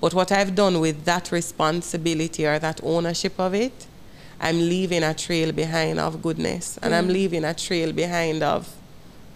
But 0.00 0.12
what 0.12 0.30
I've 0.30 0.54
done 0.54 0.80
with 0.80 1.06
that 1.06 1.32
responsibility 1.32 2.46
or 2.46 2.58
that 2.58 2.80
ownership 2.82 3.38
of 3.40 3.54
it, 3.54 3.86
I'm 4.40 4.58
leaving 4.58 5.02
a 5.02 5.14
trail 5.14 5.52
behind 5.52 5.98
of 5.98 6.20
goodness 6.20 6.78
and 6.82 6.94
I'm 6.94 7.08
mm. 7.08 7.12
leaving 7.12 7.44
a 7.44 7.54
trail 7.54 7.92
behind 7.92 8.42
of 8.42 8.74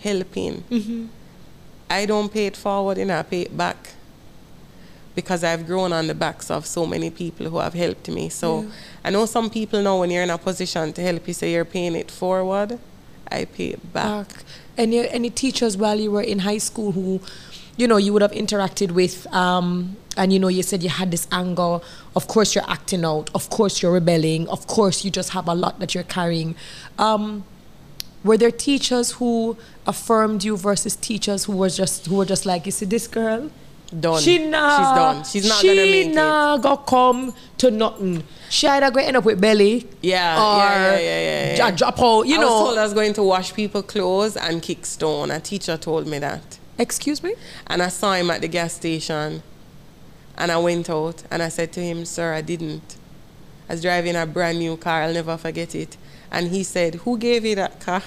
helping. 0.00 0.64
Mm-hmm. 0.70 1.06
I 1.90 2.06
don't 2.06 2.32
pay 2.32 2.46
it 2.46 2.56
forward 2.56 2.98
and 2.98 3.10
I 3.10 3.22
pay 3.22 3.42
it 3.42 3.56
back 3.56 3.94
because 5.14 5.42
I've 5.42 5.66
grown 5.66 5.92
on 5.92 6.06
the 6.06 6.14
backs 6.14 6.48
of 6.48 6.64
so 6.64 6.86
many 6.86 7.10
people 7.10 7.50
who 7.50 7.58
have 7.58 7.74
helped 7.74 8.08
me. 8.08 8.28
So 8.28 8.70
I 9.04 9.10
know 9.10 9.26
some 9.26 9.50
people 9.50 9.82
know 9.82 9.98
when 9.98 10.10
you're 10.10 10.22
in 10.22 10.30
a 10.30 10.38
position 10.38 10.92
to 10.92 11.02
help 11.02 11.26
you 11.26 11.34
say 11.34 11.52
you're 11.52 11.64
paying 11.64 11.96
it 11.96 12.08
forward. 12.08 12.78
I 13.30 13.44
pay 13.46 13.70
it 13.70 13.92
back. 13.92 14.28
back. 14.28 14.44
Any 14.76 15.08
any 15.08 15.30
teachers 15.30 15.76
while 15.76 15.98
you 15.98 16.12
were 16.12 16.22
in 16.22 16.40
high 16.40 16.58
school 16.58 16.92
who, 16.92 17.20
you 17.76 17.88
know, 17.88 17.96
you 17.96 18.12
would 18.12 18.22
have 18.22 18.30
interacted 18.30 18.92
with, 18.92 19.26
um, 19.34 19.96
and 20.16 20.32
you 20.32 20.38
know, 20.38 20.48
you 20.48 20.62
said 20.62 20.84
you 20.84 20.88
had 20.88 21.10
this 21.10 21.26
anger. 21.32 21.80
Of 22.14 22.28
course, 22.28 22.54
you're 22.54 22.70
acting 22.70 23.04
out. 23.04 23.28
Of 23.34 23.50
course, 23.50 23.82
you're 23.82 23.92
rebelling. 23.92 24.48
Of 24.48 24.66
course, 24.66 25.04
you 25.04 25.10
just 25.10 25.30
have 25.30 25.48
a 25.48 25.54
lot 25.54 25.80
that 25.80 25.94
you're 25.94 26.04
carrying. 26.04 26.54
Um, 26.96 27.44
were 28.24 28.36
there 28.36 28.50
teachers 28.50 29.12
who 29.12 29.56
affirmed 29.88 30.44
you 30.44 30.56
versus 30.56 30.94
teachers 30.94 31.44
who 31.46 31.56
were 31.56 31.68
just 31.70 32.06
who 32.06 32.16
were 32.16 32.24
just 32.26 32.46
like, 32.46 32.66
you 32.66 32.72
see, 32.72 32.86
this 32.86 33.08
girl, 33.08 33.50
Done. 33.98 34.20
she 34.20 34.38
nah, 34.46 34.76
She's 34.76 34.96
done. 34.96 35.24
She's 35.24 35.48
not 35.48 35.60
she 35.60 35.68
gonna 35.68 35.80
make 35.80 36.06
it. 36.06 36.08
She 36.10 36.12
nah 36.14 36.54
it. 36.56 36.62
go 36.62 36.76
come 36.76 37.34
to 37.56 37.70
nothing. 37.70 38.22
She 38.50 38.66
either 38.68 38.90
to 38.90 39.02
end 39.06 39.16
up 39.16 39.24
with 39.24 39.40
belly, 39.40 39.88
Yeah, 40.02 40.36
or 40.36 40.58
yeah, 40.58 40.92
yeah, 40.92 40.98
yeah, 40.98 41.20
yeah, 41.56 41.56
yeah. 41.56 41.70
drop 41.72 41.98
out. 42.00 42.22
You 42.26 42.36
I 42.36 42.40
know, 42.40 42.50
was 42.52 42.64
told 42.66 42.78
I 42.78 42.82
was 42.84 42.94
going 42.94 43.14
to 43.14 43.22
wash 43.22 43.54
people 43.54 43.82
clothes 43.82 44.36
and 44.36 44.62
kick 44.62 44.84
stone. 44.86 45.30
A 45.30 45.40
teacher 45.40 45.76
told 45.78 46.06
me 46.06 46.18
that. 46.20 46.58
excuse 46.78 47.22
me. 47.22 47.34
And 47.66 47.82
I 47.82 47.88
saw 47.88 48.12
him 48.14 48.30
at 48.30 48.40
the 48.42 48.48
gas 48.48 48.74
station. 48.74 49.42
And 50.40 50.52
I 50.52 50.58
went 50.58 50.88
out 50.88 51.24
and 51.32 51.42
I 51.42 51.48
said 51.48 51.72
to 51.72 51.80
him, 51.80 52.04
Sir, 52.04 52.32
I 52.34 52.42
didn't. 52.42 52.96
I 53.68 53.72
was 53.72 53.82
driving 53.82 54.14
a 54.16 54.24
brand 54.24 54.58
new 54.60 54.76
car, 54.76 55.02
I'll 55.02 55.12
never 55.12 55.36
forget 55.36 55.74
it. 55.74 55.96
And 56.30 56.48
he 56.50 56.62
said, 56.62 56.94
Who 57.04 57.18
gave 57.18 57.44
you 57.44 57.54
that 57.56 57.80
car? 57.80 58.02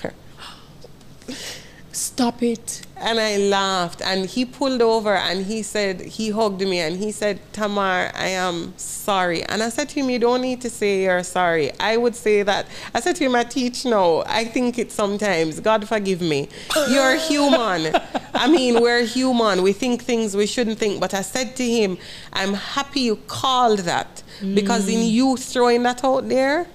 Stop 1.92 2.42
it. 2.42 2.86
And 2.96 3.20
I 3.20 3.38
laughed. 3.38 4.02
And 4.02 4.26
he 4.26 4.46
pulled 4.46 4.82
over 4.82 5.16
and 5.16 5.46
he 5.46 5.62
said, 5.62 6.02
he 6.02 6.30
hugged 6.30 6.62
me 6.62 6.80
and 6.80 6.98
he 6.98 7.12
said, 7.12 7.39
Tamar, 7.52 8.12
I 8.16 8.28
am 8.28 8.74
sorry. 8.78 9.44
And 9.44 9.62
I 9.62 9.70
said 9.70 9.89
to 9.89 10.00
him, 10.00 10.10
You 10.10 10.20
don't 10.20 10.42
need 10.42 10.62
to 10.62 10.70
say 10.70 11.04
you're 11.04 11.24
sorry. 11.24 11.72
I 11.80 11.98
would 11.98 12.16
say 12.16 12.44
that. 12.44 12.68
I 12.94 13.02
said 13.02 13.16
to 13.18 13.26
him, 13.26 13.36
I 13.36 13.44
teach 13.44 13.86
now. 13.86 14.24
I 14.26 14.46
think 14.46 14.78
it 14.78 14.92
sometimes. 14.92 15.60
God 15.60 15.88
forgive 15.88 16.22
me. 16.22 16.50
You're 16.89 17.18
human. 17.18 17.96
I 18.34 18.48
mean, 18.48 18.82
we're 18.82 19.06
human. 19.06 19.62
We 19.62 19.74
think 19.74 20.04
things 20.04 20.36
we 20.36 20.46
shouldn't 20.46 20.80
think. 20.80 21.00
But 21.00 21.14
I 21.14 21.22
said 21.22 21.56
to 21.58 21.66
him, 21.66 21.98
I'm 22.34 22.54
happy 22.54 23.02
you 23.02 23.16
called 23.16 23.80
that 23.80 24.24
because 24.56 24.88
in 24.88 25.00
mm. 25.00 25.12
you 25.12 25.38
throwing 25.38 25.84
that 25.84 26.04
out 26.04 26.30
there, 26.30 26.68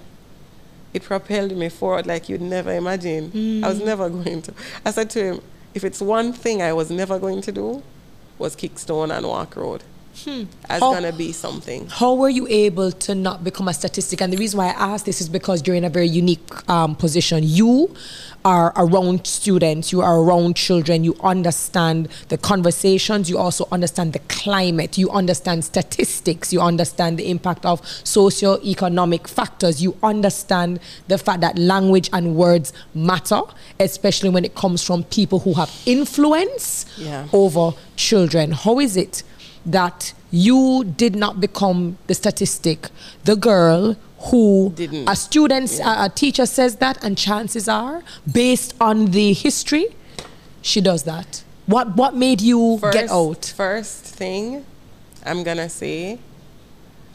it 0.96 1.02
propelled 1.02 1.54
me 1.56 1.68
forward 1.68 2.06
like 2.06 2.28
you'd 2.28 2.40
never 2.40 2.72
imagine. 2.72 3.24
I 3.62 3.68
was 3.68 3.80
mm. 3.80 3.84
never 3.84 4.08
going 4.08 4.40
to. 4.42 4.54
I 4.84 4.90
said 4.90 5.10
to 5.10 5.20
him, 5.22 5.40
if 5.74 5.84
it's 5.84 6.00
one 6.00 6.32
thing 6.32 6.62
I 6.62 6.72
was 6.72 6.90
never 6.90 7.18
going 7.18 7.42
to 7.42 7.52
do, 7.52 7.82
was 8.38 8.56
kick 8.56 8.78
stone 8.78 9.10
and 9.10 9.26
walk 9.26 9.56
road. 9.56 9.82
Was 10.24 10.46
How- 10.68 10.94
gonna 10.94 11.12
be 11.12 11.32
something. 11.32 11.86
How 11.90 12.14
were 12.14 12.28
you 12.30 12.46
able 12.48 12.90
to 12.92 13.14
not 13.14 13.44
become 13.44 13.68
a 13.68 13.74
statistic? 13.74 14.20
And 14.22 14.32
the 14.32 14.36
reason 14.38 14.58
why 14.58 14.68
I 14.68 14.70
ask 14.94 15.04
this 15.04 15.20
is 15.20 15.28
because 15.28 15.66
you're 15.66 15.76
in 15.76 15.84
a 15.84 15.90
very 15.90 16.08
unique 16.08 16.48
um, 16.70 16.94
position. 16.96 17.42
You 17.44 17.94
are 18.44 18.72
around 18.76 19.26
students, 19.26 19.90
you 19.92 20.00
are 20.00 20.20
around 20.20 20.54
children, 20.56 21.02
you 21.04 21.16
understand 21.22 22.08
the 22.28 22.38
conversations, 22.38 23.28
you 23.28 23.36
also 23.38 23.66
understand 23.72 24.12
the 24.12 24.20
climate, 24.28 24.96
you 24.96 25.10
understand 25.10 25.64
statistics, 25.64 26.52
you 26.52 26.60
understand 26.60 27.18
the 27.18 27.28
impact 27.28 27.66
of 27.66 27.80
socio-economic 28.04 29.26
factors, 29.28 29.82
you 29.82 29.96
understand 30.02 30.78
the 31.08 31.18
fact 31.18 31.40
that 31.40 31.58
language 31.58 32.08
and 32.12 32.36
words 32.36 32.72
matter, 32.94 33.40
especially 33.80 34.28
when 34.30 34.44
it 34.44 34.54
comes 34.54 34.82
from 34.82 35.02
people 35.04 35.40
who 35.40 35.54
have 35.54 35.70
influence 35.84 36.86
Yeah. 36.96 37.26
over 37.32 37.72
children. 37.96 38.52
How 38.52 38.78
is 38.78 38.96
it 38.96 39.22
that 39.66 40.14
you 40.30 40.84
did 40.84 41.14
not 41.16 41.40
become 41.40 41.98
the 42.06 42.14
statistic, 42.14 42.88
the 43.24 43.36
girl 43.36 43.96
who 44.30 44.72
Didn't. 44.74 45.08
a 45.08 45.16
student, 45.16 45.78
a, 45.80 46.04
a 46.04 46.08
teacher 46.08 46.46
says 46.46 46.76
that, 46.76 47.02
and 47.04 47.18
chances 47.18 47.68
are, 47.68 48.02
based 48.30 48.74
on 48.80 49.06
the 49.06 49.32
history, 49.32 49.86
she 50.62 50.80
does 50.80 51.02
that. 51.04 51.42
What 51.66 51.96
what 51.96 52.14
made 52.14 52.40
you 52.40 52.78
get 52.92 53.10
out? 53.10 53.52
First 53.56 54.04
thing 54.04 54.64
I'm 55.24 55.42
gonna 55.42 55.68
say, 55.68 56.18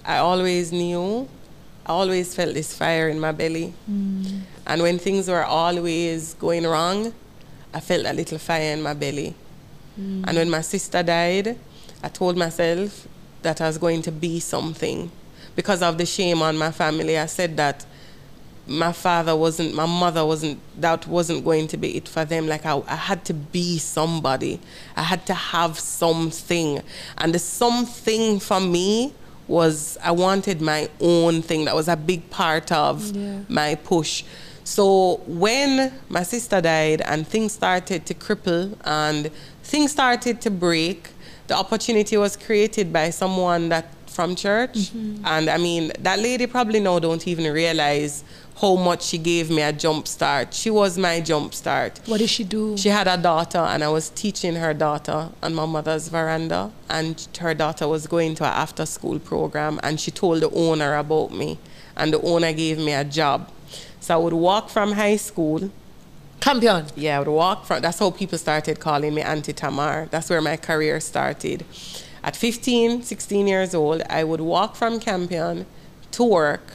I 0.04 0.18
always 0.18 0.74
knew, 0.74 1.28
I 1.86 1.92
always 1.92 2.36
felt 2.36 2.54
this 2.54 2.76
fire 2.76 3.08
in 3.08 3.20
my 3.20 3.32
belly. 3.32 3.74
Mm. 3.90 4.42
And 4.68 4.82
when 4.82 5.00
things 5.00 5.30
were 5.30 5.46
always 5.46 6.34
going 6.34 6.66
wrong, 6.66 7.14
I 7.74 7.80
felt 7.80 8.06
a 8.06 8.14
little 8.14 8.38
fire 8.38 8.74
in 8.74 8.82
my 8.82 8.94
belly. 8.94 9.34
Mm. 10.00 10.26
And 10.28 10.38
when 10.38 10.50
my 10.50 10.62
sister 10.62 11.02
died, 11.02 11.58
I 12.04 12.10
told 12.10 12.38
myself 12.38 13.08
that 13.42 13.62
I 13.62 13.68
was 13.68 13.78
going 13.78 14.02
to 14.04 14.12
be 14.12 14.40
something. 14.40 15.12
Because 15.56 15.82
of 15.82 15.98
the 15.98 16.06
shame 16.06 16.42
on 16.42 16.58
my 16.58 16.72
family, 16.72 17.18
I 17.18 17.26
said 17.26 17.58
that 17.58 17.86
my 18.68 18.92
father 18.94 19.36
wasn't, 19.36 19.74
my 19.74 19.86
mother 19.86 20.26
wasn't, 20.26 20.60
that 20.80 21.06
wasn't 21.08 21.44
going 21.44 21.68
to 21.68 21.78
be 21.78 21.98
it 21.98 22.08
for 22.08 22.24
them. 22.24 22.48
Like 22.48 22.66
I, 22.66 22.82
I 22.88 22.96
had 22.96 23.26
to 23.26 23.34
be 23.34 23.78
somebody. 23.80 24.60
I 24.96 25.04
had 25.04 25.26
to 25.26 25.34
have 25.34 25.78
something. 25.80 26.82
And 27.18 27.34
the 27.36 27.40
something 27.40 28.40
for 28.40 28.60
me 28.62 29.14
was 29.48 29.98
I 30.04 30.12
wanted 30.12 30.62
my 30.62 30.90
own 31.02 31.42
thing. 31.42 31.66
That 31.66 31.76
was 31.76 31.88
a 31.90 31.98
big 31.98 32.30
part 32.30 32.72
of 32.72 33.16
Yeah. 33.16 33.40
my 33.50 33.76
push. 33.76 34.24
So 34.64 35.16
when 35.28 35.92
my 36.08 36.24
sister 36.24 36.62
died 36.62 37.02
and 37.02 37.28
things 37.28 37.52
started 37.52 38.06
to 38.06 38.14
cripple 38.14 38.78
and 38.86 39.32
things 39.64 39.92
started 39.92 40.40
to 40.42 40.52
break, 40.52 41.10
the 41.48 41.56
opportunity 41.56 42.18
was 42.18 42.38
created 42.38 42.92
by 42.94 43.10
someone 43.10 43.70
that 43.70 43.86
from 44.12 44.36
church. 44.36 44.74
Mm-hmm. 44.74 45.26
And 45.26 45.50
I 45.50 45.58
mean, 45.58 45.92
that 46.00 46.20
lady 46.20 46.46
probably 46.48 46.80
now 46.80 47.00
don't 47.00 47.26
even 47.28 47.52
realize 47.52 48.24
how 48.60 48.76
much 48.76 49.04
she 49.04 49.18
gave 49.18 49.50
me 49.50 49.62
a 49.62 49.74
jump 49.74 50.08
start. 50.08 50.54
She 50.54 50.70
was 50.70 50.98
my 50.98 51.22
jump 51.22 51.54
start. 51.54 52.00
What 52.06 52.20
did 52.20 52.30
she 52.30 52.44
do? 52.44 52.78
She 52.78 52.90
had 52.90 53.08
a 53.08 53.18
daughter, 53.18 53.58
and 53.58 53.84
I 53.84 53.90
was 53.90 54.10
teaching 54.10 54.56
her 54.56 54.74
daughter 54.74 55.30
on 55.42 55.56
my 55.56 55.66
mother's 55.66 56.10
veranda. 56.10 56.72
And 56.90 57.28
her 57.40 57.54
daughter 57.54 57.88
was 57.88 58.06
going 58.06 58.36
to 58.36 58.44
an 58.44 58.54
after 58.54 58.86
school 58.86 59.18
program, 59.18 59.80
and 59.82 60.00
she 60.00 60.12
told 60.12 60.42
the 60.42 60.50
owner 60.52 60.96
about 60.96 61.32
me. 61.32 61.58
And 61.96 62.14
the 62.14 62.22
owner 62.22 62.54
gave 62.54 62.78
me 62.78 62.94
a 62.94 63.04
job. 63.04 63.50
So 64.00 64.14
I 64.14 64.18
would 64.18 64.34
walk 64.34 64.70
from 64.70 64.92
high 64.92 65.18
school. 65.18 65.72
Campion. 66.42 66.88
Yeah, 66.96 67.18
I 67.18 67.20
would 67.20 67.28
walk 67.28 67.66
from, 67.66 67.82
that's 67.84 68.00
how 68.00 68.10
people 68.10 68.38
started 68.38 68.80
calling 68.80 69.14
me 69.14 69.22
Auntie 69.22 69.54
Tamar. 69.54 70.08
That's 70.10 70.30
where 70.30 70.42
my 70.42 70.58
career 70.58 71.00
started. 71.00 71.64
At 72.24 72.36
15, 72.36 73.04
16 73.04 73.48
years 73.48 73.76
old, 73.76 74.02
I 74.10 74.24
would 74.24 74.42
walk 74.42 74.76
from 74.76 75.00
Campion 75.00 75.68
to 76.12 76.24
work 76.24 76.74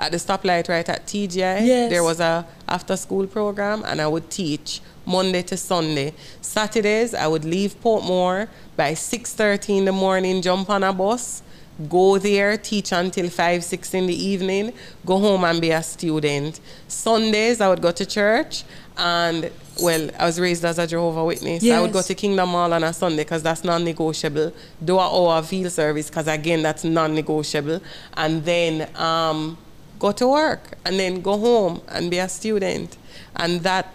at 0.00 0.10
the 0.10 0.18
stoplight 0.18 0.68
right 0.68 0.88
at 0.88 1.06
TGI. 1.06 1.64
Yes. 1.64 1.90
There 1.90 2.02
was 2.02 2.18
a 2.18 2.44
after 2.68 2.96
school 2.96 3.28
program 3.28 3.84
and 3.86 4.00
I 4.00 4.08
would 4.08 4.30
teach 4.30 4.80
Monday 5.06 5.42
to 5.42 5.56
Sunday. 5.56 6.12
Saturdays 6.40 7.14
I 7.14 7.28
would 7.28 7.44
leave 7.44 7.80
Portmore 7.80 8.48
by 8.76 8.94
6:30 8.94 9.78
in 9.78 9.84
the 9.84 9.92
morning, 9.92 10.42
jump 10.42 10.68
on 10.70 10.82
a 10.82 10.92
bus, 10.92 11.42
go 11.88 12.18
there, 12.18 12.56
teach 12.56 12.92
until 12.92 13.28
5, 13.28 13.64
6 13.64 13.94
in 13.94 14.06
the 14.06 14.24
evening, 14.32 14.72
go 15.06 15.18
home 15.18 15.44
and 15.44 15.60
be 15.60 15.70
a 15.70 15.82
student. 15.82 16.60
Sundays 16.88 17.60
I 17.60 17.68
would 17.68 17.82
go 17.82 17.92
to 17.92 18.06
church 18.06 18.64
and 18.96 19.50
well, 19.80 20.08
I 20.18 20.26
was 20.26 20.38
raised 20.38 20.64
as 20.64 20.78
a 20.78 20.86
Jehovah 20.86 21.24
Witness. 21.24 21.68
I 21.68 21.80
would 21.80 21.92
go 21.92 22.02
to 22.02 22.14
Kingdom 22.14 22.50
Hall 22.50 22.72
on 22.72 22.84
a 22.84 22.92
Sunday 22.92 23.24
because 23.24 23.42
that's 23.42 23.64
non-negotiable. 23.64 24.52
Do 24.84 24.98
an 24.98 25.08
hour 25.10 25.42
field 25.42 25.72
service 25.72 26.08
because 26.08 26.28
again 26.28 26.62
that's 26.62 26.84
non-negotiable, 26.84 27.80
and 28.16 28.44
then 28.44 28.88
um, 28.96 29.58
go 29.98 30.12
to 30.12 30.28
work 30.28 30.74
and 30.84 30.98
then 30.98 31.20
go 31.20 31.38
home 31.38 31.82
and 31.88 32.10
be 32.10 32.18
a 32.18 32.28
student, 32.28 32.96
and 33.36 33.60
that 33.62 33.92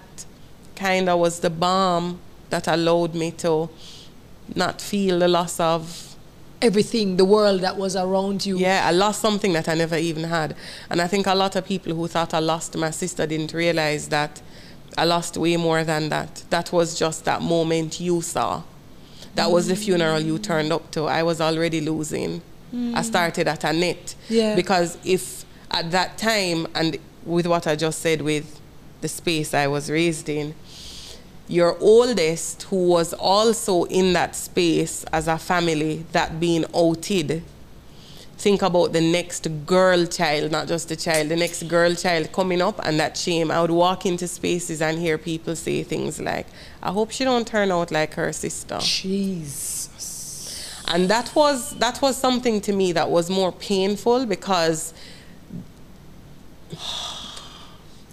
kind 0.76 1.10
of 1.10 1.20
was 1.20 1.40
the 1.40 1.50
balm 1.50 2.20
that 2.50 2.68
allowed 2.68 3.14
me 3.16 3.32
to 3.32 3.70
not 4.56 4.82
feel 4.82 5.20
the 5.20 5.28
loss 5.28 5.60
of 5.60 6.06
Everything, 6.62 7.16
the 7.16 7.24
world 7.24 7.62
that 7.62 7.78
was 7.78 7.96
around 7.96 8.46
you. 8.46 8.58
yeah, 8.58 8.84
I 8.86 8.92
lost 8.92 9.22
something 9.22 9.54
that 9.54 9.70
I 9.70 9.76
never 9.76 9.96
even 9.96 10.26
had. 10.26 10.58
And 10.90 11.02
I 11.02 11.08
think 11.08 11.26
a 11.26 11.34
lot 11.34 11.56
of 11.56 11.66
people 11.66 11.96
who 11.96 12.06
thought 12.10 12.34
I 12.34 12.40
lost 12.40 12.76
my 12.76 12.92
sister 12.92 13.26
didn't 13.26 13.54
realize 13.54 14.10
that 14.10 14.42
I 15.00 15.06
lost 15.06 15.38
way 15.38 15.56
more 15.56 15.86
than 15.86 16.10
that. 16.10 16.44
That 16.50 16.74
was 16.74 17.00
just 17.00 17.24
that 17.24 17.42
moment 17.42 18.02
you 18.02 18.22
saw. 18.22 18.64
That 19.36 19.50
was 19.50 19.68
the 19.70 19.78
funeral 19.78 20.20
you 20.20 20.38
turned 20.38 20.74
up 20.74 20.92
to. 20.92 21.06
I 21.06 21.24
was 21.24 21.40
already 21.40 21.80
losing. 21.80 22.42
I 22.74 22.76
mm. 22.76 23.04
started 23.06 23.48
at 23.48 23.64
a 23.64 23.72
net. 23.72 24.16
Yeah. 24.28 24.56
Because 24.58 24.98
if 25.06 25.46
at 25.72 25.92
that 25.92 26.18
time, 26.18 26.68
and 26.76 26.98
with 27.26 27.48
what 27.48 27.66
I 27.66 27.78
just 27.78 28.00
said 28.00 28.22
with 28.22 28.60
the 29.00 29.08
space 29.08 29.54
I 29.54 29.68
was 29.68 29.90
raised 29.90 30.28
in, 30.28 30.54
your 31.48 31.78
oldest, 31.80 32.64
who 32.64 32.90
was 32.90 33.14
also 33.14 33.86
in 33.86 34.12
that 34.14 34.36
space 34.36 35.06
as 35.14 35.30
a 35.30 35.38
family, 35.38 36.06
that 36.12 36.42
being 36.42 36.66
outed, 36.76 37.42
think 38.40 38.62
about 38.62 38.94
the 38.94 39.02
next 39.02 39.48
girl 39.66 40.06
child, 40.06 40.50
not 40.50 40.68
just 40.68 40.88
the 40.88 40.96
child, 40.96 41.28
the 41.28 41.36
next 41.36 41.64
girl 41.64 41.94
child 41.94 42.32
coming 42.32 42.62
up 42.62 42.80
and 42.86 42.98
that 42.98 43.18
shame. 43.18 43.52
I 43.52 43.60
would 43.62 43.70
walk 43.70 44.06
into 44.06 44.30
spaces 44.30 44.82
and 44.82 44.98
hear 44.98 45.18
people 45.18 45.58
say 45.58 45.84
things 45.84 46.22
like, 46.22 46.48
I 46.82 46.92
hope 46.92 47.12
she 47.12 47.26
don't 47.26 47.46
turn 47.46 47.70
out 47.70 47.92
like 47.92 48.14
her 48.14 48.32
sister. 48.32 48.80
Jesus. 48.80 49.86
And 50.88 51.10
that 51.10 51.36
was 51.36 51.78
that 51.80 52.02
was 52.02 52.16
something 52.16 52.62
to 52.62 52.72
me 52.74 52.94
that 52.94 53.10
was 53.12 53.30
more 53.30 53.52
painful 53.52 54.26
because 54.26 54.94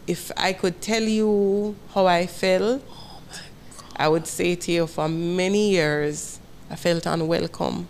if 0.09 0.33
I 0.37 0.53
could 0.53 0.81
tell 0.83 1.03
you 1.03 1.77
how 1.95 2.07
I 2.07 2.27
felt, 2.27 2.83
oh 2.91 3.23
I 3.97 4.09
would 4.09 4.27
say 4.27 4.57
to 4.57 4.73
you 4.73 4.87
for 4.89 5.09
many 5.09 5.71
years, 5.71 6.41
I 6.69 6.75
felt 6.77 7.07
unwelcome. 7.07 7.87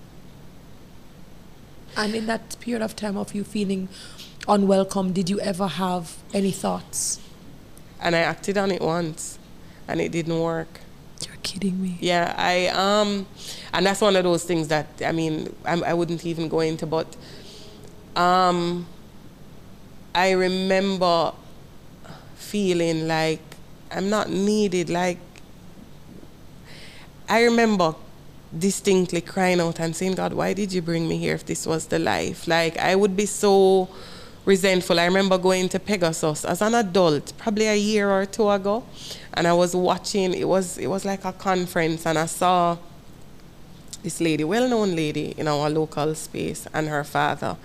And 1.97 2.15
in 2.15 2.27
that 2.27 2.59
period 2.61 2.83
of 2.83 2.95
time 2.95 3.17
of 3.17 3.35
you 3.35 3.43
feeling 3.43 3.89
unwelcome, 4.47 5.13
did 5.13 5.31
you 5.31 5.41
ever 5.41 5.67
have 5.67 6.17
any 6.35 6.51
thoughts? 6.51 7.21
And 8.01 8.15
I 8.15 8.21
acted 8.21 8.59
on 8.59 8.71
it 8.71 8.83
once, 8.83 9.39
and 9.89 10.01
it 10.01 10.13
didn't 10.13 10.39
work. 10.39 10.81
You're 11.27 11.37
kidding 11.43 11.81
me. 11.83 11.97
Yeah, 12.01 12.35
I 12.37 12.67
um, 12.69 13.27
and 13.73 13.87
that's 13.87 14.03
one 14.03 14.15
of 14.17 14.25
those 14.25 14.45
things 14.45 14.69
that 14.69 14.87
I 15.05 15.13
mean 15.13 15.55
I 15.65 15.95
would 15.95 16.11
not 16.11 16.27
even 16.27 16.49
go 16.49 16.61
into, 16.61 16.85
but 16.87 17.17
um, 18.15 18.87
I 20.15 20.33
remember 20.33 21.33
feeling 22.35 23.09
like 23.09 23.41
I'm 23.91 24.11
not 24.11 24.29
needed. 24.29 24.91
Like 24.91 25.19
I 27.29 27.45
remember 27.45 27.95
distinctly 28.59 29.21
crying 29.21 29.61
out 29.61 29.81
and 29.81 29.95
saying, 29.95 30.15
God, 30.15 30.33
why 30.33 30.53
did 30.53 30.73
you 30.73 30.83
bring 30.83 31.09
me 31.09 31.19
here 31.19 31.35
if 31.35 31.45
this 31.45 31.67
was 31.67 31.87
the 31.87 31.99
life? 31.99 32.47
Like, 32.47 32.77
I 32.79 32.95
would 32.95 33.17
be 33.17 33.27
so 33.27 33.89
resentful. 34.45 34.99
I 34.99 35.05
remember 35.05 35.39
going 35.39 35.69
to 35.71 35.81
Pegasus 35.81 36.45
as 36.45 36.63
an 36.63 36.75
adult, 36.75 37.33
probably 37.37 37.67
a 37.67 37.77
year 37.77 38.11
or 38.11 38.25
two 38.27 38.49
ago, 38.49 38.85
and 39.35 39.47
I 39.47 39.53
was 39.53 39.75
watching, 39.75 40.33
it 40.35 40.49
was, 40.49 40.79
it 40.79 40.87
was 40.87 41.05
like 41.05 41.25
a 41.25 41.33
conference, 41.33 42.07
and 42.07 42.17
I 42.19 42.27
saw 42.27 42.79
this 44.03 44.21
lady, 44.21 44.45
well 44.45 44.69
known 44.69 44.95
lady 44.95 45.35
in 45.37 45.49
our 45.49 45.69
local 45.69 46.15
space, 46.15 46.67
and 46.73 46.89
her 46.89 47.05
father. 47.05 47.57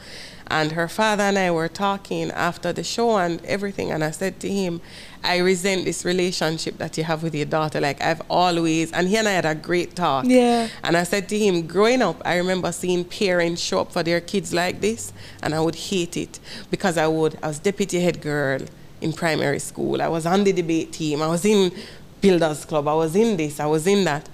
And 0.47 0.73
her 0.73 0.89
father 0.89 1.23
and 1.23 1.37
I 1.37 1.51
were 1.51 1.69
talking 1.69 2.29
after 2.31 2.73
the 2.73 2.83
show 2.83 3.17
and 3.17 3.45
everything, 3.45 3.91
and 3.91 4.03
I 4.03 4.11
said 4.11 4.39
to 4.41 4.49
him, 4.49 4.81
I 5.23 5.37
resent 5.37 5.85
this 5.85 6.03
relationship 6.03 6.77
that 6.77 6.97
you 6.97 7.03
have 7.03 7.21
with 7.23 7.35
your 7.35 7.45
daughter. 7.45 7.79
Like 7.79 8.01
I've 8.01 8.21
always, 8.29 8.91
and 8.91 9.07
he 9.07 9.17
and 9.17 9.27
I 9.27 9.31
had 9.31 9.45
a 9.45 9.55
great 9.55 9.95
talk. 9.95 10.25
Yeah. 10.27 10.67
And 10.83 10.97
I 10.97 11.03
said 11.03 11.29
to 11.29 11.37
him, 11.37 11.67
growing 11.67 12.01
up, 12.01 12.21
I 12.25 12.37
remember 12.37 12.71
seeing 12.71 13.05
parents 13.05 13.61
show 13.61 13.81
up 13.81 13.91
for 13.91 14.03
their 14.03 14.21
kids 14.21 14.53
like 14.53 14.81
this, 14.81 15.13
and 15.43 15.53
I 15.53 15.59
would 15.59 15.75
hate 15.75 16.17
it 16.17 16.39
because 16.69 16.97
I 16.97 17.07
would. 17.07 17.37
I 17.43 17.47
was 17.47 17.59
deputy 17.59 17.99
head 17.99 18.21
girl 18.21 18.61
in 18.99 19.13
primary 19.13 19.59
school. 19.59 20.01
I 20.01 20.07
was 20.07 20.25
on 20.25 20.43
the 20.43 20.53
debate 20.53 20.93
team. 20.93 21.21
I 21.21 21.27
was 21.27 21.45
in 21.45 21.71
builders 22.19 22.65
club. 22.65 22.87
I 22.87 22.93
was 22.93 23.15
in 23.15 23.37
this. 23.37 23.59
I 23.59 23.65
was 23.65 23.85
in 23.87 24.03
that, 24.05 24.27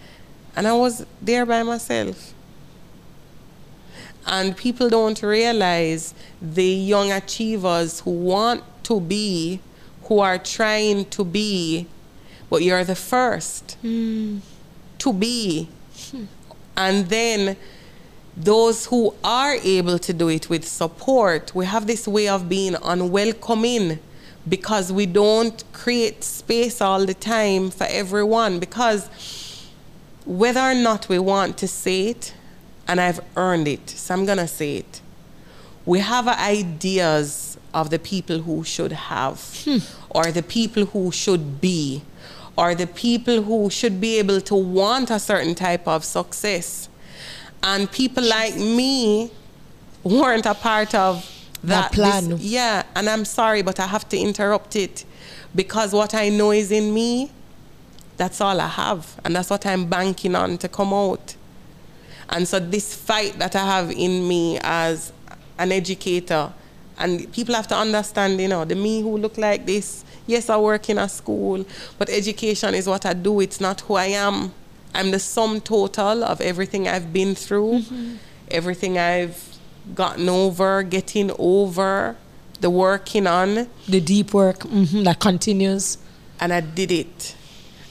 and 0.56 0.68
I 0.68 0.74
was 0.74 1.06
there 1.22 1.46
by 1.46 1.64
myself. 1.64 2.34
And 4.30 4.58
people 4.58 4.90
don't 4.90 5.22
realize 5.24 6.14
the 6.42 6.66
young 6.66 7.14
achievers 7.14 8.02
who 8.02 8.12
want 8.12 8.62
to 8.84 9.00
be, 9.00 9.62
who 10.08 10.20
are 10.20 10.38
trying 10.38 11.06
to 11.06 11.24
be, 11.24 11.88
but 12.50 12.62
you're 12.64 12.84
the 12.84 12.96
first 12.96 13.78
Mm. 13.84 14.40
to 15.00 15.14
be. 15.14 15.68
And 16.76 17.10
then 17.10 17.58
those 18.36 18.86
who 18.86 19.14
are 19.24 19.56
able 19.64 19.98
to 20.00 20.14
do 20.14 20.28
it 20.30 20.50
with 20.50 20.68
support, 20.68 21.54
we 21.56 21.66
have 21.66 21.88
this 21.88 22.08
way 22.08 22.28
of 22.28 22.48
being 22.48 22.76
unwelcoming 22.84 24.00
because 24.48 24.94
we 24.94 25.06
don't 25.06 25.64
create 25.74 26.24
space 26.24 26.80
all 26.80 27.06
the 27.06 27.14
time 27.14 27.70
for 27.72 27.86
everyone. 27.90 28.60
Because 28.60 29.10
whether 30.26 30.62
or 30.62 30.76
not 30.76 31.10
we 31.10 31.20
want 31.20 31.58
to 31.58 31.68
say 31.68 32.10
it, 32.10 32.34
and 32.88 33.02
I've 33.02 33.20
earned 33.36 33.68
it, 33.68 33.90
so 33.90 34.14
I'm 34.14 34.26
gonna 34.26 34.48
say 34.48 34.78
it. 34.78 35.02
We 35.86 36.00
have 36.00 36.28
ideas 36.28 37.58
of 37.74 37.90
the 37.90 38.00
people 38.00 38.40
who 38.40 38.64
should 38.64 38.92
have, 38.92 39.40
hmm. 39.66 39.78
or 40.10 40.32
the 40.32 40.44
people 40.44 40.86
who 40.86 41.12
should 41.12 41.60
be, 41.62 42.02
or 42.58 42.74
the 42.76 42.88
people 42.88 43.44
who 43.44 43.70
should 43.70 44.00
be 44.02 44.18
able 44.18 44.42
to 44.42 44.56
want 44.56 45.10
a 45.12 45.20
certain 45.20 45.54
type 45.56 45.88
of 45.88 46.04
success. 46.04 46.90
And 47.64 47.92
people 47.92 48.24
like 48.24 48.56
me 48.56 49.32
weren't 50.04 50.46
a 50.46 50.54
part 50.54 50.96
of 50.96 51.24
That 51.64 51.68
that, 51.68 51.92
plan. 51.92 52.30
this- 52.30 52.42
yeah, 52.42 52.84
and 52.96 53.10
I'm 53.10 53.26
sorry, 53.26 53.62
but 53.62 53.80
I 53.80 53.88
have 53.88 54.08
to 54.10 54.18
interrupt 54.18 54.76
it 54.76 55.06
because 55.56 55.94
what 55.94 56.14
I 56.14 56.30
know 56.30 56.52
is 56.52 56.72
in 56.72 56.94
me, 56.94 57.32
that's 58.16 58.42
all 58.42 58.60
I 58.60 58.68
have. 58.68 59.20
And 59.24 59.36
that's 59.36 59.50
what 59.50 59.66
I'm 59.66 59.86
banking 59.88 60.36
on 60.36 60.58
to 60.60 60.68
come 60.68 60.94
out. 60.94 61.36
And 62.30 62.48
so 62.48 62.60
this 62.60 62.94
fight 62.96 63.38
that 63.40 63.56
I 63.56 63.66
have 63.66 63.92
in 63.92 64.28
me 64.28 64.60
as 64.62 65.14
an 65.58 65.72
educator, 65.72 66.52
and 67.00 67.32
people 67.34 67.54
have 67.56 67.68
to 67.68 67.76
understand, 67.76 68.40
you 68.42 68.48
know, 68.48 68.66
the 68.66 68.76
me 68.76 69.02
who 69.02 69.18
look 69.18 69.38
like 69.38 69.66
this, 69.66 70.04
yes, 70.26 70.50
I 70.50 70.58
work 70.58 70.90
in 70.90 70.98
a 70.98 71.08
school, 71.08 71.66
but 71.98 72.10
education 72.10 72.74
is 72.74 72.88
what 72.88 73.06
I 73.06 73.14
do. 73.14 73.40
It's 73.40 73.60
not 73.62 73.82
who 73.82 73.96
I 73.96 74.06
am. 74.06 74.52
I'm 74.96 75.12
the 75.12 75.20
sum 75.20 75.62
total 75.62 76.24
of 76.24 76.42
everything 76.42 76.88
I've 76.88 77.14
been 77.14 77.36
through, 77.36 77.84
everything 78.50 78.98
I've 78.98 79.58
gotten 79.94 80.28
over, 80.28 80.84
getting 80.84 81.32
over, 81.38 82.16
the 82.62 82.70
working 82.70 83.28
on 83.28 83.68
The 83.88 84.02
deep 84.02 84.34
work 84.34 84.60
mhm, 84.62 85.04
that 85.04 85.20
continues. 85.20 85.98
and 86.40 86.52
I 86.52 86.62
did 86.62 86.92
it. 86.92 87.36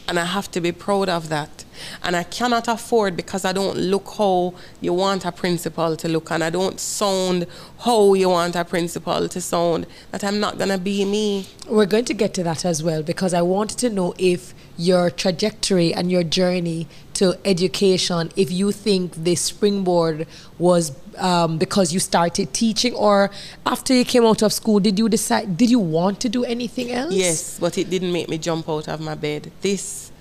And 0.08 0.18
I 0.18 0.24
have 0.24 0.50
to 0.52 0.60
be 0.60 0.72
proud 0.72 1.08
of 1.08 1.28
that. 1.28 1.55
And 2.02 2.16
I 2.16 2.24
cannot 2.24 2.68
afford 2.68 3.16
because 3.16 3.44
I 3.44 3.52
don't 3.52 3.76
look 3.76 4.08
how 4.16 4.54
you 4.80 4.92
want 4.92 5.24
a 5.24 5.32
principal 5.32 5.96
to 5.96 6.08
look 6.08 6.30
and 6.30 6.42
I 6.42 6.50
don't 6.50 6.80
sound 6.80 7.46
how 7.80 8.14
you 8.14 8.28
want 8.28 8.56
a 8.56 8.64
principal 8.64 9.28
to 9.28 9.40
sound, 9.40 9.86
that 10.10 10.24
I'm 10.24 10.40
not 10.40 10.58
going 10.58 10.70
to 10.70 10.78
be 10.78 11.04
me. 11.04 11.46
We're 11.68 11.86
going 11.86 12.04
to 12.06 12.14
get 12.14 12.34
to 12.34 12.42
that 12.44 12.64
as 12.64 12.82
well 12.82 13.02
because 13.02 13.34
I 13.34 13.42
wanted 13.42 13.78
to 13.78 13.90
know 13.90 14.14
if 14.18 14.54
your 14.78 15.10
trajectory 15.10 15.94
and 15.94 16.10
your 16.10 16.22
journey 16.22 16.86
to 17.14 17.38
education, 17.44 18.30
if 18.36 18.50
you 18.50 18.72
think 18.72 19.14
this 19.14 19.40
springboard 19.40 20.26
was 20.58 20.92
um, 21.16 21.56
because 21.56 21.92
you 21.92 21.98
started 21.98 22.52
teaching 22.52 22.94
or 22.94 23.30
after 23.64 23.94
you 23.94 24.04
came 24.04 24.24
out 24.24 24.42
of 24.42 24.52
school, 24.52 24.80
did 24.80 24.98
you 24.98 25.08
decide, 25.08 25.56
did 25.56 25.70
you 25.70 25.78
want 25.78 26.20
to 26.20 26.28
do 26.28 26.44
anything 26.44 26.92
else? 26.92 27.14
Yes, 27.14 27.58
but 27.58 27.78
it 27.78 27.88
didn't 27.88 28.12
make 28.12 28.28
me 28.28 28.38
jump 28.38 28.68
out 28.68 28.88
of 28.88 29.00
my 29.00 29.14
bed. 29.14 29.50
This, 29.62 30.12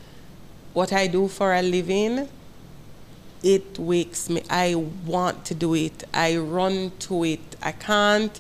what 0.76 0.92
I 0.94 1.08
do 1.08 1.28
for 1.28 1.54
a 1.54 1.62
living, 1.62 2.28
it 3.42 3.80
wakes 3.80 4.30
me. 4.30 4.44
I 4.50 4.76
want 5.06 5.46
to 5.46 5.56
do 5.56 5.74
it. 5.74 6.04
I 6.14 6.36
run 6.38 6.92
to 7.00 7.24
it. 7.24 7.56
I 7.64 7.72
can't 7.72 8.40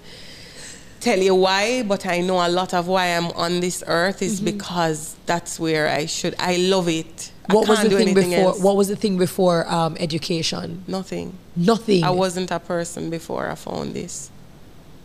tell 0.99 1.19
you 1.19 1.33
why, 1.33 1.83
but 1.83 2.05
I 2.05 2.19
know 2.19 2.45
a 2.45 2.49
lot 2.49 2.73
of 2.73 2.87
why 2.87 3.15
I'm 3.15 3.27
on 3.31 3.61
this 3.61 3.83
earth 3.87 4.21
is 4.21 4.41
because 4.41 5.15
that's 5.25 5.59
where 5.59 5.87
I 5.87 6.07
should. 6.07 6.35
I 6.37 6.57
love 6.57 6.89
it. 6.89 7.15
Mm-hmm. 7.15 7.53
What 7.53 7.67
I 7.67 7.69
was 7.69 7.79
can't 7.79 7.89
the 7.89 7.97
do 7.97 7.97
thing 8.03 8.07
anything 8.09 8.29
before? 8.31 8.47
else. 8.49 8.59
What 8.61 8.75
was 8.75 8.87
the 8.89 8.95
thing 8.97 9.17
before 9.17 9.67
um, 9.71 9.95
education? 9.99 10.83
Nothing. 10.87 11.37
Nothing. 11.55 12.03
I 12.03 12.09
wasn't 12.09 12.51
a 12.51 12.59
person 12.59 13.09
before 13.09 13.49
I 13.49 13.55
found 13.55 13.93
this. 13.93 14.29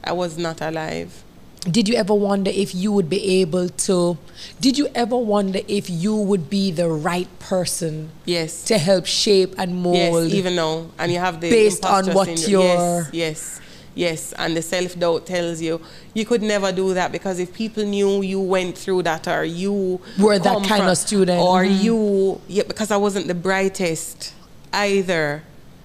I 0.03 0.13
was 0.13 0.37
not 0.37 0.61
alive. 0.61 1.23
Did 1.61 1.89
you 1.89 1.95
ever 1.97 2.15
wonder 2.15 2.51
if 2.55 2.75
you 2.75 2.91
would 2.93 3.09
be 3.11 3.41
able 3.41 3.69
to? 3.69 4.17
Did 4.61 4.79
you 4.79 4.89
ever 4.95 5.17
wonder 5.17 5.61
if 5.69 5.91
you 5.91 6.15
would 6.17 6.49
be 6.49 6.71
the 6.71 6.89
right 6.89 7.29
person 7.39 8.11
Yes. 8.25 8.63
to 8.65 8.79
help 8.79 9.05
shape 9.07 9.55
and 9.59 9.77
mold? 9.77 9.97
Yes, 9.97 10.35
even 10.35 10.57
now, 10.57 10.87
and 10.99 11.13
you 11.13 11.19
have 11.19 11.41
the 11.41 11.51
Based 11.51 11.85
on 11.85 12.07
what 12.15 12.27
syndrome. 12.39 12.51
you're- 12.51 13.07
yes, 13.13 13.13
yes, 13.13 13.61
yes, 13.95 14.35
and 14.39 14.57
the 14.57 14.63
self 14.63 14.99
doubt 14.99 15.27
tells 15.27 15.61
you 15.61 15.81
you 16.15 16.25
could 16.25 16.43
never 16.43 16.73
do 16.73 16.95
that 16.95 17.13
because 17.13 17.39
if 17.39 17.53
people 17.53 17.85
knew 17.85 18.23
you 18.23 18.41
went 18.41 18.79
through 18.79 19.03
that 19.03 19.29
or 19.29 19.45
you 19.45 20.01
Were 20.19 20.39
that 20.39 20.65
kind 20.65 20.89
of 20.89 20.97
student, 20.97 21.41
or 21.43 21.65
mhm. 21.65 21.83
you 21.83 22.41
yeah 22.49 22.63
because 22.67 22.91
I 22.91 22.97
wasn't 22.97 23.27
the 23.29 23.35
brightest 23.35 24.33
either. 24.73 25.43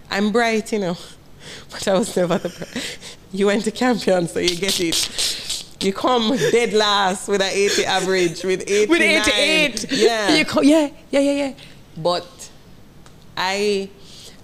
I'm 0.10 0.32
bright, 0.32 0.72
you 0.72 0.80
know, 0.80 0.98
but 1.72 1.86
I 1.88 1.98
was 1.98 2.16
never 2.16 2.38
the. 2.38 2.50
Bri- 2.50 2.82
you 3.34 3.48
went 3.48 3.66
to 3.66 3.72
Campion, 3.72 4.28
so 4.30 4.40
you 4.40 4.56
get 4.56 4.80
it. 4.80 4.96
You 5.82 5.94
come 5.94 6.36
dead 6.52 6.74
last 6.74 7.28
with 7.28 7.42
an 7.42 7.52
80 7.52 7.86
average, 7.86 8.44
with 8.44 8.62
89. 8.62 8.90
With 8.90 9.02
88. 9.02 9.92
Yeah. 9.92 10.36
You 10.36 10.46
co- 10.46 10.62
yeah, 10.62 10.90
yeah, 11.12 11.20
yeah, 11.20 11.32
yeah. 11.32 11.54
But 11.98 12.50
I, 13.38 13.90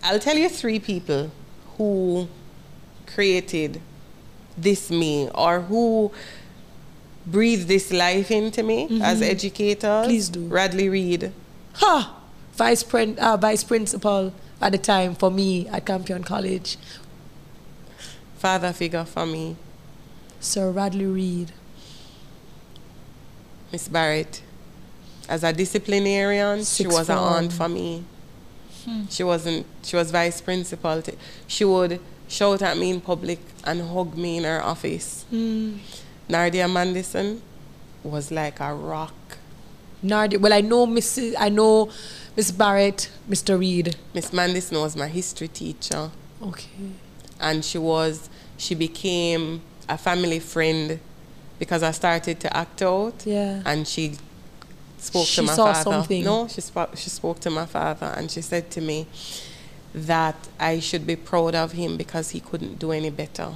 I'll 0.04 0.20
tell 0.20 0.38
you 0.38 0.50
three 0.50 0.80
people 0.80 1.32
who 1.78 2.28
created 3.08 3.82
this 4.58 4.92
me 4.92 5.30
or 5.34 5.62
who 5.62 6.12
breathed 7.26 7.68
this 7.68 7.92
life 7.92 8.30
into 8.32 8.64
me 8.64 9.02
as 9.02 9.22
educators. 9.22 9.84
Mm-hmm. 9.84 10.06
Please 10.06 10.30
do. 10.30 10.48
Radley 10.48 10.90
Reed. 10.90 11.32
Ha! 11.76 12.18
Vice, 12.54 12.84
prin- 12.84 13.18
uh, 13.18 13.38
vice 13.38 13.64
principal 13.64 14.34
at 14.62 14.74
the 14.74 14.78
time 14.78 15.16
for 15.16 15.32
me 15.32 15.68
at 15.70 15.86
Campion 15.86 16.24
College, 16.24 16.78
Father 18.38 18.74
figure 18.74 19.06
for 19.06 19.26
me. 19.26 19.56
Sir 20.42 20.72
Radley 20.72 21.06
Reed. 21.06 21.52
Miss 23.72 23.88
Barrett. 23.88 24.42
As 25.30 25.44
a 25.44 25.54
disciplinarian, 25.54 26.60
she 26.60 26.84
Sixth 26.84 26.92
was 26.98 27.10
an 27.10 27.18
aunt 27.18 27.54
for 27.54 27.70
me. 27.70 28.04
She 29.10 29.24
wasn't, 29.24 29.68
she 29.84 29.96
was 29.96 30.10
vice 30.12 30.42
principal. 30.42 31.02
She 31.48 31.64
would 31.64 32.00
shout 32.28 32.62
at 32.64 32.78
me 32.78 32.89
in 32.89 33.00
public 33.00 33.39
and 33.64 33.82
hug 33.82 34.18
me 34.18 34.38
in 34.38 34.44
her 34.44 34.62
office. 34.62 35.24
Mm. 35.32 35.78
Nardia 36.28 36.70
Mandison, 36.70 37.42
was 38.04 38.32
like 38.32 38.60
a 38.60 38.74
rock. 38.74 39.14
Nardia. 40.04 40.39
Well, 40.42 40.52
I 40.52 40.62
know 40.62 40.88
Mrs. 40.88 41.36
I 41.38 41.50
know 41.50 41.92
Miss 42.36 42.50
Barrett, 42.52 43.12
Mr. 43.30 43.60
Reed. 43.60 43.96
Miss 44.16 44.34
Mandison 44.34 44.80
was 44.82 44.96
my 44.96 45.08
history 45.08 45.48
teacher, 45.48 46.10
Okay. 46.42 46.70
and 47.39 47.64
she 47.64 47.78
was 47.78 48.28
she 48.58 48.74
became 48.74 49.62
a 49.92 49.98
family 49.98 50.39
friend 50.39 51.00
because 51.60 51.84
I 51.84 51.92
started 51.92 52.39
to 52.39 52.50
act 52.58 52.82
out. 52.82 53.24
Yeah. 53.26 53.62
and 53.66 53.88
she 53.88 54.18
spoke 54.98 55.26
She 55.28 55.36
to 55.42 55.48
my 55.48 55.56
saw 55.56 55.74
father. 55.74 55.92
something. 55.92 56.24
No, 56.24 56.48
she 56.48 56.62
spoke. 56.62 56.96
She 56.96 57.10
spoke 57.10 57.39
to 57.42 57.50
my 57.50 57.66
father, 57.66 58.08
and 58.18 58.30
she 58.32 58.42
said 58.42 58.70
to 58.72 58.82
me 58.82 59.08
that 59.94 60.36
I 60.60 60.80
should 60.80 61.06
be 61.06 61.16
proud 61.16 61.54
of 61.56 61.74
him 61.74 61.98
because 61.98 62.32
he 62.32 62.39
couldn't 62.39 62.80
do 62.80 62.92
any 62.92 63.10
better. 63.10 63.50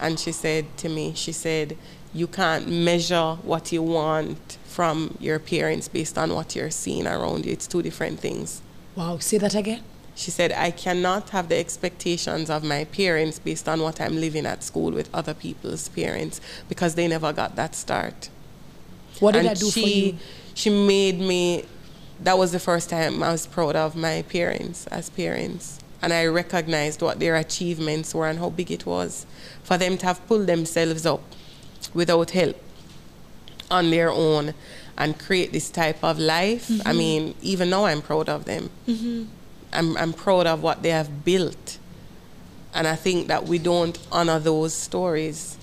And 0.00 0.18
she 0.18 0.32
said 0.32 0.64
to 0.78 0.88
me, 0.88 1.12
she 1.14 1.32
said, 1.32 1.76
"You 2.14 2.26
can't 2.26 2.66
measure 2.68 3.36
what 3.42 3.72
you 3.72 3.82
want 3.82 4.56
from 4.64 5.16
your 5.20 5.38
parents 5.38 5.88
based 5.88 6.16
on 6.16 6.32
what 6.34 6.54
you're 6.56 6.70
seeing 6.84 7.06
around 7.06 7.44
you. 7.46 7.52
It's 7.52 7.66
two 7.66 7.82
different 7.82 8.20
things." 8.20 8.62
Wow. 8.96 9.18
Say 9.18 9.38
that 9.38 9.54
again. 9.54 9.82
She 10.20 10.30
said, 10.30 10.52
I 10.52 10.70
cannot 10.70 11.30
have 11.30 11.48
the 11.48 11.56
expectations 11.56 12.50
of 12.50 12.62
my 12.62 12.84
parents 12.84 13.38
based 13.38 13.66
on 13.66 13.80
what 13.80 14.02
I'm 14.02 14.20
living 14.20 14.44
at 14.44 14.62
school 14.62 14.90
with 14.90 15.08
other 15.14 15.32
people's 15.32 15.88
parents 15.88 16.42
because 16.68 16.94
they 16.94 17.08
never 17.08 17.32
got 17.32 17.56
that 17.56 17.74
start 17.74 18.28
What 19.18 19.32
did 19.32 19.38
and 19.40 19.48
I 19.48 19.54
do 19.54 19.70
she, 19.70 19.80
for 19.80 19.88
you? 19.88 20.18
She 20.52 20.68
made 20.68 21.18
me. 21.18 21.64
That 22.22 22.36
was 22.36 22.52
the 22.52 22.58
first 22.58 22.90
time 22.90 23.22
I 23.22 23.32
was 23.32 23.46
proud 23.46 23.76
of 23.76 23.96
my 23.96 24.20
parents 24.28 24.86
as 24.88 25.08
parents, 25.08 25.80
and 26.02 26.12
I 26.12 26.26
recognized 26.26 27.00
what 27.00 27.18
their 27.18 27.36
achievements 27.36 28.14
were 28.14 28.28
and 28.28 28.38
how 28.38 28.50
big 28.50 28.70
it 28.70 28.84
was 28.84 29.24
for 29.62 29.78
them 29.78 29.96
to 29.98 30.04
have 30.04 30.26
pulled 30.26 30.46
themselves 30.46 31.06
up 31.06 31.22
without 31.94 32.32
help 32.32 32.56
on 33.70 33.90
their 33.90 34.10
own 34.10 34.52
and 34.98 35.18
create 35.18 35.52
this 35.52 35.70
type 35.70 36.04
of 36.04 36.18
life. 36.18 36.68
Mm-hmm. 36.68 36.88
I 36.88 36.92
mean, 36.92 37.34
even 37.40 37.70
now 37.70 37.86
I'm 37.86 38.02
proud 38.02 38.28
of 38.28 38.44
them. 38.44 38.68
I'm, 39.72 39.96
I'm 39.96 40.12
proud 40.12 40.46
of 40.46 40.62
what 40.62 40.82
they 40.82 40.90
have 40.90 41.24
built. 41.24 41.78
And 42.74 42.86
I 42.86 42.96
think 42.96 43.28
that 43.28 43.44
we 43.44 43.58
don't 43.58 43.98
honor 44.12 44.38
those 44.38 44.74
stories. 44.74 45.56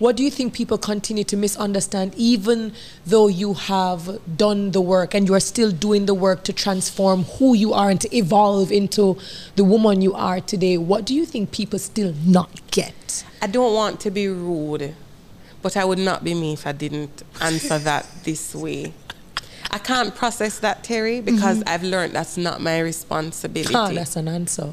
What 0.00 0.16
do 0.16 0.24
you 0.24 0.30
think 0.30 0.54
people 0.54 0.76
continue 0.76 1.22
to 1.24 1.36
misunderstand, 1.36 2.14
even 2.16 2.72
though 3.06 3.28
you 3.28 3.54
have 3.54 4.18
done 4.36 4.72
the 4.72 4.80
work 4.80 5.14
and 5.14 5.28
you 5.28 5.34
are 5.34 5.40
still 5.40 5.70
doing 5.70 6.06
the 6.06 6.14
work 6.14 6.42
to 6.44 6.52
transform 6.52 7.22
who 7.24 7.54
you 7.54 7.72
are 7.72 7.90
and 7.90 8.00
to 8.00 8.14
evolve 8.16 8.72
into 8.72 9.16
the 9.54 9.62
woman 9.62 10.02
you 10.02 10.12
are 10.12 10.40
today? 10.40 10.76
What 10.78 11.04
do 11.04 11.14
you 11.14 11.24
think 11.24 11.52
people 11.52 11.78
still 11.78 12.12
not 12.26 12.50
get? 12.72 13.24
I 13.40 13.46
don't 13.46 13.72
want 13.72 14.00
to 14.00 14.10
be 14.10 14.26
rude, 14.26 14.96
but 15.62 15.76
I 15.76 15.84
would 15.84 16.00
not 16.00 16.24
be 16.24 16.34
me 16.34 16.54
if 16.54 16.66
I 16.66 16.72
didn't 16.72 17.22
answer 17.40 17.78
that 17.78 18.06
this 18.24 18.52
way. 18.52 18.92
I 19.70 19.78
can't 19.78 20.14
process 20.14 20.58
that, 20.60 20.84
Terri, 20.84 21.24
because 21.24 21.62
I've 21.66 21.82
learned 21.82 22.12
that's 22.14 22.36
not 22.36 22.60
my 22.60 22.78
responsibility. 22.80 23.74
Ah, 23.74 23.90
that's 23.90 24.16
an 24.16 24.28
answer. 24.28 24.72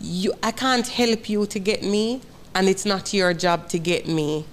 you, 0.00 0.32
I 0.42 0.50
can't 0.52 0.86
help 0.86 1.28
you 1.28 1.46
to 1.46 1.58
get 1.58 1.82
me, 1.82 2.20
and 2.54 2.68
it's 2.68 2.84
not 2.84 3.14
your 3.14 3.32
job 3.34 3.68
to 3.70 3.78
get 3.78 4.06
me. 4.06 4.44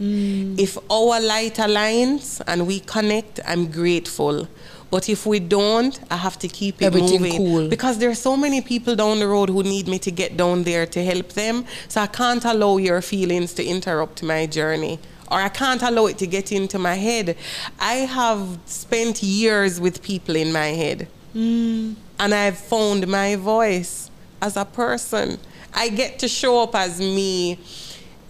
If 0.58 0.78
our 0.90 1.20
light 1.20 1.56
aligns 1.56 2.42
and 2.48 2.66
we 2.68 2.80
connect, 2.80 3.40
I'm 3.46 3.70
grateful. 3.72 4.48
But 4.90 5.10
if 5.10 5.26
we 5.26 5.40
don't, 5.40 6.00
I 6.12 6.18
have 6.18 6.38
to 6.40 6.48
keep 6.48 6.80
it 6.82 6.86
Everything 6.86 7.22
moving. 7.22 7.38
cool. 7.38 7.68
Because 7.68 7.98
there's 7.98 8.20
so 8.20 8.38
many 8.38 8.62
people 8.62 8.96
down 8.96 9.20
the 9.20 9.28
road 9.28 9.50
who 9.50 9.64
need 9.64 9.88
me 9.88 9.98
to 10.00 10.12
get 10.12 10.38
down 10.38 10.64
there 10.64 10.86
to 10.86 11.04
help 11.04 11.30
them. 11.34 11.66
So 11.88 12.02
I 12.02 12.08
can't 12.08 12.46
allow 12.46 12.78
your 12.78 13.02
feelings 13.02 13.54
to 13.56 13.66
interrupt 13.66 14.22
my 14.22 14.46
journey. 14.46 15.00
Or 15.32 15.40
I 15.40 15.50
can't 15.50 15.82
allow 15.82 16.06
it 16.08 16.18
to 16.20 16.28
get 16.28 16.52
into 16.52 16.78
my 16.78 16.96
head. 16.96 17.38
I 17.80 17.94
have 17.94 18.60
spent 18.66 19.24
years 19.24 19.80
with 19.80 20.04
people 20.04 20.36
in 20.36 20.52
my 20.52 20.68
head 20.68 21.08
mm. 21.36 21.96
and 22.20 22.34
I've 22.34 22.58
found 22.58 23.08
my 23.08 23.36
voice 23.36 24.10
as 24.42 24.58
a 24.58 24.66
person. 24.66 25.40
I 25.74 25.90
get 25.90 26.20
to 26.20 26.28
show 26.28 26.64
up 26.64 26.76
as 26.76 27.00
me 27.00 27.60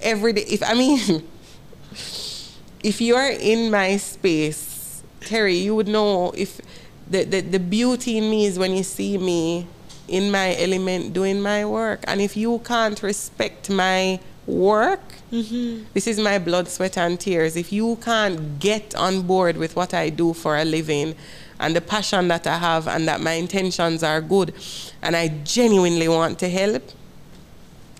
every 0.01 0.33
day. 0.33 0.45
If 0.47 0.63
I 0.63 0.73
mean, 0.73 0.99
if 2.83 3.01
you're 3.01 3.29
in 3.29 3.71
my 3.71 3.97
space, 3.97 5.03
Terri, 5.21 5.61
you 5.61 5.75
would 5.75 5.87
know 5.87 6.31
if 6.31 6.61
the, 7.09 7.23
the, 7.23 7.41
the 7.41 7.59
beauty 7.59 8.17
in 8.17 8.29
me 8.29 8.45
is 8.45 8.57
when 8.57 8.73
you 8.73 8.83
see 8.83 9.17
me 9.17 9.67
in 10.07 10.31
my 10.31 10.55
element 10.57 11.13
doing 11.13 11.41
my 11.41 11.65
work. 11.65 12.03
And 12.07 12.21
if 12.21 12.37
you 12.37 12.59
can't 12.59 13.01
respect 13.03 13.69
my 13.69 14.19
work, 14.45 15.12
Mm-hmm. 15.33 15.85
this 15.95 16.05
is 16.05 16.19
my 16.19 16.37
blood, 16.37 16.67
sweat, 16.67 16.95
and 16.95 17.19
tears. 17.19 17.55
If 17.55 17.73
you 17.73 17.95
can't 17.95 18.59
get 18.59 18.93
on 18.93 19.23
board 19.23 19.57
with 19.57 19.75
what 19.75 19.91
I 19.95 20.09
do 20.09 20.31
for 20.33 20.57
a 20.57 20.63
living 20.63 21.15
and 21.59 21.75
the 21.75 21.81
passion 21.81 22.27
that 22.27 22.45
I 22.45 22.59
have 22.59 22.87
and 22.87 23.07
that 23.07 23.19
my 23.19 23.31
intentions 23.31 24.03
are 24.03 24.21
good 24.21 24.53
and 25.01 25.15
I 25.15 25.29
genuinely 25.43 26.07
want 26.07 26.37
to 26.39 26.49
help, 26.49 26.83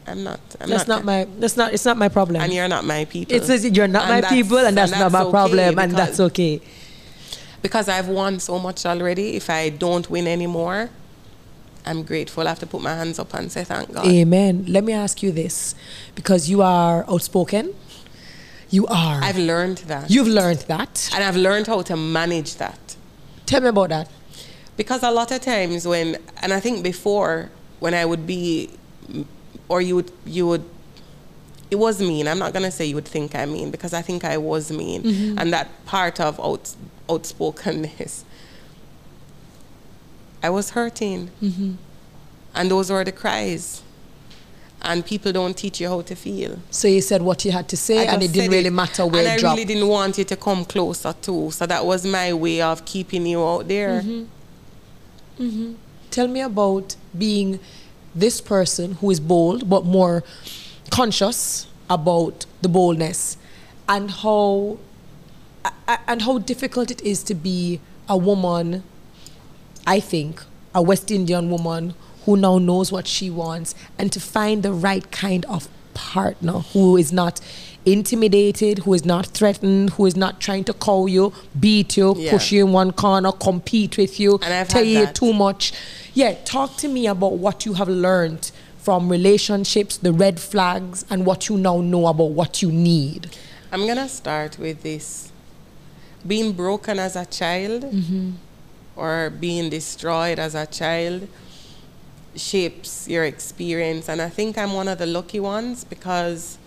I'm 0.06 0.24
not. 0.24 0.40
I'm 0.62 0.70
That's 0.70 0.88
not 0.88 1.04
my. 1.04 1.28
That's 1.40 1.58
not. 1.58 1.74
It's 1.74 1.86
not 1.86 1.98
my 1.98 2.10
problem. 2.10 2.42
and 2.42 2.54
you're 2.54 2.68
not 2.68 2.86
my 2.86 3.06
people. 3.06 3.36
It's 3.36 3.50
you're 3.66 3.88
not 3.88 4.10
And 4.10 4.22
my 4.22 4.30
people, 4.30 4.58
and 4.58 4.78
that's, 4.78 4.92
not 4.92 5.12
my 5.12 5.22
okay 5.22 5.32
problem, 5.32 5.80
and 5.80 5.92
that's 5.94 6.20
okay. 6.20 6.62
Because 7.62 7.88
I've 7.88 8.10
won 8.10 8.40
so 8.40 8.60
much 8.60 8.86
already. 8.86 9.38
If 9.38 9.50
I 9.50 9.70
don't 9.70 10.10
win 10.10 10.28
anymore, 10.28 10.90
I'm 11.86 12.04
grateful. 12.04 12.46
I 12.46 12.50
have 12.50 12.60
to 12.60 12.68
put 12.68 12.82
my 12.82 12.96
hands 12.96 13.20
up 13.20 13.34
and 13.34 13.52
say 13.52 13.64
thank 13.64 13.94
God. 13.94 14.06
Amen. 14.06 14.66
Let 14.68 14.84
me 14.84 14.94
ask 14.94 15.22
you 15.22 15.32
this, 15.32 15.76
because 16.16 16.50
you 16.50 16.62
are 16.62 17.06
outspoken. 17.10 17.74
You 18.70 18.88
are. 18.88 19.20
I've 19.22 19.38
learned 19.38 19.80
that. 19.90 20.10
You've 20.10 20.28
learned 20.28 20.60
that. 20.62 21.10
and 21.14 21.24
I've 21.24 21.36
learned 21.36 21.68
how 21.68 21.82
to 21.84 21.96
manage 21.96 22.56
that. 22.56 22.96
Tell 23.46 23.62
me 23.62 23.68
about 23.68 23.90
that. 23.90 24.10
Because 24.78 25.04
a 25.04 25.12
lot 25.12 25.32
of 25.32 25.42
times 25.42 25.88
when, 25.88 26.18
and 26.42 26.52
I 26.52 26.60
think 26.60 26.84
before, 26.84 27.50
when 27.80 27.94
I 27.94 28.06
would 28.06 28.26
be, 28.26 28.72
or 29.70 29.82
you 29.82 29.96
would, 29.98 30.12
you 30.26 30.48
would, 30.48 30.64
it 31.70 31.76
was 31.76 32.02
mean. 32.02 32.28
I'm 32.28 32.40
not 32.40 32.54
gonna 32.54 32.72
say 32.72 32.86
you 32.86 32.96
would 32.96 33.08
think 33.08 33.36
I 33.36 33.46
mean 33.46 33.70
because 33.70 33.94
I 33.94 34.02
think 34.02 34.24
I 34.24 34.38
was 34.38 34.72
mean, 34.72 35.04
mm-hmm. 35.04 35.38
and 35.38 35.54
that 35.54 35.70
part 35.86 36.20
of 36.20 36.40
out, 36.40 36.76
outspokenness. 37.10 38.26
I 40.44 40.50
was 40.50 40.72
hurting, 40.72 41.32
and 42.54 42.70
those 42.70 42.92
were 42.92 43.04
the 43.04 43.12
cries. 43.14 43.82
And 44.86 45.06
people 45.06 45.32
don't 45.32 45.56
teach 45.56 45.80
you 45.80 45.88
how 45.88 46.02
to 46.02 46.14
feel. 46.14 46.60
So 46.70 46.90
you 46.90 47.00
said 47.00 47.22
what 47.22 47.46
you 47.46 47.54
had 47.54 47.70
to 47.70 47.78
say, 47.78 48.00
I 48.06 48.12
and 48.12 48.22
it 48.22 48.34
didn't 48.34 48.52
really 48.52 48.70
matter 48.70 49.06
where 49.06 49.22
and 49.22 49.28
it 49.30 49.32
I 49.32 49.38
dropped. 49.38 49.56
really 49.58 49.66
didn't 49.74 49.88
want 49.88 50.18
you 50.18 50.26
to 50.26 50.36
come 50.36 50.66
closer 50.66 51.14
too. 51.22 51.52
So 51.52 51.66
that 51.66 51.86
was 51.86 52.06
my 52.06 52.34
way 52.34 52.62
of 52.62 52.84
keeping 52.84 53.26
you 53.26 53.42
out 53.42 53.70
there. 53.70 54.02
Mm-hmm. 55.40 55.74
Tell 56.12 56.28
me 56.28 56.42
about 56.42 56.98
being 57.18 57.62
this 58.14 58.42
person 58.42 58.96
who 58.96 59.10
is 59.10 59.22
bold 59.22 59.70
but 59.70 59.86
more 59.86 60.22
conscious 60.92 61.66
about 61.90 62.46
the 62.62 62.68
boldness 62.68 63.38
and 63.88 64.12
how 64.12 64.78
and 66.08 66.22
how 66.24 66.40
difficult 66.40 66.92
it 66.92 67.02
is 67.02 67.24
to 67.24 67.34
be 67.34 67.80
a 68.10 68.18
woman 68.18 68.84
I 69.86 70.00
think 70.00 70.42
a 70.74 70.82
West 70.82 71.12
Indian 71.12 71.50
woman 71.50 71.94
who 72.26 72.38
now 72.38 72.58
knows 72.58 72.92
what 72.92 73.08
she 73.08 73.30
wants 73.30 73.76
and 73.98 74.12
to 74.12 74.20
find 74.20 74.64
the 74.64 74.72
right 74.72 75.10
kind 75.12 75.46
of 75.46 75.68
partner 75.94 76.60
who 76.74 76.98
is 76.98 77.12
not 77.12 77.40
intimidated, 77.86 78.80
who 78.80 78.94
is 78.94 79.06
not 79.06 79.28
threatened, 79.28 79.92
who 79.92 80.06
is 80.06 80.16
not 80.16 80.40
trying 80.40 80.64
to 80.64 80.74
call 80.74 81.08
you, 81.08 81.34
beat 81.60 81.98
you, 81.98 82.16
Yeah. 82.18 82.32
push 82.32 82.52
you 82.52 82.66
in 82.66 82.72
one 82.72 82.92
corner, 82.92 83.32
compete 83.32 83.98
with 83.98 84.20
you, 84.20 84.40
tell 84.70 84.84
you 84.84 85.06
that. 85.06 85.16
too 85.16 85.34
much. 85.34 85.74
Yeah, 86.14 86.34
talk 86.46 86.78
to 86.78 86.88
me 86.88 87.08
about 87.08 87.34
what 87.34 87.66
you 87.66 87.74
have 87.74 87.90
learned 87.90 88.52
from 88.78 89.10
relationships, 89.10 89.98
the 89.98 90.14
red 90.14 90.40
flags, 90.40 91.06
and 91.10 91.26
what 91.26 91.50
you 91.50 91.58
now 91.58 91.82
know 91.82 92.08
about 92.08 92.32
what 92.32 92.62
you 92.62 92.72
need. 92.72 93.30
I'm 93.72 93.86
gonna 93.88 94.10
start 94.10 94.58
with 94.60 94.84
this. 94.84 95.32
Being 96.26 96.54
broken 96.54 97.00
as 97.00 97.16
a 97.16 97.26
child 97.26 97.84
mm-hmm. 97.84 98.32
Or 98.96 99.30
being 99.30 99.70
destroyed 99.70 100.40
as 100.40 100.56
a 100.56 100.66
child 100.66 101.28
shapes 102.36 103.08
your 103.08 103.24
experience 103.24 104.10
and 104.10 104.22
I 104.22 104.30
think 104.30 104.58
I'm 104.58 104.74
one 104.74 104.88
of 104.88 104.98
the 104.98 105.06
lucky 105.06 105.40
ones 105.40 105.84
because 105.84 106.58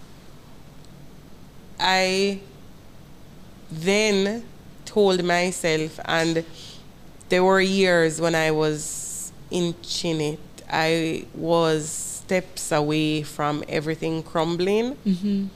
I 1.78 2.40
then 3.70 4.44
told 4.84 5.24
myself 5.24 5.98
and 6.04 6.44
there 7.28 7.42
were 7.42 7.60
years 7.60 8.20
when 8.20 8.34
I 8.36 8.52
was 8.52 9.32
inching 9.50 10.20
it. 10.20 10.40
I 10.70 11.26
was 11.34 12.06
steps 12.26 12.72
away 12.72 13.22
from 13.22 13.62
everything 13.68 14.20
crumbling. 14.20 14.96
Mm-hmm. 15.06 15.46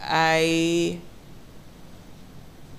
I 0.00 1.00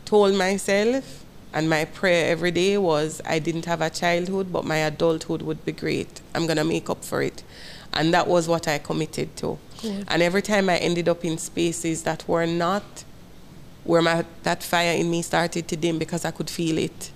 told 0.06 0.34
myself, 0.36 1.21
and 1.54 1.70
my 1.70 1.86
prayer 1.86 2.32
every 2.32 2.52
day 2.52 2.78
was 2.78 3.22
I 3.26 3.40
didn't 3.40 3.66
have 3.66 3.82
a 3.82 3.90
childhood, 3.90 4.52
but 4.52 4.64
my 4.66 4.78
adulthood 4.78 5.42
would 5.42 5.64
be 5.66 5.72
great. 5.74 6.22
I'm 6.34 6.46
going 6.46 6.58
to 6.58 6.64
make 6.64 6.90
up 6.90 7.04
for 7.04 7.22
it. 7.22 7.44
And 7.94 8.14
that 8.14 8.28
was 8.28 8.48
what 8.48 8.68
I 8.68 8.78
committed 8.78 9.36
to. 9.38 9.58
Good. 9.82 10.06
And 10.08 10.22
every 10.22 10.42
time 10.42 10.70
I 10.70 10.78
ended 10.78 11.10
up 11.10 11.26
in 11.26 11.38
spaces 11.38 12.04
that 12.04 12.26
were 12.28 12.46
not 12.48 13.04
where 13.84 14.02
my 14.02 14.24
that 14.44 14.64
fire 14.64 14.94
in 14.94 15.10
me 15.10 15.22
started 15.24 15.68
to 15.68 15.76
dim 15.76 15.98
because 15.98 16.24
I 16.24 16.32
could 16.32 16.50
feel 16.50 16.78
it. 16.78 17.12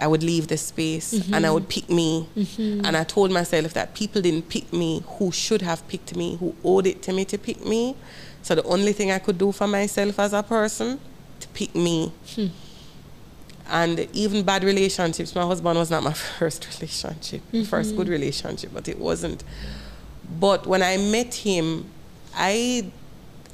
I 0.00 0.06
would 0.06 0.22
leave 0.22 0.46
the 0.48 0.56
space 0.56 1.12
Mm-hmm. 1.12 1.34
and 1.34 1.46
I 1.46 1.50
would 1.50 1.68
pick 1.68 1.90
me. 1.90 2.26
And 2.58 2.96
I 2.96 3.04
told 3.04 3.30
myself 3.32 3.72
that 3.74 3.94
people 3.94 4.22
didn't 4.22 4.48
pick 4.48 4.72
me 4.72 5.02
who 5.18 5.32
should 5.32 5.62
have 5.62 5.86
picked 5.88 6.14
me, 6.16 6.36
who 6.36 6.54
owed 6.64 6.86
it 6.86 7.02
to 7.02 7.12
me 7.12 7.24
to 7.26 7.36
pick 7.38 7.64
me. 7.66 7.96
So 8.42 8.54
the 8.54 8.62
only 8.64 8.92
thing 8.92 9.10
I 9.10 9.18
could 9.18 9.36
do 9.36 9.50
for 9.52 9.66
myself 9.66 10.18
as 10.18 10.32
a 10.32 10.42
person, 10.42 10.98
to 11.40 11.48
pick 11.48 11.74
me. 11.74 12.12
Hmm. 12.34 12.46
And 13.70 14.08
even 14.12 14.42
bad 14.44 14.64
relationships, 14.64 15.34
my 15.34 15.42
husband 15.42 15.78
was 15.78 15.90
not 15.90 16.02
my 16.02 16.12
first 16.38 16.66
relationship, 16.66 17.40
Mm-hmm. 17.52 17.64
first 17.64 17.96
good 17.96 18.08
relationship, 18.08 18.70
but 18.74 18.88
it 18.88 18.98
wasn't. 18.98 19.44
But 20.38 20.66
when 20.66 20.82
I 20.82 20.96
met 20.96 21.34
him, 21.34 21.86
I 22.34 22.90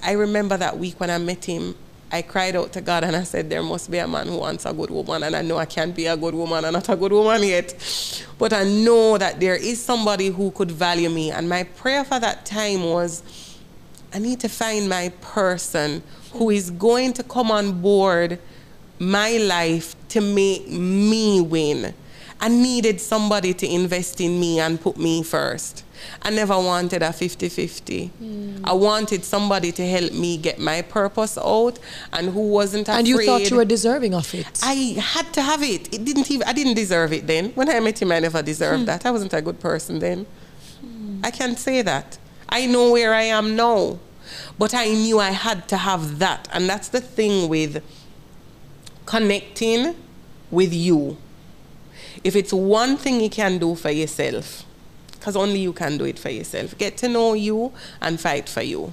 I 0.03 0.13
remember 0.13 0.57
that 0.57 0.79
week 0.79 1.01
when 1.01 1.11
I 1.11 1.19
met 1.19 1.45
him, 1.45 1.75
I 2.13 2.23
cried 2.23 2.55
out 2.55 2.73
to 2.75 2.81
God 2.81 3.03
and 3.03 3.17
I 3.17 3.25
said, 3.25 3.49
There 3.51 3.63
must 3.63 3.91
be 3.91 3.99
a 3.99 4.07
man 4.07 4.29
who 4.29 4.39
wants 4.39 4.65
a 4.67 4.73
good 4.73 4.91
woman. 4.91 5.23
And 5.23 5.35
I 5.35 5.43
know 5.43 5.57
I 5.59 5.65
can't 5.65 5.95
be 5.97 6.07
a 6.07 6.17
good 6.17 6.35
woman. 6.35 6.65
I'm 6.65 6.73
not 6.75 6.89
a 6.89 6.97
good 6.97 7.13
woman 7.13 7.43
yet. 7.43 7.75
But 8.39 8.53
I 8.53 8.65
know 8.65 9.19
that 9.19 9.41
there 9.41 9.57
is 9.57 9.83
somebody 9.83 10.29
who 10.29 10.51
could 10.53 10.71
value 10.71 11.09
me. 11.11 11.31
And 11.31 11.49
my 11.49 11.65
prayer 11.65 12.05
for 12.05 12.21
that 12.21 12.45
time 12.47 12.85
was, 12.85 13.23
I 14.15 14.19
need 14.19 14.39
to 14.41 14.49
find 14.49 14.89
my 14.89 15.09
person 15.21 16.03
who 16.33 16.51
is 16.51 16.71
going 16.71 17.13
to 17.15 17.23
come 17.25 17.51
on 17.51 17.81
board 17.81 18.39
my 18.99 19.37
life 19.39 19.95
to 20.11 20.21
make 20.21 20.69
me 20.69 21.41
win. 21.41 21.95
I 22.39 22.49
needed 22.49 23.01
somebody 23.01 23.55
to 23.55 23.67
invest 23.67 24.21
in 24.21 24.39
me 24.39 24.61
and 24.61 24.79
put 24.81 24.99
me 24.99 25.23
first. 25.23 25.85
I 26.23 26.29
never 26.31 26.55
wanted 26.59 27.03
a 27.03 27.11
50 27.13 27.49
50. 27.49 28.11
I 28.65 28.73
wanted 28.75 29.25
somebody 29.25 29.73
to 29.73 29.87
help 29.87 30.13
me 30.13 30.37
get 30.37 30.59
my 30.59 30.83
purpose 30.83 31.39
out 31.39 31.79
and 32.13 32.29
who 32.35 32.49
wasn't 32.49 32.89
afraid. 32.89 32.99
And 32.99 33.09
you 33.09 33.25
thought 33.25 33.51
you 33.51 33.57
were 33.57 33.65
deserving 33.65 34.15
of 34.15 34.33
it. 34.35 34.61
I 34.63 34.75
had 35.01 35.33
to 35.33 35.43
have 35.43 35.63
it. 35.63 35.93
It 35.95 36.05
didn't 36.05 36.31
even 36.31 36.47
I 36.47 36.53
didn't 36.53 36.75
deserve 36.75 37.15
it 37.15 37.27
then. 37.27 37.51
When 37.55 37.71
I 37.71 37.81
met 37.81 38.01
him 38.03 38.13
I 38.13 38.21
never 38.21 38.43
deserved 38.43 38.81
Hmm. 38.81 38.87
that. 38.87 39.07
I 39.07 39.11
wasn't 39.11 39.33
a 39.33 39.41
good 39.41 39.59
person 39.59 39.99
then. 39.99 40.27
I 41.25 41.31
can't 41.31 41.59
say 41.59 41.81
that. 41.83 42.19
I 42.51 42.67
know 42.67 42.93
where 42.93 43.15
I 43.15 43.23
am 43.23 43.57
now. 43.57 43.99
But 44.59 44.75
I 44.75 44.89
knew 44.89 45.19
I 45.19 45.31
had 45.31 45.67
to 45.69 45.77
have 45.79 46.19
that. 46.19 46.49
And 46.53 46.69
that's 46.69 46.89
the 46.89 47.01
thing 47.01 47.49
with 47.49 47.83
connecting 49.07 49.95
with 50.51 50.75
you. 50.75 51.17
If 52.25 52.37
it's 52.37 52.53
one 52.53 52.97
thing 52.97 53.21
you 53.21 53.31
can 53.31 53.59
do 53.59 53.75
for 53.75 53.91
yourself, 53.91 54.65
because 55.13 55.37
only 55.37 55.61
you 55.61 55.73
can 55.73 55.97
do 55.97 56.05
it 56.05 56.19
for 56.19 56.29
yourself, 56.29 56.77
get 56.77 56.97
to 56.99 57.09
know 57.09 57.35
you 57.35 57.73
and 58.01 58.21
fight 58.21 58.49
for 58.49 58.63
you. 58.63 58.93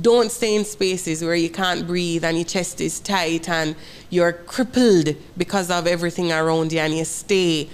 Don't 0.00 0.30
stay 0.30 0.54
in 0.54 0.64
spaces 0.64 1.24
where 1.24 1.34
you 1.34 1.50
can't 1.50 1.86
breathe 1.86 2.24
and 2.24 2.36
your 2.36 2.44
chest 2.44 2.80
is 2.80 3.00
tight 3.00 3.48
and 3.48 3.74
you're 4.10 4.32
crippled 4.32 5.16
because 5.36 5.70
of 5.70 5.86
everything 5.86 6.30
around 6.30 6.72
you 6.72 6.78
and 6.78 6.94
you 6.94 7.04
stay. 7.04 7.68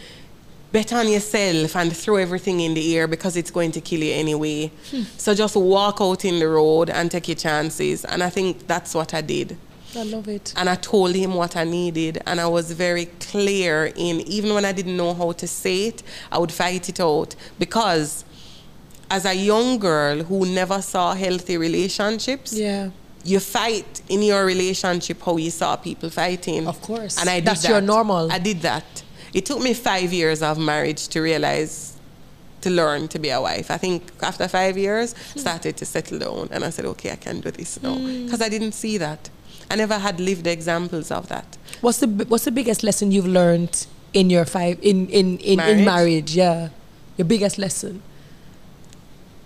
Bet 0.71 0.93
on 0.93 1.09
yourself 1.09 1.75
and 1.77 1.95
throw 1.97 2.17
everything 2.17 2.61
in 2.61 2.75
the 2.75 2.97
air 2.97 3.07
because 3.07 3.37
it's 3.37 3.51
going 3.51 3.73
to 3.73 3.81
kill 3.81 4.01
you 4.01 4.13
anyway. 4.13 4.71
Hmm. 4.91 5.03
So 5.17 5.35
just 5.35 5.57
walk 5.57 5.99
out 6.01 6.25
in 6.25 6.39
the 6.39 6.49
road 6.49 6.91
and 6.91 7.11
take 7.11 7.29
your 7.29 7.37
chances. 7.37 8.05
And 8.05 8.23
I 8.23 8.31
think 8.31 8.67
that's 8.67 8.95
what 8.95 9.15
I 9.15 9.23
did 9.23 9.57
I 9.97 10.03
love 10.03 10.29
it. 10.29 10.53
and 10.57 10.69
I 10.69 10.75
told 10.75 11.15
him 11.15 11.35
what 11.35 11.57
I 11.57 11.65
needed, 11.65 12.21
and 12.27 12.41
I 12.41 12.47
was 12.47 12.73
very 12.73 13.07
clear 13.21 13.93
in 13.97 14.21
even 14.23 14.55
when 14.55 14.65
I 14.65 14.73
didn't 14.73 14.97
know 14.97 15.15
how 15.15 15.33
to 15.33 15.47
say 15.47 15.87
it, 15.89 16.03
I 16.31 16.39
would 16.39 16.53
fight 16.53 16.89
it 16.89 17.01
out 17.01 17.35
because 17.59 18.25
as 19.11 19.25
a 19.25 19.35
young 19.35 19.79
girl 19.79 20.23
who 20.23 20.45
never 20.47 20.83
saw 20.83 21.15
healthy 21.15 21.57
relationships, 21.57 22.53
Yeah. 22.53 22.91
you 23.25 23.41
fight 23.41 24.03
in 24.09 24.23
your 24.23 24.45
relationship 24.45 25.23
how 25.23 25.37
you 25.39 25.51
saw 25.51 25.77
people 25.77 26.11
fighting. 26.11 26.67
Of 26.69 26.81
course. 26.83 27.19
and 27.19 27.29
I 27.31 27.37
did 27.41 27.47
That's 27.47 27.63
that. 27.63 27.71
your 27.71 27.81
normal. 27.81 28.31
I 28.31 28.39
did 28.39 28.61
that. 28.63 29.03
It 29.33 29.47
took 29.47 29.61
me 29.61 29.73
five 29.75 30.13
years 30.13 30.43
of 30.43 30.59
marriage 30.59 31.09
to 31.09 31.21
realize. 31.23 31.95
To 32.63 32.71
learn 32.71 33.07
to 33.09 33.21
be 33.21 33.31
a 33.31 33.41
wife. 33.41 33.71
I 33.71 33.77
think 33.77 34.03
after 34.21 34.49
five 34.49 34.77
years, 34.77 35.15
hmm. 35.33 35.39
started 35.39 35.77
to 35.77 35.85
settle 35.87 36.19
down, 36.19 36.49
and 36.51 36.65
I 36.65 36.71
said, 36.71 36.87
"Okay, 36.87 37.13
I 37.13 37.17
can 37.17 37.39
do 37.41 37.53
this 37.53 37.81
now," 37.81 37.95
hmm. 37.95 38.25
because 38.25 38.43
I 38.43 38.49
didn't 38.49 38.73
see 38.73 38.99
that. 38.99 39.31
I 39.71 39.77
never 39.77 39.99
had 39.99 40.19
lived 40.21 40.47
examples 40.47 41.11
of 41.11 41.29
that. 41.29 41.59
What's 41.81 41.99
the 41.99 42.07
what's 42.07 42.45
the 42.45 42.51
biggest 42.53 42.83
lesson 42.83 43.13
you've 43.13 43.27
learned 43.27 43.87
in 44.15 44.31
your 44.31 44.45
five 44.45 44.79
in 44.83 45.09
in 45.09 45.39
in 45.39 45.57
Marriage? 45.59 45.79
in 45.79 45.85
marriage? 45.85 46.37
Yeah, 46.37 46.69
your 47.17 47.27
biggest 47.27 47.59
lesson. 47.59 48.03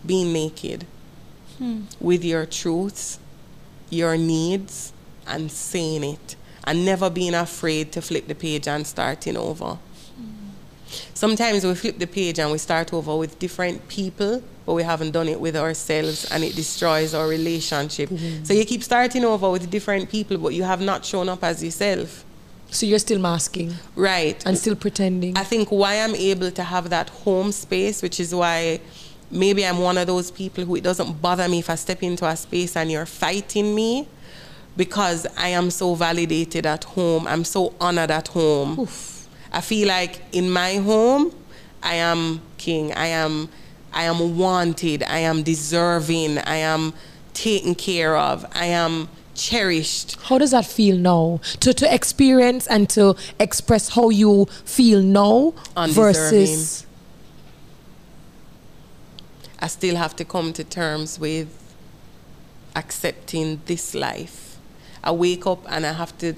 Being 0.07 0.33
naked 0.33 0.87
hmm. 1.59 1.83
with 2.01 2.25
your 2.25 2.47
truths, 2.47 3.19
your 3.91 4.17
needs, 4.17 4.93
and 5.27 5.51
saying 5.51 6.05
it, 6.05 6.37
and 6.65 6.85
never 6.85 7.11
being 7.11 7.35
afraid 7.35 7.93
to 7.93 8.03
flip 8.03 8.27
the 8.29 8.35
page 8.35 8.69
and 8.69 8.87
starting 8.87 9.37
over. 9.37 9.79
Hmm. 10.17 10.51
Sometimes 11.15 11.65
we 11.65 11.75
flip 11.75 11.99
the 11.99 12.07
page 12.07 12.39
and 12.39 12.51
we 12.53 12.59
start 12.59 12.93
over 12.93 13.17
with 13.17 13.39
different 13.39 13.89
people, 13.89 14.43
but 14.65 14.75
we 14.75 14.83
haven't 14.83 15.11
done 15.13 15.29
it 15.29 15.41
with 15.41 15.57
ourselves 15.57 16.25
and 16.31 16.45
it 16.45 16.55
destroys 16.55 17.15
our 17.15 17.27
relationship. 17.29 18.09
Mm-hmm. 18.11 18.45
So 18.45 18.55
you 18.55 18.65
keep 18.65 18.83
starting 18.83 19.25
over 19.25 19.51
with 19.51 19.71
different 19.71 20.09
people, 20.11 20.39
but 20.39 20.55
you 20.55 20.63
have 20.63 20.81
not 20.81 21.05
shown 21.05 21.29
up 21.29 21.43
as 21.45 21.63
yourself. 21.63 22.25
So 22.71 22.87
you're 22.87 22.99
still 23.01 23.19
masking 23.19 23.75
Right. 23.97 24.43
and 24.47 24.57
still 24.57 24.75
pretending. 24.77 25.37
I 25.37 25.45
think 25.45 25.69
why 25.71 25.97
I'm 25.97 26.15
able 26.15 26.51
to 26.51 26.63
have 26.63 26.89
that 26.91 27.11
home 27.11 27.53
space, 27.53 28.01
which 28.03 28.19
is 28.19 28.35
why 28.35 28.81
maybe 29.31 29.67
I'm 29.67 29.79
one 29.79 29.99
of 29.99 30.07
those 30.07 30.31
people 30.31 30.65
who 30.65 30.77
it 30.77 30.83
doesn't 30.85 31.21
bother 31.21 31.49
me 31.49 31.59
if 31.59 31.69
I 31.69 31.75
step 31.75 32.03
into 32.03 32.27
a 32.27 32.37
space 32.37 32.77
and 32.77 32.91
you're 32.91 33.05
fighting 33.07 33.75
me 33.75 34.09
because 34.77 35.27
I 35.37 35.49
am 35.49 35.71
so 35.71 35.95
validated 35.95 36.65
at 36.67 36.85
home. 36.85 37.27
I'm 37.27 37.45
so 37.45 37.75
honored 37.81 38.11
at 38.11 38.29
home. 38.29 38.89
I 39.53 39.61
feel 39.61 39.89
like 39.89 40.23
in 40.33 40.51
my 40.51 40.77
home, 40.77 41.35
I 41.83 41.97
am 41.97 42.41
king. 42.57 42.93
I 42.95 43.09
am 43.09 43.51
I 43.93 44.05
am 44.05 44.37
wanted. 44.37 45.03
I 45.05 45.19
am 45.19 45.43
deserving. 45.43 46.39
I 46.39 46.57
am 46.57 46.95
taken 47.35 47.75
care 47.75 48.17
of. 48.17 48.45
I 48.55 48.67
am 48.67 49.09
cherished. 49.35 50.19
how 50.25 50.37
does 50.37 50.51
that 50.51 50.67
feel 50.67 50.97
now? 50.97 51.41
To 51.61 51.73
to 51.73 51.95
experience 51.95 52.67
and 52.67 52.89
to 52.91 53.17
express 53.41 53.89
how 53.91 54.11
you 54.11 54.47
feel 54.65 55.03
now 55.03 55.55
versus 55.89 56.87
I 59.59 59.69
still 59.69 59.97
have 59.97 60.17
to 60.17 60.25
come 60.25 60.53
to 60.55 60.65
terms 60.65 61.21
with 61.21 61.49
accepting 62.75 63.61
this 63.67 63.95
life. 63.95 64.59
I 65.05 65.13
wake 65.13 65.47
up 65.47 65.65
and 65.69 65.87
I 65.87 65.93
have 65.93 66.17
to, 66.19 66.35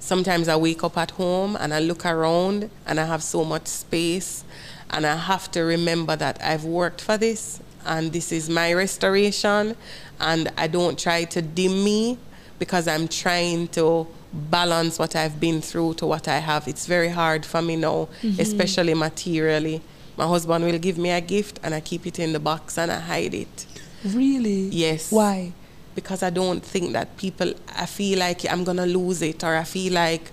sometimes 0.00 0.48
I 0.48 0.56
wake 0.56 0.82
up 0.82 0.96
at 0.98 1.12
home 1.12 1.56
and 1.60 1.72
I 1.72 1.78
look 1.78 2.04
around 2.04 2.70
and 2.84 2.98
I 2.98 3.04
have 3.04 3.22
so 3.22 3.44
much 3.44 3.68
space 3.68 4.44
and 4.90 5.06
I 5.06 5.16
have 5.16 5.50
to 5.52 5.60
remember 5.62 6.16
that 6.16 6.42
I've 6.42 6.64
worked 6.64 7.00
for 7.00 7.16
this 7.16 7.60
and 7.84 8.12
this 8.12 8.32
is 8.32 8.48
my 8.48 8.72
restoration 8.72 9.76
and 10.20 10.50
I 10.56 10.66
don't 10.66 10.98
try 10.98 11.24
to 11.24 11.42
dim 11.42 11.84
me 11.84 12.18
because 12.58 12.88
I'm 12.88 13.08
trying 13.08 13.68
to 13.68 14.06
balance 14.32 14.98
what 14.98 15.16
I've 15.16 15.40
been 15.40 15.60
through 15.60 15.94
to 15.94 16.06
what 16.06 16.28
I 16.28 16.38
have. 16.38 16.68
It's 16.68 16.86
very 16.86 17.08
hard 17.08 17.44
for 17.46 17.62
me 17.62 17.76
now, 17.76 18.08
mm-hmm. 18.22 18.40
especially 18.40 18.94
materially. 18.94 19.82
My 20.16 20.26
husband 20.26 20.64
will 20.64 20.78
give 20.78 20.98
me 20.98 21.10
a 21.10 21.20
gift 21.20 21.60
and 21.62 21.74
I 21.74 21.80
keep 21.80 22.06
it 22.06 22.18
in 22.18 22.32
the 22.32 22.40
box 22.40 22.78
and 22.78 22.90
I 22.90 23.00
hide 23.00 23.34
it. 23.34 23.66
really 24.04 24.68
Yes. 24.68 25.12
why? 25.12 25.52
Because 25.94 26.22
I 26.22 26.30
don't 26.30 26.62
think 26.62 26.92
that 26.92 27.16
people, 27.16 27.54
I 27.74 27.86
feel 27.86 28.18
like 28.18 28.50
I'm 28.50 28.64
going 28.64 28.76
to 28.78 28.86
lose 28.86 29.22
it 29.22 29.44
or 29.44 29.54
I 29.54 29.64
feel 29.64 29.92
like 29.92 30.30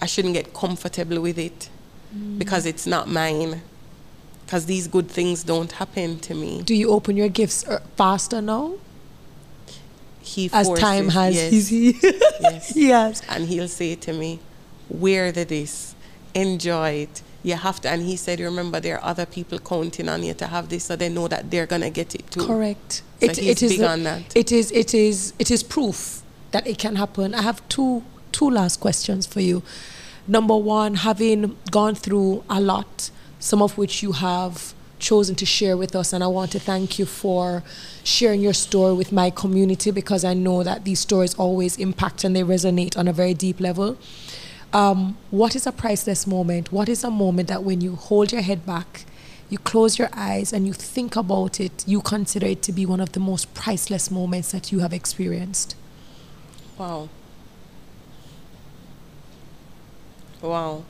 I 0.00 0.06
shouldn't 0.06 0.34
get 0.34 0.52
comfortable 0.54 1.20
with 1.20 1.38
it 1.38 1.68
mm. 2.14 2.38
because 2.38 2.66
it's 2.66 2.86
not 2.86 3.08
mine. 3.08 3.62
Because 4.54 4.66
these 4.66 4.86
good 4.86 5.08
things 5.10 5.42
don't 5.42 5.72
happen 5.72 6.20
to 6.20 6.32
me. 6.32 6.62
Do 6.62 6.76
you 6.76 6.90
open 6.90 7.16
your 7.16 7.28
gifts 7.28 7.66
uh, 7.66 7.80
faster 7.96 8.40
now 8.40 8.74
He 10.20 10.48
as 10.52 10.68
forces, 10.68 10.80
time 10.84 11.08
has? 11.08 11.34
yes, 11.34 11.52
Is 11.52 11.68
he? 11.70 11.98
yes. 12.40 12.76
yes. 12.76 13.22
And 13.28 13.48
he'll 13.48 13.66
say 13.66 13.96
to 13.96 14.12
me, 14.12 14.38
wear 14.88 15.32
the 15.32 15.42
this, 15.44 15.96
enjoy 16.34 16.90
it. 16.90 17.22
You 17.42 17.54
have 17.56 17.80
to. 17.80 17.90
And 17.90 18.02
he 18.02 18.14
said, 18.14 18.38
remember, 18.38 18.78
there 18.78 18.96
are 19.00 19.04
other 19.04 19.26
people 19.26 19.58
counting 19.58 20.08
on 20.08 20.22
you 20.22 20.34
to 20.34 20.46
have 20.46 20.68
this 20.68 20.84
so 20.84 20.94
they 20.94 21.08
know 21.08 21.26
that 21.26 21.50
they're 21.50 21.66
going 21.66 21.82
to 21.82 21.90
get 21.90 22.14
it 22.14 22.30
too. 22.30 22.46
Correct. 22.46 23.02
So 23.20 23.32
he's 23.32 23.58
big 23.60 23.80
a- 23.80 23.88
on 23.88 24.04
that. 24.04 24.36
It 24.36 24.52
is. 24.52 24.70
It 24.70 24.94
is. 24.94 25.32
It 25.40 25.50
is 25.50 25.64
proof 25.64 26.22
that 26.52 26.64
it 26.64 26.78
can 26.78 26.94
happen. 26.94 27.34
I 27.34 27.42
have 27.42 27.68
two 27.68 28.04
two 28.30 28.48
last 28.48 28.78
questions 28.78 29.26
for 29.26 29.40
you. 29.40 29.64
Number 30.28 30.56
one, 30.56 30.94
having 30.94 31.56
gone 31.72 31.96
through 31.96 32.44
a 32.48 32.60
lot, 32.60 33.10
some 33.44 33.60
of 33.60 33.76
which 33.76 34.02
you 34.02 34.12
have 34.12 34.72
chosen 34.98 35.34
to 35.34 35.44
share 35.44 35.76
with 35.76 35.94
us, 35.94 36.14
and 36.14 36.24
I 36.24 36.28
want 36.28 36.50
to 36.52 36.58
thank 36.58 36.98
you 36.98 37.04
for 37.04 37.62
sharing 38.02 38.40
your 38.40 38.54
story 38.54 38.94
with 38.94 39.12
my 39.12 39.28
community 39.28 39.90
because 39.90 40.24
I 40.24 40.32
know 40.32 40.62
that 40.62 40.84
these 40.84 41.00
stories 41.00 41.34
always 41.34 41.76
impact 41.76 42.24
and 42.24 42.34
they 42.34 42.42
resonate 42.42 42.96
on 42.96 43.06
a 43.06 43.12
very 43.12 43.34
deep 43.34 43.60
level. 43.60 43.98
Um, 44.72 45.18
what 45.30 45.54
is 45.54 45.66
a 45.66 45.72
priceless 45.72 46.26
moment? 46.26 46.72
What 46.72 46.88
is 46.88 47.04
a 47.04 47.10
moment 47.10 47.48
that 47.48 47.62
when 47.62 47.82
you 47.82 47.96
hold 47.96 48.32
your 48.32 48.40
head 48.40 48.64
back, 48.64 49.04
you 49.50 49.58
close 49.58 49.98
your 49.98 50.08
eyes 50.14 50.50
and 50.54 50.66
you 50.66 50.72
think 50.72 51.14
about 51.14 51.60
it, 51.60 51.84
you 51.86 52.00
consider 52.00 52.46
it 52.46 52.62
to 52.62 52.72
be 52.72 52.86
one 52.86 52.98
of 52.98 53.12
the 53.12 53.20
most 53.20 53.52
priceless 53.52 54.10
moments 54.10 54.52
that 54.52 54.72
you 54.72 54.78
have 54.78 54.94
experienced? 54.94 55.76
Wow. 56.78 57.10
Wow. 60.40 60.84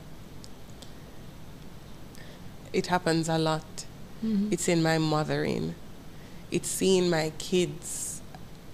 It 2.75 2.87
happens 2.87 3.29
a 3.29 3.37
lot. 3.37 3.85
Mm-hmm. 4.21 4.49
It's 4.51 4.67
in 4.67 4.83
my 4.83 4.97
mothering. 4.97 5.75
It's 6.51 6.67
seeing 6.67 7.09
my 7.09 7.31
kids 7.37 8.21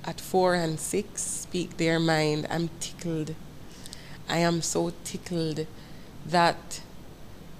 at 0.03 0.19
four 0.19 0.55
and 0.55 0.79
six 0.79 1.21
speak 1.21 1.77
their 1.77 1.99
mind. 1.99 2.47
I'm 2.49 2.71
tickled. 2.79 3.35
I 4.27 4.39
am 4.39 4.63
so 4.63 4.91
tickled 5.03 5.67
that 6.25 6.81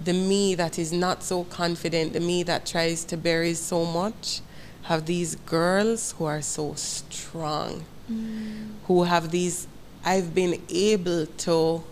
the 0.02 0.12
me 0.12 0.56
that 0.56 0.80
is 0.80 0.92
not 0.92 1.22
so 1.22 1.44
confident, 1.44 2.12
the 2.12 2.18
me 2.18 2.42
that 2.42 2.66
tries 2.66 3.04
to 3.04 3.16
bury 3.16 3.54
so 3.54 3.84
much, 3.84 4.40
have 4.82 5.06
these 5.06 5.36
girls 5.46 6.10
who 6.18 6.24
are 6.24 6.42
so 6.42 6.74
strong, 6.74 7.84
mm. 8.10 8.68
who 8.88 9.04
have 9.04 9.30
these. 9.30 9.68
I've 10.04 10.34
been 10.34 10.60
able 10.68 11.26
to 11.26 11.84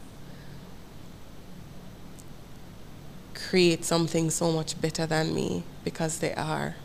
create 3.51 3.85
something 3.85 4.31
so 4.31 4.53
much 4.53 4.81
better 4.81 5.07
than 5.07 5.35
me 5.35 5.65
because 5.83 6.21
they 6.21 6.33
are. 6.35 6.77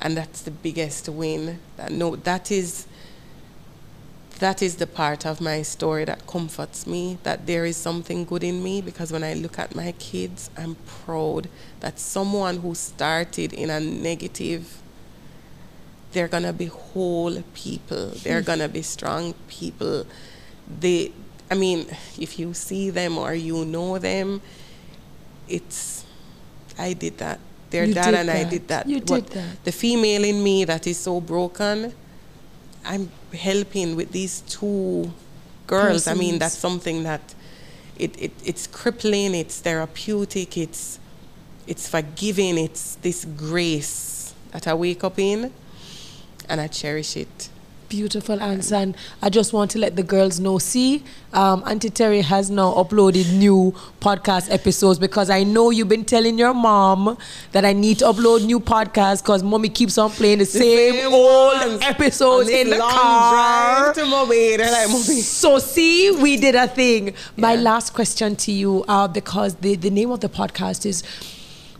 And 0.00 0.16
that's 0.16 0.40
the 0.42 0.50
biggest 0.50 1.08
win. 1.08 1.60
That 1.76 1.92
no 1.92 2.16
that 2.16 2.50
is 2.50 2.88
that 4.40 4.60
is 4.60 4.74
the 4.76 4.88
part 4.88 5.24
of 5.24 5.40
my 5.40 5.62
story 5.62 6.04
that 6.04 6.26
comforts 6.26 6.84
me 6.84 7.18
that 7.22 7.46
there 7.46 7.64
is 7.64 7.76
something 7.76 8.24
good 8.24 8.42
in 8.42 8.60
me 8.60 8.82
because 8.82 9.12
when 9.12 9.22
I 9.22 9.34
look 9.34 9.56
at 9.56 9.76
my 9.76 9.92
kids, 9.92 10.50
I'm 10.58 10.74
proud 11.04 11.48
that 11.78 12.00
someone 12.00 12.56
who 12.56 12.74
started 12.74 13.52
in 13.52 13.70
a 13.70 13.78
negative 13.78 14.82
they're 16.10 16.28
gonna 16.28 16.52
be 16.52 16.66
whole 16.66 17.42
people. 17.54 18.06
They're 18.22 18.40
hmm. 18.40 18.46
gonna 18.46 18.68
be 18.68 18.82
strong 18.82 19.34
people. 19.48 20.06
They, 20.80 21.12
I 21.50 21.54
mean, 21.54 21.86
if 22.18 22.38
you 22.38 22.54
see 22.54 22.90
them 22.90 23.18
or 23.18 23.34
you 23.34 23.64
know 23.64 23.98
them, 23.98 24.40
it's. 25.48 26.04
I 26.78 26.92
did 26.92 27.18
that. 27.18 27.38
Their 27.70 27.84
You 27.84 27.94
dad 27.94 28.14
and 28.14 28.30
I 28.30 28.44
did 28.44 28.68
that. 28.68 28.88
You 28.88 28.98
What- 28.98 29.06
did 29.06 29.26
that. 29.34 29.64
The 29.64 29.72
female 29.72 30.24
in 30.24 30.42
me 30.42 30.64
that 30.64 30.86
is 30.86 30.98
so 30.98 31.20
broken, 31.20 31.92
I'm 32.84 33.10
helping 33.32 33.96
with 33.96 34.12
these 34.12 34.42
two 34.48 35.12
girls. 35.66 36.06
I 36.06 36.14
mean, 36.14 36.38
that's 36.38 36.58
something 36.58 37.02
that 37.04 37.34
it, 37.98 38.14
it 38.20 38.32
it's 38.44 38.66
crippling. 38.66 39.34
It's 39.34 39.58
therapeutic. 39.60 40.56
It's 40.58 40.98
it's 41.66 41.88
forgiving. 41.88 42.58
It's 42.58 42.96
this 42.96 43.24
grace 43.24 44.34
that 44.52 44.66
I 44.66 44.74
wake 44.74 45.02
up 45.04 45.18
in, 45.18 45.52
and 46.48 46.60
I 46.60 46.66
cherish 46.68 47.16
it. 47.16 47.48
Beautiful 47.94 48.40
answer. 48.40 48.74
And 48.74 48.96
I 49.22 49.30
just 49.30 49.52
want 49.52 49.70
to 49.70 49.78
let 49.78 49.94
the 49.94 50.02
girls 50.02 50.40
know. 50.40 50.58
See, 50.58 51.04
um, 51.32 51.62
Auntie 51.64 51.90
Terri 51.90 52.22
has 52.22 52.50
now 52.50 52.74
uploaded 52.74 53.32
new 53.32 53.72
podcast 54.00 54.50
episodes 54.50 54.98
because 54.98 55.30
I 55.30 55.44
know 55.44 55.70
you've 55.70 55.88
been 55.88 56.04
telling 56.04 56.36
your 56.36 56.52
mom 56.54 57.16
that 57.52 57.64
I 57.64 57.72
need 57.72 58.00
to 58.00 58.06
upload 58.06 58.44
new 58.44 58.58
podcasts 58.58 59.22
because 59.22 59.44
mommy 59.44 59.68
keeps 59.68 59.96
on 59.96 60.10
playing 60.10 60.38
the, 60.38 60.44
same, 60.44 60.94
same 60.94 61.12
old 61.12 61.54
ones. 61.54 61.82
episodes 61.82 62.48
in 62.50 62.70
the 62.70 62.78
car. 62.78 63.92
drive 63.92 63.94
to 63.94 64.00
they're 64.56 64.72
like, 64.72 64.88
"Mommy." 64.88 65.20
So 65.20 65.60
see, 65.60 66.10
we 66.10 66.36
did 66.36 66.56
a 66.56 66.66
thing. 66.66 67.14
My 67.36 67.54
last 67.54 67.94
question 67.94 68.34
to 68.34 68.50
you, 68.50 68.84
uh, 68.88 69.06
because 69.06 69.54
the, 69.54 69.76
the 69.76 69.90
name 69.90 70.10
of 70.10 70.18
the 70.18 70.28
podcast 70.28 70.84
is 70.84 71.04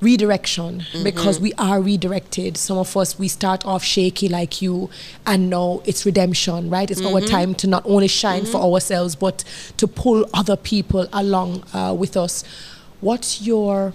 redirection 0.04 0.80
Mm-hmm. 0.80 1.02
because 1.04 1.40
we 1.40 1.52
are 1.54 1.80
redirected. 1.80 2.56
Some 2.56 2.78
of 2.78 2.96
us 2.96 3.18
we 3.18 3.28
start 3.28 3.64
off 3.66 3.82
shaky 3.82 4.28
like 4.28 4.60
you 4.62 4.90
and 5.26 5.48
now 5.50 5.80
it's 5.84 6.04
redemption 6.06 6.70
right? 6.70 6.90
It's 6.90 7.00
Mm-hmm. 7.00 7.14
our 7.14 7.20
time 7.36 7.54
to 7.56 7.66
not 7.66 7.82
only 7.86 8.08
shine 8.08 8.44
for 8.44 8.58
ourselves 8.68 9.16
but 9.16 9.42
to 9.78 9.86
pull 9.88 10.26
other 10.34 10.56
people 10.56 11.06
along 11.12 11.64
uh, 11.72 11.94
with 12.02 12.16
us. 12.16 12.44
What's 13.00 13.42
your 13.42 13.92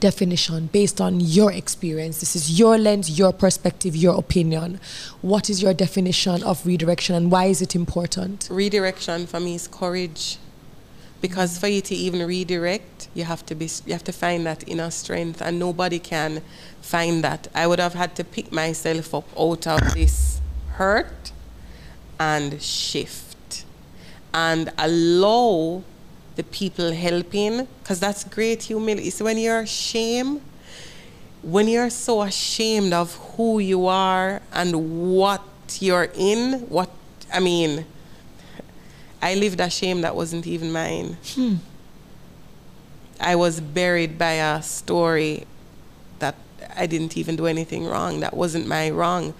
definition 0.00 0.66
based 0.72 1.00
on 1.00 1.20
your 1.20 1.52
experience? 1.52 2.20
This 2.20 2.34
is 2.34 2.58
your 2.58 2.78
lens 2.78 3.18
your 3.18 3.32
perspective 3.32 3.94
your 3.94 4.16
opinion. 4.18 4.80
What 5.20 5.50
is 5.50 5.60
your 5.62 5.74
definition 5.74 6.42
of 6.42 6.64
redirection 6.66 7.14
and 7.14 7.30
why 7.30 7.46
is 7.46 7.60
it 7.60 7.74
important? 7.74 8.48
Redirection 8.50 9.26
for 9.26 9.40
me 9.40 9.54
is 9.56 9.68
courage 9.68 10.38
because 11.20 11.58
for 11.58 11.68
you 11.68 11.80
to 11.80 11.94
even 11.94 12.26
redirect 12.26 13.08
you 13.14 13.24
have 13.24 13.44
to 13.46 13.54
be 13.54 13.68
you 13.86 13.92
have 13.92 14.04
to 14.04 14.12
find 14.12 14.46
that 14.46 14.66
inner 14.68 14.90
strength 14.90 15.42
and 15.42 15.58
nobody 15.58 15.98
can 15.98 16.42
find 16.80 17.22
that. 17.24 17.48
I 17.54 17.66
would 17.66 17.78
have 17.78 17.94
had 17.94 18.14
to 18.16 18.24
pick 18.24 18.50
myself 18.52 19.14
up 19.14 19.28
out 19.38 19.66
of 19.66 19.94
this 19.94 20.40
hurt 20.72 21.32
and 22.18 22.60
shift. 22.60 23.64
And 24.32 24.72
allow 24.78 25.82
the 26.36 26.44
people 26.44 26.92
helping 26.92 27.66
because 27.82 27.98
that's 27.98 28.24
great 28.24 28.62
humility. 28.62 29.10
So 29.10 29.24
when 29.24 29.38
you're 29.38 29.60
ashamed 29.60 30.40
when 31.42 31.66
you're 31.68 31.90
so 31.90 32.22
ashamed 32.22 32.92
of 32.92 33.14
who 33.14 33.58
you 33.58 33.86
are 33.86 34.42
and 34.52 35.10
what 35.10 35.42
you're 35.80 36.10
in 36.14 36.60
what 36.68 36.90
i 37.32 37.40
mean 37.40 37.86
I 39.22 39.34
lived 39.34 39.60
a 39.60 39.70
shame 39.70 40.00
that 40.00 40.16
wasn't 40.16 40.46
even 40.46 40.72
mine. 40.72 41.18
Hmm. 41.34 41.56
I 43.20 43.36
was 43.36 43.60
buried 43.60 44.18
by 44.18 44.32
a 44.32 44.62
story 44.62 45.46
that 46.20 46.36
I 46.74 46.86
didn't 46.86 47.16
even 47.16 47.36
do 47.36 47.46
anything 47.46 47.86
wrong. 47.86 48.20
That 48.20 48.34
wasn't 48.34 48.66
my 48.66 48.88
wrong. 48.90 49.34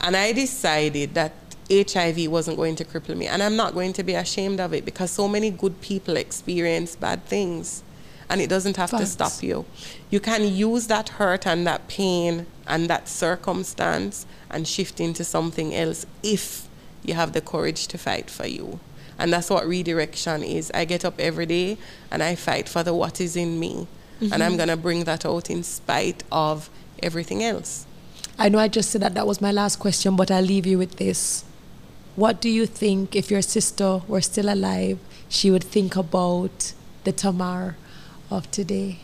And 0.00 0.16
I 0.16 0.32
decided 0.32 1.14
that 1.14 1.32
HIV 1.70 2.28
wasn't 2.28 2.56
going 2.56 2.76
to 2.76 2.84
cripple 2.84 3.16
me. 3.16 3.26
And 3.26 3.42
I'm 3.42 3.56
not 3.56 3.74
going 3.74 3.92
to 3.94 4.02
be 4.02 4.14
ashamed 4.14 4.60
of 4.60 4.72
it 4.72 4.84
because 4.84 5.10
so 5.10 5.28
many 5.28 5.50
good 5.50 5.80
people 5.80 6.16
experience 6.16 6.96
bad 6.96 7.24
things. 7.26 7.82
And 8.28 8.40
it 8.40 8.48
doesn't 8.48 8.76
have 8.76 8.90
to 8.90 9.06
stop 9.06 9.42
you. 9.42 9.66
You 10.10 10.20
can 10.20 10.42
use 10.44 10.86
that 10.88 11.10
hurt 11.10 11.46
and 11.46 11.66
that 11.66 11.86
pain 11.86 12.46
and 12.66 12.88
that 12.88 13.08
circumstance 13.08 14.26
and 14.50 14.66
shift 14.66 15.00
into 15.00 15.22
something 15.22 15.74
else 15.74 16.06
if 16.22 16.66
you 17.04 17.14
have 17.14 17.32
the 17.32 17.40
courage 17.40 17.86
to 17.88 17.98
fight 17.98 18.28
for 18.28 18.46
you. 18.46 18.80
And 19.18 19.32
that's 19.32 19.50
what 19.50 19.66
redirection 19.66 20.42
is. 20.42 20.70
I 20.74 20.84
get 20.84 21.04
up 21.04 21.18
every 21.18 21.46
day 21.46 21.78
and 22.10 22.22
I 22.22 22.34
fight 22.34 22.68
for 22.68 22.82
the 22.82 22.94
what 22.94 23.20
is 23.20 23.36
in 23.36 23.58
me. 23.58 23.86
And 24.20 24.34
I'm 24.34 24.40
mm-hmm. 24.40 24.56
going 24.56 24.68
to 24.68 24.76
bring 24.76 25.04
that 25.04 25.26
out 25.26 25.50
in 25.50 25.62
spite 25.62 26.24
of 26.32 26.70
everything 27.02 27.42
else. 27.42 27.86
I 28.38 28.48
know 28.48 28.58
I 28.58 28.68
just 28.68 28.90
said 28.90 29.02
that 29.02 29.14
that 29.14 29.26
was 29.26 29.40
my 29.40 29.52
last 29.52 29.76
question, 29.76 30.16
but 30.16 30.30
I'll 30.30 30.42
leave 30.42 30.66
you 30.66 30.78
with 30.78 30.96
this. 30.96 31.44
What 32.14 32.40
do 32.40 32.48
you 32.48 32.66
think 32.66 33.14
if 33.14 33.30
your 33.30 33.42
sister 33.42 34.00
were 34.08 34.22
still 34.22 34.52
alive, 34.52 34.98
she 35.28 35.50
would 35.50 35.64
think 35.64 35.96
about 35.96 36.72
the 37.04 37.12
Tamar 37.12 37.76
of 38.30 38.50
today? 38.50 39.00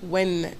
when 0.00 0.54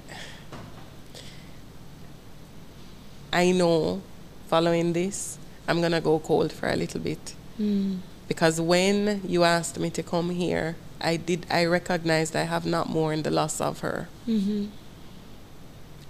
I 3.32 3.53
know 3.53 4.03
following 4.48 4.92
this, 4.92 5.38
I'm 5.70 5.80
gonna 5.80 6.00
go 6.00 6.18
cold 6.18 6.52
for 6.52 6.68
a 6.68 6.74
little 6.74 7.00
bit. 7.00 7.34
Hmm. 7.56 7.98
Because 8.26 8.60
when 8.60 9.22
you 9.26 9.44
asked 9.44 9.78
me 9.78 9.88
to 9.90 10.02
come 10.02 10.30
here, 10.30 10.76
I 11.00 11.16
did 11.16 11.46
I 11.48 11.64
recognized 11.64 12.34
I 12.34 12.42
have 12.42 12.66
not 12.66 12.88
mourned 12.88 13.24
the 13.24 13.30
loss 13.30 13.60
of 13.60 13.80
her. 13.80 14.08
Mm-hmm. 14.26 14.66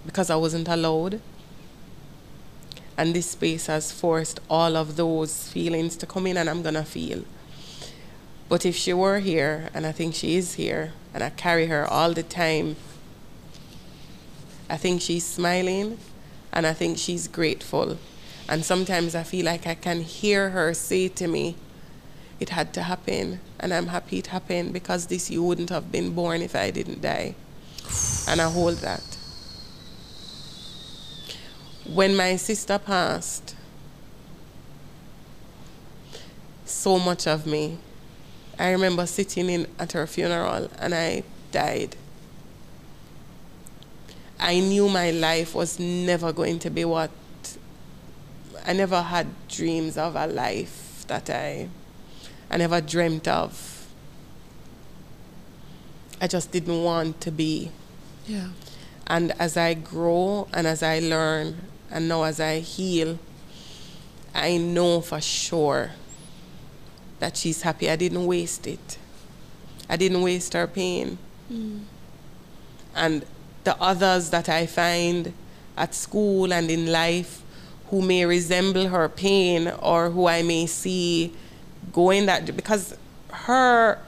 Because 0.05 0.31
I 0.31 0.35
wasn't 0.35 0.67
allowed. 0.67 1.21
And 2.97 3.13
this 3.13 3.31
space 3.31 3.67
has 3.67 3.91
forced 3.91 4.39
all 4.49 4.75
of 4.75 4.95
those 4.95 5.47
feelings 5.49 5.95
to 5.97 6.05
come 6.05 6.25
in 6.25 6.37
and 6.37 6.49
I'm 6.49 6.63
gonna 6.63 6.83
feel. 6.83 7.23
But 8.49 8.65
if 8.65 8.75
she 8.75 8.93
were 8.93 9.19
here, 9.19 9.69
and 9.73 9.85
I 9.85 9.91
think 9.91 10.13
she 10.13 10.35
is 10.35 10.55
here, 10.55 10.91
and 11.13 11.23
I 11.23 11.29
carry 11.29 11.67
her 11.67 11.85
all 11.85 12.13
the 12.13 12.23
time, 12.23 12.75
I 14.69 14.77
think 14.77 15.01
she's 15.01 15.25
smiling 15.25 15.99
and 16.51 16.67
I 16.67 16.73
think 16.73 16.97
she's 16.97 17.27
grateful. 17.27 17.97
And 18.51 18.65
sometimes 18.65 19.15
I 19.15 19.23
feel 19.23 19.45
like 19.45 19.65
I 19.65 19.75
can 19.75 20.01
hear 20.01 20.49
her 20.49 20.73
say 20.73 21.07
to 21.07 21.25
me, 21.25 21.55
It 22.37 22.49
had 22.49 22.73
to 22.73 22.83
happen. 22.83 23.39
And 23.61 23.73
I'm 23.73 23.87
happy 23.87 24.17
it 24.17 24.27
happened 24.27 24.73
because 24.73 25.05
this 25.07 25.31
you 25.31 25.41
wouldn't 25.41 25.69
have 25.69 25.89
been 25.89 26.13
born 26.13 26.41
if 26.41 26.53
I 26.53 26.69
didn't 26.69 27.01
die. 27.01 27.35
And 28.27 28.41
I 28.41 28.51
hold 28.51 28.79
that. 28.79 29.17
When 31.85 32.13
my 32.13 32.35
sister 32.35 32.77
passed, 32.77 33.55
so 36.65 36.99
much 36.99 37.27
of 37.27 37.47
me, 37.47 37.77
I 38.59 38.71
remember 38.71 39.05
sitting 39.05 39.49
in 39.49 39.65
at 39.79 39.93
her 39.93 40.05
funeral 40.05 40.69
and 40.77 40.93
I 40.93 41.23
died. 41.53 41.95
I 44.37 44.59
knew 44.59 44.89
my 44.89 45.11
life 45.11 45.55
was 45.55 45.79
never 45.79 46.33
going 46.33 46.59
to 46.59 46.69
be 46.69 46.83
what 46.83 47.11
I 48.65 48.73
never 48.73 49.01
had 49.01 49.27
dreams 49.47 49.97
of 49.97 50.15
a 50.15 50.27
life 50.27 51.05
that 51.07 51.29
I 51.29 51.69
I 52.49 52.57
never 52.57 52.81
dreamt 52.81 53.27
of. 53.27 53.87
I 56.19 56.27
just 56.27 56.51
didn't 56.51 56.83
want 56.83 57.21
to 57.21 57.31
be. 57.31 57.71
Yeah. 58.27 58.49
And 59.07 59.31
as 59.39 59.57
I 59.57 59.73
grow 59.73 60.47
and 60.53 60.67
as 60.67 60.83
I 60.83 60.99
learn 60.99 61.61
and 61.89 62.07
now 62.07 62.23
as 62.23 62.39
I 62.39 62.59
heal, 62.59 63.17
I 64.35 64.57
know 64.57 65.01
for 65.01 65.19
sure 65.21 65.91
that 67.19 67.37
she's 67.37 67.61
happy. 67.61 67.89
I 67.89 67.95
didn't 67.95 68.25
waste 68.25 68.67
it. 68.67 68.97
I 69.89 69.97
didn't 69.97 70.21
waste 70.21 70.53
her 70.53 70.67
pain. 70.67 71.17
Mm. 71.51 71.81
And 72.95 73.25
the 73.63 73.75
others 73.81 74.29
that 74.29 74.49
I 74.49 74.65
find 74.65 75.33
at 75.77 75.95
school 75.95 76.51
and 76.53 76.69
in 76.69 76.91
life 76.91 77.43
who 77.91 78.01
may 78.01 78.25
resemble 78.25 78.87
her 78.87 79.07
pain 79.09 79.67
or 79.67 80.09
who 80.09 80.25
I 80.25 80.41
may 80.41 80.65
see 80.65 81.33
going 81.91 82.25
that 82.25 82.55
because 82.55 82.95
her 83.31 83.99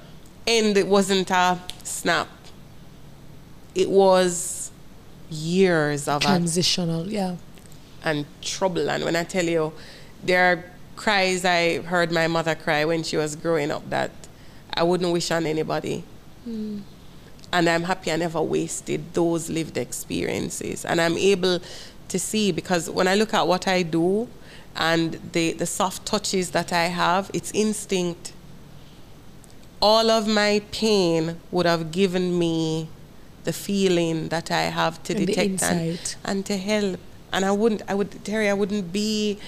end 0.47 0.77
it 0.77 0.87
wasn't 0.87 1.29
a 1.29 1.59
snap. 1.83 2.29
It 3.75 3.89
was 3.89 4.71
years 5.29 6.07
of 6.07 6.21
a 6.21 6.25
Transitional, 6.25 7.09
yeah. 7.09 7.35
and 8.05 8.25
trouble. 8.41 8.89
And 8.89 9.03
when 9.03 9.17
I 9.17 9.25
tell 9.25 9.45
you, 9.45 9.73
there 10.23 10.53
are 10.53 10.65
cries 10.95 11.43
I 11.43 11.79
heard 11.81 12.09
my 12.09 12.27
mother 12.27 12.55
cry 12.55 12.85
when 12.85 13.03
she 13.03 13.17
was 13.17 13.35
growing 13.35 13.69
up 13.69 13.89
that 13.89 14.11
I 14.73 14.83
wouldn't 14.83 15.11
wish 15.11 15.29
on 15.29 15.45
anybody. 15.45 16.05
Hmm. 16.45 16.79
And 17.51 17.69
I'm 17.69 17.83
happy 17.83 18.11
I 18.11 18.15
never 18.15 18.41
wasted 18.41 19.13
those 19.13 19.49
lived 19.49 19.77
experiences. 19.77 20.85
And 20.85 21.01
I'm 21.01 21.17
able 21.17 21.59
to 22.09 22.19
see 22.19 22.51
because 22.51 22.89
when 22.89 23.07
I 23.07 23.15
look 23.15 23.33
at 23.33 23.47
what 23.47 23.67
I 23.67 23.83
do 23.83 24.27
and 24.75 25.19
the, 25.33 25.53
the 25.53 25.65
soft 25.65 26.05
touches 26.05 26.51
that 26.51 26.73
I 26.73 26.85
have, 26.85 27.29
it's 27.33 27.51
instinct. 27.53 28.33
All 29.81 30.09
of 30.09 30.27
my 30.27 30.61
pain 30.71 31.37
would 31.51 31.65
have 31.65 31.91
given 31.91 32.37
me 32.39 32.89
the 33.43 33.53
feeling 33.53 34.29
that 34.29 34.51
I 34.51 34.63
have 34.63 35.03
to 35.03 35.15
And 35.15 35.27
detect 35.27 35.63
and, 35.63 36.15
and 36.23 36.45
to 36.45 36.57
help. 36.57 36.99
And 37.31 37.43
I 37.43 37.51
wouldn't, 37.51 37.81
I 37.87 37.93
would, 37.93 38.11
Terri, 38.23 38.49
I 38.49 38.53
wouldn't 38.53 38.93
be, 38.93 39.39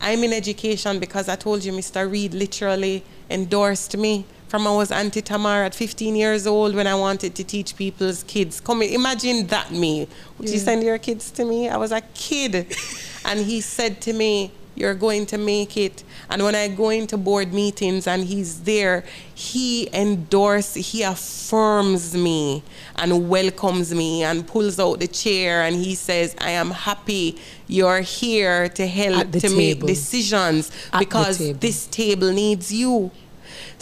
I'm 0.00 0.24
in 0.24 0.32
education 0.32 0.98
because 0.98 1.28
I 1.28 1.36
told 1.36 1.64
you 1.64 1.72
Mr. 1.72 2.10
Reed 2.10 2.34
literally 2.34 3.04
endorsed 3.30 3.96
me 3.96 4.26
from 4.54 4.68
I 4.68 4.70
was 4.70 4.92
Auntie 4.92 5.20
Tamar 5.20 5.64
at 5.64 5.74
15 5.74 6.14
years 6.14 6.46
old 6.46 6.76
when 6.76 6.86
I 6.86 6.94
wanted 6.94 7.34
to 7.34 7.42
teach 7.42 7.74
people's 7.74 8.22
kids. 8.22 8.60
Come 8.60 8.82
in, 8.82 8.90
imagine 8.94 9.48
that 9.48 9.72
me. 9.72 10.06
Would 10.38 10.48
you 10.48 10.58
send 10.58 10.84
your 10.84 10.96
kids 10.96 11.32
to 11.32 11.44
me? 11.44 11.68
I 11.68 11.76
was 11.76 11.90
a 11.90 12.00
kid. 12.00 12.54
and 13.24 13.40
he 13.40 13.60
said 13.60 14.00
to 14.02 14.12
me, 14.12 14.52
you're 14.76 14.94
going 14.94 15.26
to 15.26 15.38
make 15.38 15.76
it. 15.76 16.04
And 16.30 16.40
when 16.40 16.54
I 16.54 16.68
go 16.68 16.90
into 16.90 17.16
board 17.16 17.52
meetings 17.52 18.06
and 18.06 18.22
he's 18.22 18.60
there, 18.62 19.04
he 19.34 19.88
endorses, 19.92 20.92
he 20.92 21.02
affirms 21.02 22.14
me 22.16 22.62
and 22.94 23.28
welcomes 23.28 23.92
me 23.92 24.22
and 24.22 24.46
pulls 24.46 24.78
out 24.78 25.00
the 25.00 25.08
chair 25.08 25.62
and 25.62 25.74
he 25.74 25.96
says, 25.96 26.36
I 26.38 26.50
am 26.50 26.70
happy 26.70 27.40
you're 27.66 28.02
here 28.02 28.68
to 28.68 28.86
help 28.86 29.32
to 29.32 29.56
make 29.56 29.80
decisions 29.80 30.70
At 30.92 31.00
because 31.00 31.38
table. 31.38 31.58
this 31.58 31.88
table 31.88 32.32
needs 32.32 32.72
you. 32.72 33.10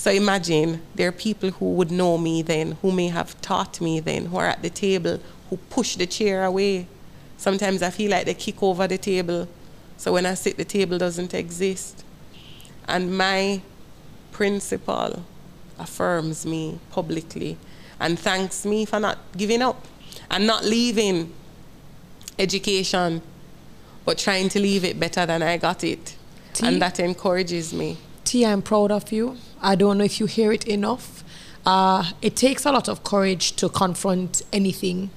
So 0.02 0.10
imagine 0.10 0.82
there 0.96 1.06
are 1.06 1.12
people 1.12 1.50
who 1.52 1.74
would 1.74 1.92
know 1.92 2.18
me 2.18 2.42
then, 2.42 2.72
who 2.82 2.90
may 2.90 3.06
have 3.06 3.40
taught 3.40 3.80
me 3.80 4.00
then, 4.00 4.26
who 4.26 4.36
are 4.36 4.48
at 4.48 4.60
the 4.60 4.68
table, 4.68 5.20
who 5.48 5.58
push 5.70 5.94
the 5.94 6.08
chair 6.08 6.42
away. 6.44 6.88
Sometimes 7.36 7.82
I 7.84 7.90
feel 7.90 8.10
like 8.10 8.26
they 8.26 8.34
kick 8.34 8.60
over 8.64 8.88
the 8.88 8.98
table. 8.98 9.46
So 9.98 10.12
when 10.12 10.26
I 10.26 10.34
sit, 10.34 10.56
the 10.56 10.64
table 10.64 10.98
doesn't 10.98 11.34
exist. 11.34 12.04
And 12.88 13.16
my 13.16 13.62
principal 14.32 15.22
affirms 15.78 16.44
me 16.44 16.80
publicly 16.90 17.56
and 18.00 18.18
thanks 18.18 18.66
me 18.66 18.84
for 18.84 18.98
not 18.98 19.18
giving 19.36 19.62
up 19.62 19.86
and 20.32 20.48
not 20.48 20.64
leaving 20.64 21.32
education, 22.40 23.22
but 24.04 24.18
trying 24.18 24.48
to 24.48 24.58
leave 24.58 24.84
it 24.84 24.98
better 24.98 25.24
than 25.26 25.44
I 25.44 25.58
got 25.58 25.84
it. 25.84 26.16
And 26.60 26.82
that 26.82 26.98
encourages 26.98 27.72
me. 27.72 27.98
Tia, 28.24 28.48
I'm 28.48 28.62
proud 28.62 28.90
of 28.90 29.12
you. 29.12 29.36
I 29.62 29.74
don't 29.76 29.98
know 29.98 30.04
if 30.04 30.18
you 30.20 30.26
hear 30.26 30.52
it 30.52 30.66
enough. 30.66 31.24
Uh, 31.64 32.10
it 32.20 32.34
takes 32.36 32.66
a 32.66 32.72
lot 32.72 32.88
of 32.88 33.04
courage 33.04 33.52
to 33.56 33.68
confront 33.68 34.42
anything. 34.52 35.10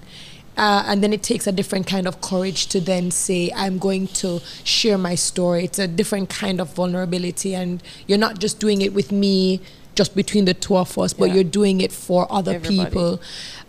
Uh, 0.58 0.84
and 0.88 1.04
then 1.04 1.12
it 1.12 1.22
takes 1.22 1.48
a 1.48 1.52
different 1.52 1.86
kind 1.86 2.08
of 2.08 2.22
courage 2.22 2.68
to 2.68 2.80
then 2.80 3.12
say, 3.12 3.52
I'm 3.56 3.78
going 3.78 4.08
to 4.08 4.40
share 4.64 4.98
my 4.98 5.16
story. 5.16 5.66
It's 5.66 5.80
a 5.80 5.88
different 5.88 6.30
kind 6.30 6.62
of 6.62 6.74
vulnerability. 6.74 7.54
And 7.56 7.84
you're 8.08 8.18
not 8.20 8.40
just 8.40 8.60
doing 8.60 8.82
it 8.82 8.94
with 8.94 9.12
me, 9.12 9.60
just 9.96 10.16
between 10.16 10.46
the 10.46 10.54
two 10.54 10.78
of 10.78 10.98
us, 10.98 11.12
but 11.14 11.26
Yeah. 11.30 11.36
you're 11.36 11.44
doing 11.44 11.82
it 11.82 11.92
for 11.92 12.26
other 12.32 12.54
Everybody. 12.54 12.86
people. 12.90 13.22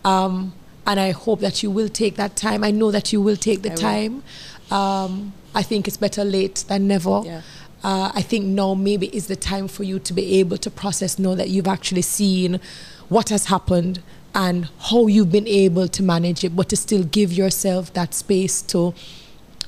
Um, 0.05 0.53
and 0.85 0.99
I 0.99 1.11
hope 1.11 1.41
that 1.41 1.61
you 1.61 1.69
will 1.71 1.89
take 1.89 2.15
that 2.15 2.37
time. 2.37 2.63
I 2.63 2.71
know 2.71 2.91
that 2.91 3.11
you 3.11 3.21
will 3.21 3.35
take 3.35 3.63
the 3.63 3.73
I 3.73 3.75
time. 3.75 4.23
Um, 4.71 5.33
I 5.53 5.63
think 5.63 5.87
it's 5.87 5.97
better 5.97 6.23
late 6.23 6.63
than 6.69 6.87
never. 6.87 7.21
Yeah. 7.25 7.41
Uh, 7.87 8.11
I 8.13 8.21
think 8.21 8.43
now 8.43 8.73
maybe 8.73 9.07
is 9.15 9.27
the 9.27 9.37
time 9.37 9.69
for 9.69 9.83
you 9.83 9.97
to 9.97 10.11
be 10.11 10.39
able 10.41 10.57
to 10.57 10.69
process, 10.69 11.17
know 11.17 11.35
that 11.35 11.47
you've 11.47 11.69
actually 11.69 12.01
seen 12.01 12.59
what 13.07 13.29
has 13.29 13.45
happened 13.45 14.01
and 14.35 14.67
how 14.89 15.07
you've 15.07 15.31
been 15.31 15.47
able 15.47 15.87
to 15.87 16.03
manage 16.03 16.43
it, 16.43 16.53
but 16.53 16.67
to 16.67 16.75
still 16.75 17.05
give 17.05 17.31
yourself 17.31 17.93
that 17.93 18.13
space 18.13 18.61
to 18.63 18.93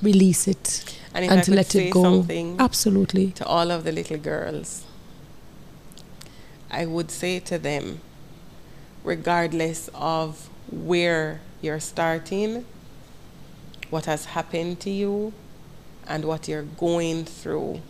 release 0.01 0.49
it 0.49 0.97
And 1.13 1.31
I 1.31 1.41
to 1.43 1.55
let 1.55 1.73
it 1.75 1.91
go. 1.91 2.25
Absolutely. 2.59 3.31
to 3.31 3.45
all 3.45 3.71
of 3.71 3.85
the 3.85 3.93
little 3.93 4.17
girls, 4.17 4.83
I 6.69 6.87
would 6.87 7.11
say 7.11 7.39
to 7.39 7.57
them, 7.57 8.01
regardless 9.05 9.89
of 9.93 10.49
where 10.69 11.39
you're 11.61 11.79
starting, 11.79 12.65
what 13.89 14.07
has 14.07 14.25
happened 14.25 14.81
to 14.81 14.89
you, 14.89 15.31
and 16.05 16.25
what 16.25 16.49
you're 16.49 16.63
going 16.63 17.23
through, 17.23 17.81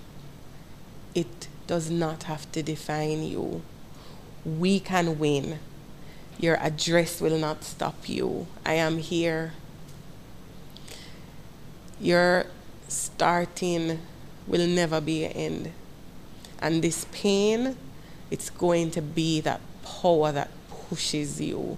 it 1.15 1.47
does 1.67 1.89
not 1.89 2.23
have 2.23 2.51
to 2.51 2.63
define 2.63 3.23
you. 3.23 3.61
We 4.45 4.79
can 4.79 5.19
win. 5.19 5.59
Your 6.39 6.55
address 6.57 7.21
will 7.21 7.37
not 7.37 7.63
stop 7.63 8.07
you. 8.07 8.47
I 8.65 8.73
am 8.73 8.97
here. 8.97 9.53
Your 11.99 12.45
starting 12.87 13.99
will 14.47 14.67
never 14.67 15.01
be 15.01 15.25
an 15.25 15.31
end. 15.33 15.71
And 16.61 16.81
this 16.81 17.05
pain, 17.11 17.77
it's 18.31 18.49
going 18.49 18.91
to 18.91 19.01
be 19.01 19.41
that 19.41 19.61
power 19.83 20.31
that 20.31 20.49
pushes 20.69 21.39
you. 21.41 21.77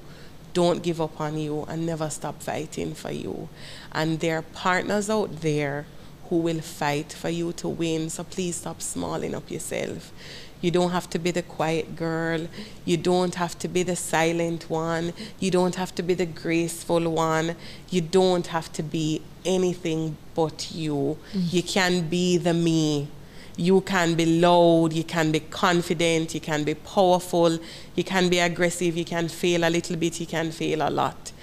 Don't 0.54 0.84
give 0.84 1.00
up 1.00 1.20
on 1.20 1.38
you 1.38 1.64
and 1.68 1.86
never 1.86 2.10
stop 2.10 2.42
fighting 2.42 2.94
for 2.94 3.12
you. 3.12 3.50
And 3.92 4.20
there 4.20 4.38
are 4.38 4.42
partners 4.42 5.10
out 5.10 5.42
there 5.42 5.86
who 6.32 6.38
will 6.38 6.62
fight 6.62 7.12
for 7.12 7.30
you 7.30 7.52
to 7.52 7.68
win. 7.68 8.10
So 8.10 8.24
please 8.24 8.56
stop 8.56 8.82
smalling 8.82 9.36
up 9.36 9.52
yourself. 9.52 10.14
You 10.62 10.72
don't 10.72 10.92
have 10.92 11.10
to 11.10 11.20
be 11.20 11.32
the 11.32 11.42
quiet 11.42 11.98
girl. 11.98 12.48
You 12.86 12.96
don't 12.96 13.36
have 13.36 13.60
to 13.60 13.68
be 13.68 13.84
the 13.84 13.98
silent 13.98 14.70
one. 14.70 15.12
You 15.42 15.52
don't 15.52 15.76
have 15.76 15.94
to 15.96 16.02
be 16.02 16.14
the 16.14 16.26
graceful 16.26 17.10
one. 17.10 17.58
You 17.90 18.00
don't 18.00 18.48
have 18.48 18.72
to 18.72 18.82
be 18.82 19.22
anything 19.44 20.16
but 20.34 20.72
you. 20.74 21.18
Mm-hmm. 21.34 21.48
You 21.50 21.64
can 21.64 22.08
be 22.08 22.38
the 22.38 22.54
me. 22.54 23.10
You 23.58 23.82
can 23.82 24.16
be 24.16 24.40
loud, 24.40 24.94
you 24.94 25.04
can 25.04 25.34
be 25.34 25.42
confident, 25.42 26.34
you 26.34 26.40
can 26.40 26.64
be 26.64 26.74
powerful, 26.74 27.60
you 27.96 28.04
can 28.04 28.30
be 28.30 28.40
aggressive, 28.40 28.96
you 28.96 29.04
can 29.04 29.28
fail 29.28 29.68
a 29.68 29.70
little 29.70 29.98
bit, 29.98 30.22
you 30.22 30.26
can 30.26 30.52
fail 30.52 30.82
a 30.82 30.90
lot. 30.90 31.34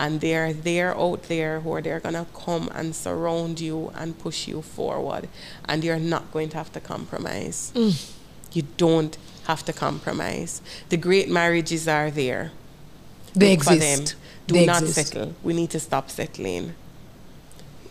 And 0.00 0.22
they're 0.22 0.54
there 0.54 0.96
out 0.98 1.24
there 1.24 1.60
who 1.60 1.74
are 1.74 1.82
they're 1.82 2.00
gonna 2.00 2.26
come 2.34 2.70
and 2.74 2.96
surround 2.96 3.60
you 3.60 3.92
and 3.94 4.18
push 4.18 4.48
you 4.48 4.62
forward. 4.62 5.28
And 5.68 5.84
you're 5.84 5.98
not 6.14 6.32
going 6.32 6.48
to 6.50 6.56
have 6.56 6.72
to 6.72 6.80
compromise. 6.80 7.70
Mm. 7.74 8.10
You 8.52 8.62
don't 8.78 9.18
have 9.44 9.62
to 9.66 9.72
compromise. 9.74 10.62
The 10.88 10.96
great 10.96 11.28
marriages 11.28 11.86
are 11.86 12.10
there. 12.10 12.50
They 13.34 13.56
Look 13.56 13.64
for 13.64 13.74
exist. 13.74 14.06
them. 14.14 14.20
Do 14.46 14.54
They 14.54 14.64
not 14.66 14.82
exist. 14.82 15.12
settle. 15.12 15.34
We 15.42 15.52
need 15.52 15.70
to 15.70 15.78
stop 15.80 16.10
settling. 16.10 16.74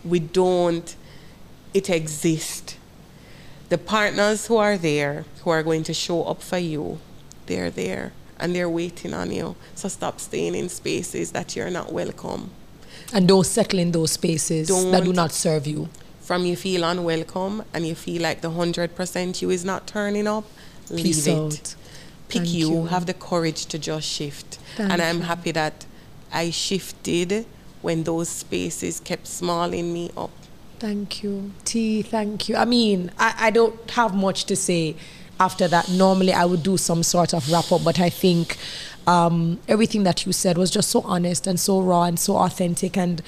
We 0.03 0.19
don't, 0.19 0.95
it 1.75 1.89
exists. 1.89 2.75
The 3.69 3.77
partners 3.77 4.47
who 4.47 4.57
are 4.57 4.77
there, 4.77 5.25
who 5.43 5.51
are 5.51 5.61
going 5.63 5.83
to 5.83 5.93
show 5.93 6.23
up 6.23 6.41
for 6.41 6.57
you, 6.57 6.99
they're 7.45 7.69
there 7.69 8.13
and 8.39 8.55
they're 8.55 8.69
waiting 8.69 9.13
on 9.13 9.31
you. 9.31 9.55
So 9.75 9.87
stop 9.89 10.19
staying 10.19 10.55
in 10.55 10.69
spaces 10.69 11.31
that 11.31 11.55
you're 11.55 11.69
not 11.69 11.91
welcome. 11.91 12.51
And 13.13 13.27
don't 13.27 13.45
settle 13.45 13.79
in 13.79 13.91
those 13.91 14.11
spaces 14.11 14.67
that 14.67 15.03
do 15.03 15.13
Don't. 15.13 15.31
serve 15.31 15.67
you. 15.67 15.89
From 16.21 16.45
you 16.45 16.55
feel 16.55 16.83
unwelcome 16.83 17.63
and 17.73 17.87
you 17.87 17.95
feel 17.95 18.21
like 18.21 18.41
the 18.41 18.49
100% 18.51 19.41
you 19.41 19.49
is 19.49 19.65
not 19.65 19.87
turning 19.87 20.27
up, 20.27 20.45
Peace 20.95 21.25
leave 21.25 21.35
it. 21.37 21.39
out. 21.39 21.75
Pick 22.27 22.41
Thank 22.43 22.53
you, 22.53 22.69
you. 22.69 22.85
have 22.85 23.07
the 23.07 23.15
courage 23.15 23.65
to 23.67 23.79
just 23.79 24.07
shift. 24.07 24.59
Thank 24.77 24.91
and 24.91 25.01
I'm 25.01 25.17
you. 25.17 25.23
happy 25.23 25.51
that 25.51 25.85
I 26.31 26.51
shifted 26.51 27.45
when 27.81 28.03
those 28.03 28.29
spaces 28.29 28.99
kept 28.99 29.25
smalling 29.25 29.91
me 29.91 30.11
up. 30.15 30.29
Thank 30.77 31.23
you. 31.23 31.51
T, 31.65 32.03
thank 32.03 32.47
you. 32.47 32.55
I 32.55 32.65
mean, 32.65 33.11
I, 33.17 33.33
I 33.47 33.49
don't 33.49 33.89
have 33.91 34.13
much 34.13 34.45
to 34.45 34.55
say 34.55 34.95
after 35.39 35.67
that. 35.67 35.89
Normally, 35.89 36.33
I 36.33 36.45
would 36.45 36.63
do 36.63 36.77
some 36.77 37.03
sort 37.03 37.33
of 37.33 37.49
wrap 37.51 37.71
up, 37.71 37.83
but 37.83 37.99
I 37.99 38.09
think 38.09 38.57
um, 39.07 39.59
everything 39.67 40.03
that 40.03 40.25
you 40.25 40.33
said 40.33 40.57
was 40.57 40.69
just 40.69 40.89
so 40.89 41.01
honest 41.01 41.47
and 41.47 41.59
so 41.59 41.81
raw 41.81 42.03
and 42.03 42.19
so 42.19 42.37
authentic. 42.37 42.97
And 42.97 43.21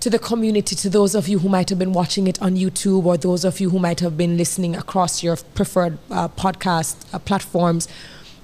to 0.00 0.10
the 0.10 0.18
community, 0.18 0.76
to 0.76 0.90
those 0.90 1.14
of 1.14 1.28
you 1.28 1.38
who 1.38 1.48
might 1.48 1.70
have 1.70 1.78
been 1.78 1.92
watching 1.92 2.26
it 2.26 2.40
on 2.42 2.56
YouTube 2.56 3.04
or 3.04 3.16
those 3.16 3.44
of 3.44 3.60
you 3.60 3.70
who 3.70 3.78
might 3.78 4.00
have 4.00 4.16
been 4.16 4.36
listening 4.36 4.76
across 4.76 5.22
your 5.22 5.36
preferred 5.54 5.98
uh, 6.10 6.28
podcast 6.28 7.12
uh, 7.14 7.18
platforms. 7.18 7.88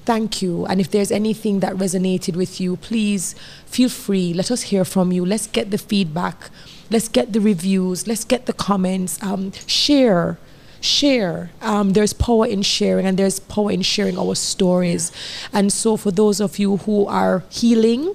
Thank 0.05 0.43
you. 0.43 0.67
And 0.67 0.81
if 0.81 0.91
there's 0.91 1.13
anything 1.13 1.61
that 1.61 1.75
resonated 1.75 2.35
with 2.35 2.61
you, 2.61 2.77
please 2.77 3.35
feel 3.67 3.89
free. 3.89 4.35
Let 4.35 4.51
us 4.51 4.63
hear 4.63 4.85
from 4.85 5.13
you. 5.13 5.25
Let's 5.25 5.47
get 5.47 5.71
the 5.71 5.79
feedback. 5.79 6.51
Let's 6.91 7.09
get 7.09 7.33
the 7.33 7.41
reviews. 7.41 8.09
Let's 8.09 8.25
get 8.25 8.47
the 8.47 8.53
comments. 8.53 9.23
Um, 9.23 9.53
share 9.67 10.39
share. 10.83 11.51
Um, 11.61 11.95
there's 11.95 12.13
power 12.13 12.47
in 12.47 12.63
sharing, 12.63 13.07
and 13.07 13.19
there's 13.19 13.39
power 13.39 13.71
in 13.71 13.83
sharing 13.83 14.19
our 14.19 14.35
stories. 14.35 15.13
And 15.53 15.73
so, 15.73 15.97
for 15.97 16.11
those 16.11 16.41
of 16.41 16.59
you 16.59 16.79
who 16.79 17.07
are 17.07 17.45
healing, 17.51 18.15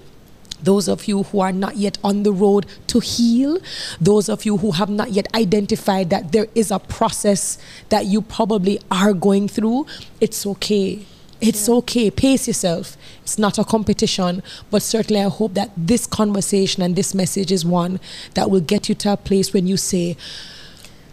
those 0.61 0.87
of 0.87 1.07
you 1.07 1.23
who 1.23 1.39
are 1.39 1.51
not 1.51 1.77
yet 1.77 1.97
on 2.03 2.23
the 2.23 2.31
road 2.31 2.65
to 2.87 2.99
heal, 2.99 3.59
those 3.99 4.29
of 4.29 4.45
you 4.45 4.57
who 4.57 4.71
have 4.71 4.89
not 4.89 5.11
yet 5.11 5.27
identified 5.35 6.09
that 6.09 6.31
there 6.31 6.47
is 6.55 6.71
a 6.71 6.79
process 6.79 7.57
that 7.89 8.05
you 8.05 8.21
probably 8.21 8.79
are 8.89 9.13
going 9.13 9.47
through, 9.47 9.85
it's 10.19 10.45
okay. 10.45 11.05
It's 11.39 11.67
yeah. 11.67 11.75
okay. 11.75 12.09
Pace 12.09 12.47
yourself. 12.47 12.97
It's 13.21 13.37
not 13.37 13.59
a 13.59 13.63
competition, 13.63 14.41
but 14.71 14.81
certainly 14.81 15.21
I 15.21 15.29
hope 15.29 15.53
that 15.53 15.71
this 15.77 16.07
conversation 16.07 16.81
and 16.81 16.95
this 16.95 17.13
message 17.13 17.51
is 17.51 17.63
one 17.63 17.99
that 18.33 18.49
will 18.49 18.61
get 18.61 18.89
you 18.89 18.95
to 18.95 19.13
a 19.13 19.17
place 19.17 19.53
when 19.53 19.67
you 19.67 19.77
say, 19.77 20.17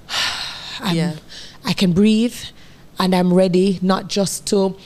yeah. 0.93 1.17
I 1.65 1.73
can 1.73 1.93
breathe 1.93 2.37
and 2.99 3.15
I'm 3.15 3.33
ready 3.33 3.79
not 3.83 4.09
just 4.09 4.47
to 4.49 4.77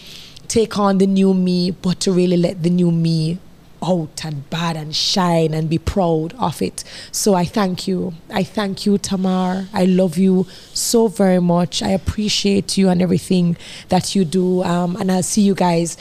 take 0.49 0.79
on 0.79 0.99
the 0.99 1.07
new 1.07 1.35
me, 1.35 1.71
but 1.71 2.01
to 2.01 2.13
really 2.13 2.37
let 2.37 2.63
the 2.63 2.71
new 2.71 2.91
me 2.91 3.39
out 3.83 4.25
and 4.25 4.49
bad 4.51 4.77
and 4.77 4.95
shine 4.95 5.55
and 5.55 5.69
be 5.69 5.79
proud 5.79 6.35
of 6.35 6.61
it. 6.63 6.83
So 7.13 7.35
I 7.35 7.45
thank 7.45 7.87
you. 7.87 8.15
I 8.33 8.43
thank 8.43 8.87
you, 8.87 8.99
Tamar. 8.99 9.69
I 9.73 9.85
love 9.85 10.19
you 10.19 10.47
so 10.73 11.09
very 11.09 11.41
much. 11.41 11.83
I 11.83 11.91
appreciate 11.91 12.77
you 12.77 12.89
and 12.89 13.01
everything 13.01 13.57
that 13.89 14.15
you 14.15 14.25
do. 14.25 14.63
Um, 14.65 14.97
and 14.97 15.13
I'll 15.13 15.23
see 15.23 15.43
you 15.43 15.55
guys 15.55 15.97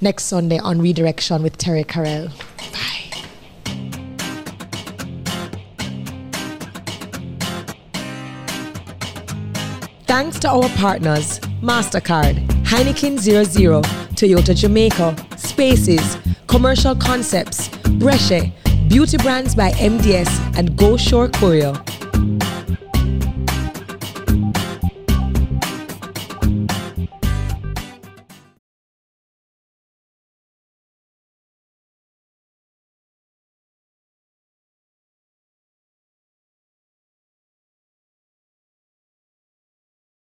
next 0.00 0.24
Sunday 0.24 0.58
on 0.58 0.80
Redirection 0.80 1.42
with 1.42 1.58
Terri-Karelle. 1.58 2.30
Bye. 2.72 3.09
Thanks 10.10 10.40
to 10.40 10.48
our 10.48 10.68
partners, 10.70 11.38
MasterCard, 11.62 12.44
Heineken 12.64 13.16
00, 13.16 13.80
Toyota 14.16 14.56
Jamaica, 14.56 15.14
Spaces, 15.36 16.18
Commercial 16.48 16.96
Concepts, 16.96 17.68
Bresche, 18.00 18.50
Beauty 18.88 19.18
Brands 19.18 19.54
by 19.54 19.70
MDS, 19.70 20.28
and 20.58 20.76
Go 20.76 20.96
Shore 20.96 21.28
Courier. 21.28 21.74